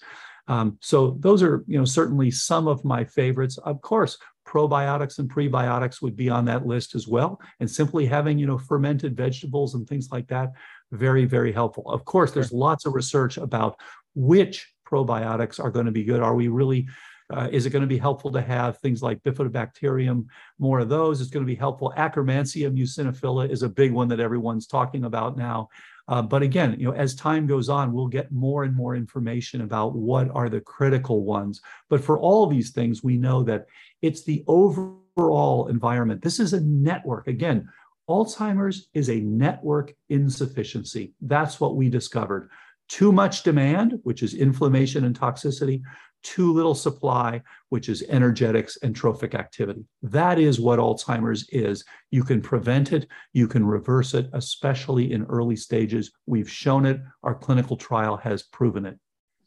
Um, 0.48 0.78
so 0.80 1.16
those 1.20 1.42
are 1.42 1.64
you 1.66 1.78
know 1.78 1.84
certainly 1.84 2.30
some 2.30 2.66
of 2.66 2.84
my 2.84 3.04
favorites. 3.04 3.58
Of 3.58 3.80
course, 3.80 4.18
probiotics 4.46 5.18
and 5.18 5.30
prebiotics 5.30 6.02
would 6.02 6.16
be 6.16 6.30
on 6.30 6.44
that 6.46 6.66
list 6.66 6.94
as 6.94 7.06
well, 7.06 7.40
and 7.60 7.70
simply 7.70 8.06
having 8.06 8.38
you 8.38 8.46
know 8.46 8.58
fermented 8.58 9.16
vegetables 9.16 9.74
and 9.74 9.86
things 9.86 10.08
like 10.10 10.26
that 10.28 10.52
very 10.90 11.24
very 11.24 11.52
helpful. 11.52 11.84
Of 11.86 12.04
course, 12.04 12.32
there's 12.32 12.52
lots 12.52 12.86
of 12.86 12.94
research 12.94 13.36
about 13.36 13.78
which 14.14 14.72
probiotics 14.90 15.62
are 15.62 15.70
going 15.70 15.86
to 15.86 15.92
be 15.92 16.04
good. 16.04 16.20
Are 16.20 16.34
we 16.34 16.48
really 16.48 16.88
uh, 17.30 17.48
is 17.52 17.66
it 17.66 17.70
going 17.70 17.82
to 17.82 17.88
be 17.88 17.98
helpful 17.98 18.32
to 18.32 18.40
have 18.40 18.78
things 18.78 19.02
like 19.02 19.22
bifidobacterium, 19.22 20.24
more 20.58 20.78
of 20.78 20.88
those? 20.88 21.20
It's 21.20 21.30
going 21.30 21.44
to 21.44 21.50
be 21.50 21.54
helpful. 21.54 21.92
Akkermansia 21.96 22.74
muciniphila 22.74 23.50
is 23.50 23.62
a 23.62 23.68
big 23.68 23.92
one 23.92 24.08
that 24.08 24.20
everyone's 24.20 24.66
talking 24.66 25.04
about 25.04 25.36
now. 25.36 25.68
Uh, 26.08 26.22
but 26.22 26.42
again, 26.42 26.74
you 26.78 26.86
know, 26.86 26.94
as 26.94 27.14
time 27.14 27.46
goes 27.46 27.68
on, 27.68 27.92
we'll 27.92 28.06
get 28.06 28.32
more 28.32 28.64
and 28.64 28.74
more 28.74 28.96
information 28.96 29.60
about 29.60 29.94
what 29.94 30.30
are 30.34 30.48
the 30.48 30.60
critical 30.60 31.24
ones. 31.24 31.60
But 31.90 32.02
for 32.02 32.18
all 32.18 32.46
these 32.46 32.70
things, 32.70 33.04
we 33.04 33.18
know 33.18 33.42
that 33.44 33.66
it's 34.00 34.24
the 34.24 34.42
overall 34.46 35.68
environment. 35.68 36.22
This 36.22 36.40
is 36.40 36.54
a 36.54 36.60
network. 36.60 37.28
Again, 37.28 37.68
Alzheimer's 38.08 38.88
is 38.94 39.10
a 39.10 39.20
network 39.20 39.92
insufficiency. 40.08 41.12
That's 41.20 41.60
what 41.60 41.76
we 41.76 41.90
discovered. 41.90 42.48
Too 42.88 43.12
much 43.12 43.42
demand, 43.42 44.00
which 44.04 44.22
is 44.22 44.32
inflammation 44.32 45.04
and 45.04 45.18
toxicity, 45.18 45.82
too 46.22 46.52
little 46.52 46.74
supply, 46.74 47.42
which 47.68 47.88
is 47.88 48.04
energetics 48.08 48.76
and 48.82 48.94
trophic 48.94 49.34
activity. 49.34 49.84
That 50.02 50.38
is 50.38 50.60
what 50.60 50.78
Alzheimer's 50.78 51.48
is. 51.50 51.84
You 52.10 52.24
can 52.24 52.40
prevent 52.40 52.92
it, 52.92 53.06
you 53.32 53.48
can 53.48 53.64
reverse 53.64 54.14
it, 54.14 54.28
especially 54.32 55.12
in 55.12 55.24
early 55.24 55.56
stages. 55.56 56.12
We've 56.26 56.50
shown 56.50 56.86
it, 56.86 57.00
our 57.22 57.34
clinical 57.34 57.76
trial 57.76 58.16
has 58.16 58.42
proven 58.42 58.86
it. 58.86 58.98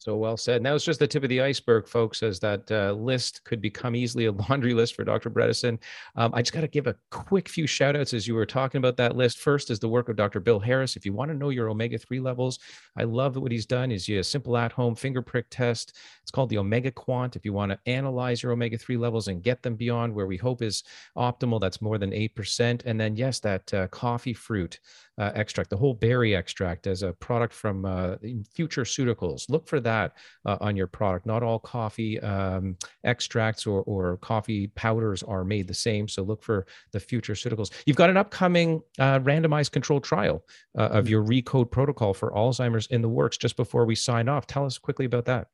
So 0.01 0.17
well 0.17 0.35
said. 0.35 0.63
Now 0.63 0.73
it's 0.73 0.83
just 0.83 0.99
the 0.99 1.05
tip 1.05 1.21
of 1.21 1.29
the 1.29 1.41
iceberg, 1.41 1.87
folks, 1.87 2.23
as 2.23 2.39
that 2.39 2.71
uh, 2.71 2.93
list 2.93 3.43
could 3.43 3.61
become 3.61 3.95
easily 3.95 4.25
a 4.25 4.31
laundry 4.49 4.73
list 4.73 4.95
for 4.95 5.03
Dr. 5.03 5.29
Bredesen. 5.29 5.77
Um, 6.15 6.31
I 6.33 6.41
just 6.41 6.53
got 6.53 6.61
to 6.61 6.67
give 6.67 6.87
a 6.87 6.95
quick 7.11 7.47
few 7.47 7.67
shout 7.67 7.95
outs 7.95 8.11
as 8.15 8.27
you 8.27 8.33
were 8.33 8.47
talking 8.47 8.79
about 8.79 8.97
that 8.97 9.15
list. 9.15 9.37
First 9.37 9.69
is 9.69 9.77
the 9.77 9.87
work 9.87 10.09
of 10.09 10.15
Dr. 10.15 10.39
Bill 10.39 10.59
Harris. 10.59 10.95
If 10.95 11.05
you 11.05 11.13
want 11.13 11.29
to 11.29 11.37
know 11.37 11.49
your 11.49 11.69
omega 11.69 11.99
3 11.99 12.19
levels, 12.19 12.57
I 12.97 13.03
love 13.03 13.37
what 13.37 13.51
he's 13.51 13.67
done 13.67 13.91
is 13.91 14.09
a 14.09 14.23
simple 14.23 14.57
at 14.57 14.71
home 14.71 14.95
finger 14.95 15.21
prick 15.21 15.45
test. 15.51 15.95
It's 16.23 16.31
called 16.31 16.49
the 16.49 16.57
Omega 16.57 16.89
Quant. 16.89 17.35
If 17.35 17.45
you 17.45 17.53
want 17.53 17.71
to 17.71 17.79
analyze 17.85 18.41
your 18.41 18.53
omega 18.53 18.79
3 18.79 18.97
levels 18.97 19.27
and 19.27 19.43
get 19.43 19.61
them 19.61 19.75
beyond 19.75 20.15
where 20.15 20.25
we 20.25 20.37
hope 20.37 20.63
is 20.63 20.83
optimal, 21.15 21.61
that's 21.61 21.79
more 21.79 21.99
than 21.99 22.09
8%. 22.09 22.81
And 22.85 22.99
then, 22.99 23.15
yes, 23.15 23.39
that 23.41 23.71
uh, 23.71 23.87
coffee 23.89 24.33
fruit 24.33 24.79
uh, 25.19 25.31
extract, 25.35 25.69
the 25.69 25.77
whole 25.77 25.93
berry 25.93 26.35
extract 26.35 26.87
as 26.87 27.03
a 27.03 27.13
product 27.13 27.53
from 27.53 27.85
uh, 27.85 28.15
Futureceuticals. 28.57 29.47
Look 29.47 29.67
for 29.67 29.79
that 29.81 29.90
uh, 29.91 30.57
on 30.61 30.75
your 30.75 30.87
product. 30.87 31.25
Not 31.25 31.43
all 31.43 31.59
coffee 31.59 32.19
um, 32.19 32.77
extracts 33.03 33.65
or, 33.65 33.81
or 33.83 34.17
coffee 34.17 34.67
powders 34.67 35.23
are 35.23 35.43
made 35.43 35.67
the 35.67 35.73
same. 35.73 36.07
So 36.07 36.23
look 36.23 36.43
for 36.43 36.65
the 36.91 36.99
future 36.99 37.21
Futureceuticals. 37.21 37.71
You've 37.85 37.97
got 37.97 38.09
an 38.09 38.17
upcoming 38.17 38.81
uh, 38.99 39.19
randomized 39.19 39.71
controlled 39.71 40.03
trial 40.03 40.43
uh, 40.77 40.83
of 40.83 41.09
your 41.09 41.23
recode 41.23 41.71
protocol 41.71 42.13
for 42.13 42.31
Alzheimer's 42.31 42.87
in 42.87 43.01
the 43.01 43.09
works 43.09 43.37
just 43.37 43.55
before 43.55 43.85
we 43.85 43.95
sign 43.95 44.29
off. 44.29 44.47
Tell 44.47 44.65
us 44.65 44.77
quickly 44.77 45.05
about 45.05 45.25
that. 45.25 45.47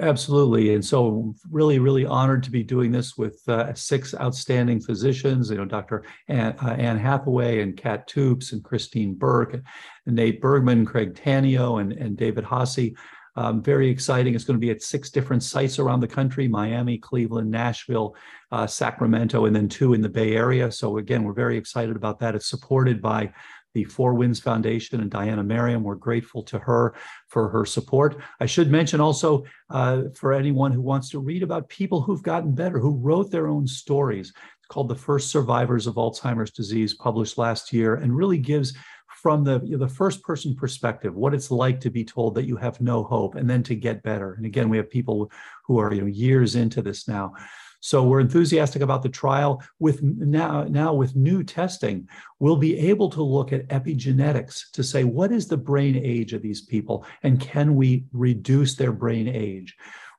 Absolutely. 0.00 0.74
And 0.74 0.84
so 0.84 1.34
really, 1.50 1.80
really 1.80 2.06
honored 2.06 2.44
to 2.44 2.52
be 2.52 2.62
doing 2.62 2.92
this 2.92 3.16
with 3.18 3.42
uh, 3.48 3.74
six 3.74 4.14
outstanding 4.14 4.80
physicians, 4.80 5.50
you 5.50 5.56
know, 5.56 5.64
Dr. 5.64 6.04
Ann, 6.28 6.54
uh, 6.62 6.76
Ann 6.78 6.96
Hathaway 6.96 7.62
and 7.62 7.76
Kat 7.76 8.06
Toups 8.06 8.52
and 8.52 8.62
Christine 8.62 9.14
Burke 9.14 9.54
and 9.54 9.64
Nate 10.06 10.40
Bergman, 10.40 10.86
Craig 10.86 11.14
Tanio 11.14 11.80
and, 11.80 11.92
and 11.92 12.16
David 12.16 12.44
Haase. 12.44 12.94
Um, 13.38 13.62
very 13.62 13.88
exciting. 13.88 14.34
It's 14.34 14.42
going 14.42 14.60
to 14.60 14.66
be 14.66 14.72
at 14.72 14.82
six 14.82 15.10
different 15.10 15.44
sites 15.44 15.78
around 15.78 16.00
the 16.00 16.08
country, 16.08 16.48
Miami, 16.48 16.98
Cleveland, 16.98 17.48
Nashville, 17.48 18.16
uh, 18.50 18.66
Sacramento, 18.66 19.44
and 19.44 19.54
then 19.54 19.68
two 19.68 19.94
in 19.94 20.00
the 20.00 20.08
Bay 20.08 20.34
Area. 20.34 20.72
So 20.72 20.98
again, 20.98 21.22
we're 21.22 21.32
very 21.44 21.56
excited 21.56 21.94
about 21.94 22.18
that. 22.18 22.34
It's 22.34 22.50
supported 22.50 23.00
by 23.00 23.32
the 23.74 23.84
Four 23.84 24.14
Winds 24.14 24.40
Foundation 24.40 25.00
and 25.00 25.08
Diana 25.08 25.44
Merriam. 25.44 25.84
We're 25.84 25.94
grateful 25.94 26.42
to 26.50 26.58
her 26.58 26.96
for 27.28 27.48
her 27.50 27.64
support. 27.64 28.20
I 28.40 28.46
should 28.46 28.72
mention 28.72 29.00
also 29.00 29.44
uh, 29.70 30.02
for 30.16 30.32
anyone 30.32 30.72
who 30.72 30.82
wants 30.82 31.08
to 31.10 31.20
read 31.20 31.44
about 31.44 31.68
people 31.68 32.00
who've 32.00 32.22
gotten 32.24 32.56
better, 32.56 32.80
who 32.80 32.96
wrote 32.96 33.30
their 33.30 33.46
own 33.46 33.68
stories. 33.68 34.32
It's 34.58 34.66
called 34.68 34.88
The 34.88 34.96
First 34.96 35.30
Survivors 35.30 35.86
of 35.86 35.94
Alzheimer's 35.94 36.50
Disease, 36.50 36.94
published 36.94 37.38
last 37.38 37.72
year, 37.72 37.94
and 37.94 38.16
really 38.16 38.38
gives 38.38 38.76
from 39.22 39.42
the, 39.42 39.60
you 39.64 39.76
know, 39.76 39.84
the 39.84 39.92
first 39.92 40.22
person 40.22 40.54
perspective, 40.54 41.14
what 41.14 41.34
it's 41.34 41.50
like 41.50 41.80
to 41.80 41.90
be 41.90 42.04
told 42.04 42.34
that 42.36 42.46
you 42.46 42.56
have 42.56 42.80
no 42.80 43.02
hope 43.02 43.34
and 43.34 43.50
then 43.50 43.62
to 43.64 43.74
get 43.74 44.02
better. 44.02 44.34
And 44.34 44.46
again, 44.46 44.68
we 44.68 44.76
have 44.76 44.88
people 44.88 45.30
who 45.64 45.78
are 45.78 45.92
you 45.92 46.02
know, 46.02 46.06
years 46.06 46.54
into 46.54 46.82
this 46.82 47.08
now. 47.08 47.34
So 47.80 48.04
we're 48.04 48.20
enthusiastic 48.20 48.82
about 48.82 49.02
the 49.02 49.08
trial. 49.08 49.62
With 49.80 50.02
now, 50.02 50.64
now 50.64 50.94
with 50.94 51.16
new 51.16 51.42
testing, 51.42 52.08
we'll 52.38 52.56
be 52.56 52.78
able 52.78 53.10
to 53.10 53.22
look 53.22 53.52
at 53.52 53.68
epigenetics 53.68 54.70
to 54.72 54.84
say 54.84 55.04
what 55.04 55.32
is 55.32 55.48
the 55.48 55.56
brain 55.56 55.96
age 55.96 56.32
of 56.32 56.42
these 56.42 56.62
people 56.62 57.04
and 57.22 57.40
can 57.40 57.74
we 57.74 58.04
reduce 58.12 58.76
their 58.76 58.92
brain 58.92 59.28
age? 59.28 59.76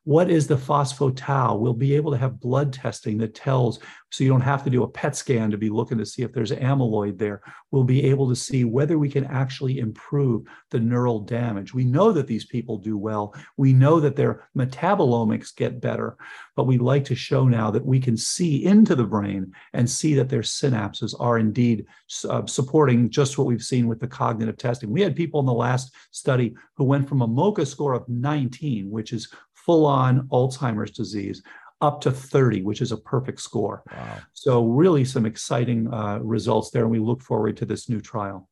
What 0.10 0.32
is 0.32 0.48
the 0.48 0.56
phospho-tau? 0.56 1.58
We'll 1.58 1.76
be 1.76 1.96
able 1.96 2.10
to 2.10 2.18
have 2.18 2.40
blood 2.40 2.74
testing 2.74 3.20
that 3.20 3.36
tells 3.36 3.78
so 4.12 4.24
you 4.24 4.30
don't 4.32 4.42
have 4.42 4.64
to 4.64 4.70
do 4.70 4.82
a 4.82 4.88
PET 4.88 5.16
scan 5.16 5.52
to 5.52 5.58
be 5.58 5.70
looking 5.70 6.00
to 6.00 6.06
see 6.06 6.24
if 6.24 6.34
there's 6.34 6.52
amyloid 6.52 7.20
there. 7.20 7.42
We'll 7.70 7.84
be 7.84 8.06
able 8.06 8.28
to 8.30 8.36
see 8.36 8.64
whether 8.64 8.98
we 8.98 9.10
can 9.10 9.26
actually 9.26 9.78
improve 9.78 10.48
the 10.72 10.80
neural 10.80 11.20
damage. 11.20 11.76
We 11.76 11.86
know 11.86 12.12
that 12.12 12.26
these 12.26 12.46
people 12.46 12.80
do 12.80 12.98
well. 12.98 13.36
We 13.58 13.72
know 13.72 14.00
that 14.00 14.16
their 14.16 14.50
metabolomics 14.58 15.56
get 15.56 15.80
better, 15.80 16.18
but 16.56 16.66
we'd 16.66 16.82
like 16.82 17.06
to 17.06 17.16
show 17.16 17.48
now 17.48 17.70
that 17.70 17.86
we 17.86 18.00
can 18.00 18.18
see 18.18 18.66
into 18.66 18.96
the 18.96 19.04
brain 19.04 19.54
and 19.74 19.88
see 19.88 20.16
that 20.16 20.30
their 20.30 20.42
synapses 20.42 21.14
are 21.20 21.38
indeed 21.38 21.86
uh, 22.28 22.48
supporting 22.48 23.12
just 23.12 23.38
what 23.38 23.46
we've 23.46 23.62
seen 23.62 23.88
with 23.88 24.00
the 24.00 24.08
cognitive 24.08 24.58
testing. 24.58 24.90
We 24.90 25.02
had 25.02 25.16
people 25.16 25.40
in 25.40 25.46
the 25.46 25.54
last 25.54 25.94
study 26.10 26.56
who 26.78 26.84
went 26.86 27.08
from 27.08 27.22
a 27.22 27.28
MoCA 27.28 27.68
score 27.68 27.94
of 27.94 28.10
19, 28.10 28.90
which 28.90 29.14
is 29.14 29.32
full 29.70 29.86
on 29.86 30.28
Alzheimer's 30.30 30.90
disease, 30.90 31.44
up 31.80 32.02
to 32.02 32.10
30, 32.10 32.64
which 32.64 32.82
is 32.82 32.92
a 32.92 32.98
perfect 32.98 33.40
score. 33.40 33.84
Wow. 33.92 34.18
So, 34.34 34.66
really, 34.66 35.06
some 35.06 35.28
exciting 35.28 35.94
uh, 35.94 36.18
results 36.24 36.72
there. 36.72 36.82
And 36.82 36.92
we 36.92 36.98
look 36.98 37.22
forward 37.22 37.56
to 37.58 37.66
this 37.66 37.88
new 37.88 38.02
trial. 38.02 38.49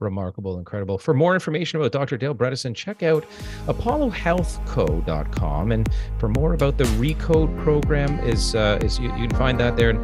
Remarkable, 0.00 0.58
incredible. 0.58 0.96
For 0.96 1.12
more 1.12 1.34
information 1.34 1.78
about 1.78 1.92
Dr. 1.92 2.16
Dale 2.16 2.34
Bredesen, 2.34 2.74
check 2.74 3.02
out 3.02 3.26
apollohealthco.com. 3.66 5.72
And 5.72 5.86
for 6.18 6.30
more 6.30 6.54
about 6.54 6.78
the 6.78 6.84
Recode 6.84 7.62
program, 7.62 8.18
is 8.20 8.54
uh, 8.54 8.78
is 8.80 8.98
you, 8.98 9.14
you, 9.16 9.28
can 9.28 9.36
find 9.36 9.60
that 9.60 9.76
there. 9.76 9.90
And 9.90 10.02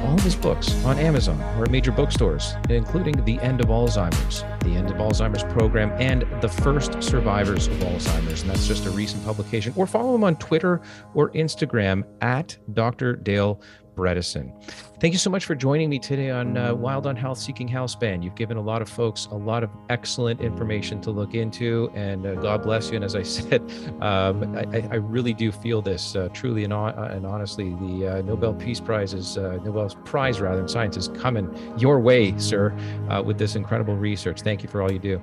all 0.00 0.12
of 0.12 0.22
his 0.22 0.36
books 0.36 0.74
on 0.84 0.98
Amazon 0.98 1.40
or 1.58 1.64
at 1.64 1.70
major 1.70 1.90
bookstores, 1.90 2.52
including 2.68 3.24
The 3.24 3.40
End 3.40 3.62
of 3.62 3.68
Alzheimer's, 3.68 4.42
The 4.62 4.76
End 4.76 4.90
of 4.90 4.96
Alzheimer's 4.96 5.44
program, 5.54 5.90
and 5.92 6.26
The 6.42 6.48
First 6.48 7.02
Survivors 7.02 7.66
of 7.66 7.78
Alzheimer's. 7.78 8.42
And 8.42 8.50
that's 8.50 8.68
just 8.68 8.84
a 8.84 8.90
recent 8.90 9.24
publication. 9.24 9.72
Or 9.74 9.86
follow 9.86 10.14
him 10.14 10.22
on 10.22 10.36
Twitter 10.36 10.82
or 11.14 11.30
Instagram 11.30 12.04
at 12.20 12.58
Dr. 12.74 13.16
Dale 13.16 13.58
Bredesen. 14.00 14.50
Thank 14.98 15.12
you 15.12 15.18
so 15.18 15.30
much 15.30 15.44
for 15.44 15.54
joining 15.54 15.90
me 15.90 15.98
today 15.98 16.30
on 16.30 16.56
uh, 16.56 16.74
Wylde 16.74 17.06
on 17.06 17.16
Health 17.16 17.38
Seeking 17.38 17.68
Healthspan. 17.68 18.22
You've 18.22 18.34
given 18.34 18.56
a 18.56 18.60
lot 18.62 18.80
of 18.80 18.88
folks 18.88 19.26
a 19.26 19.34
lot 19.34 19.62
of 19.62 19.70
excellent 19.90 20.40
information 20.40 21.00
to 21.02 21.10
look 21.10 21.34
into, 21.34 21.90
and 21.94 22.26
uh, 22.26 22.34
God 22.36 22.62
bless 22.62 22.90
you. 22.90 22.96
And 22.96 23.04
as 23.04 23.14
I 23.14 23.22
said, 23.38 23.60
um, 24.00 24.56
I, 24.56 24.88
I, 24.90 24.96
really 24.96 25.34
do 25.34 25.52
feel 25.52 25.82
this 25.82 26.16
uh, 26.16 26.28
truly 26.32 26.64
and, 26.64 26.72
and, 26.72 27.26
honestly. 27.26 27.70
The 27.80 28.18
uh, 28.18 28.22
Nobel 28.22 28.54
Peace 28.54 28.80
Prize 28.80 29.12
is 29.12 29.36
uh, 29.36 29.58
Nobel 29.64 29.88
Prize 30.04 30.40
rather 30.40 30.62
in 30.62 30.68
science 30.68 30.96
is 30.96 31.08
coming 31.08 31.48
your 31.78 32.00
way, 32.00 32.36
sir, 32.38 32.72
uh, 33.10 33.22
with 33.22 33.38
this 33.38 33.56
incredible 33.56 33.96
research. 33.96 34.40
Thank 34.40 34.62
you 34.62 34.68
for 34.68 34.82
all 34.82 34.90
you 34.90 34.98
do. 34.98 35.22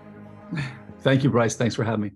Thank 1.01 1.23
you, 1.23 1.29
Bryce. 1.29 1.55
Thanks 1.55 1.75
for 1.75 1.83
having 1.83 2.01
me. 2.01 2.11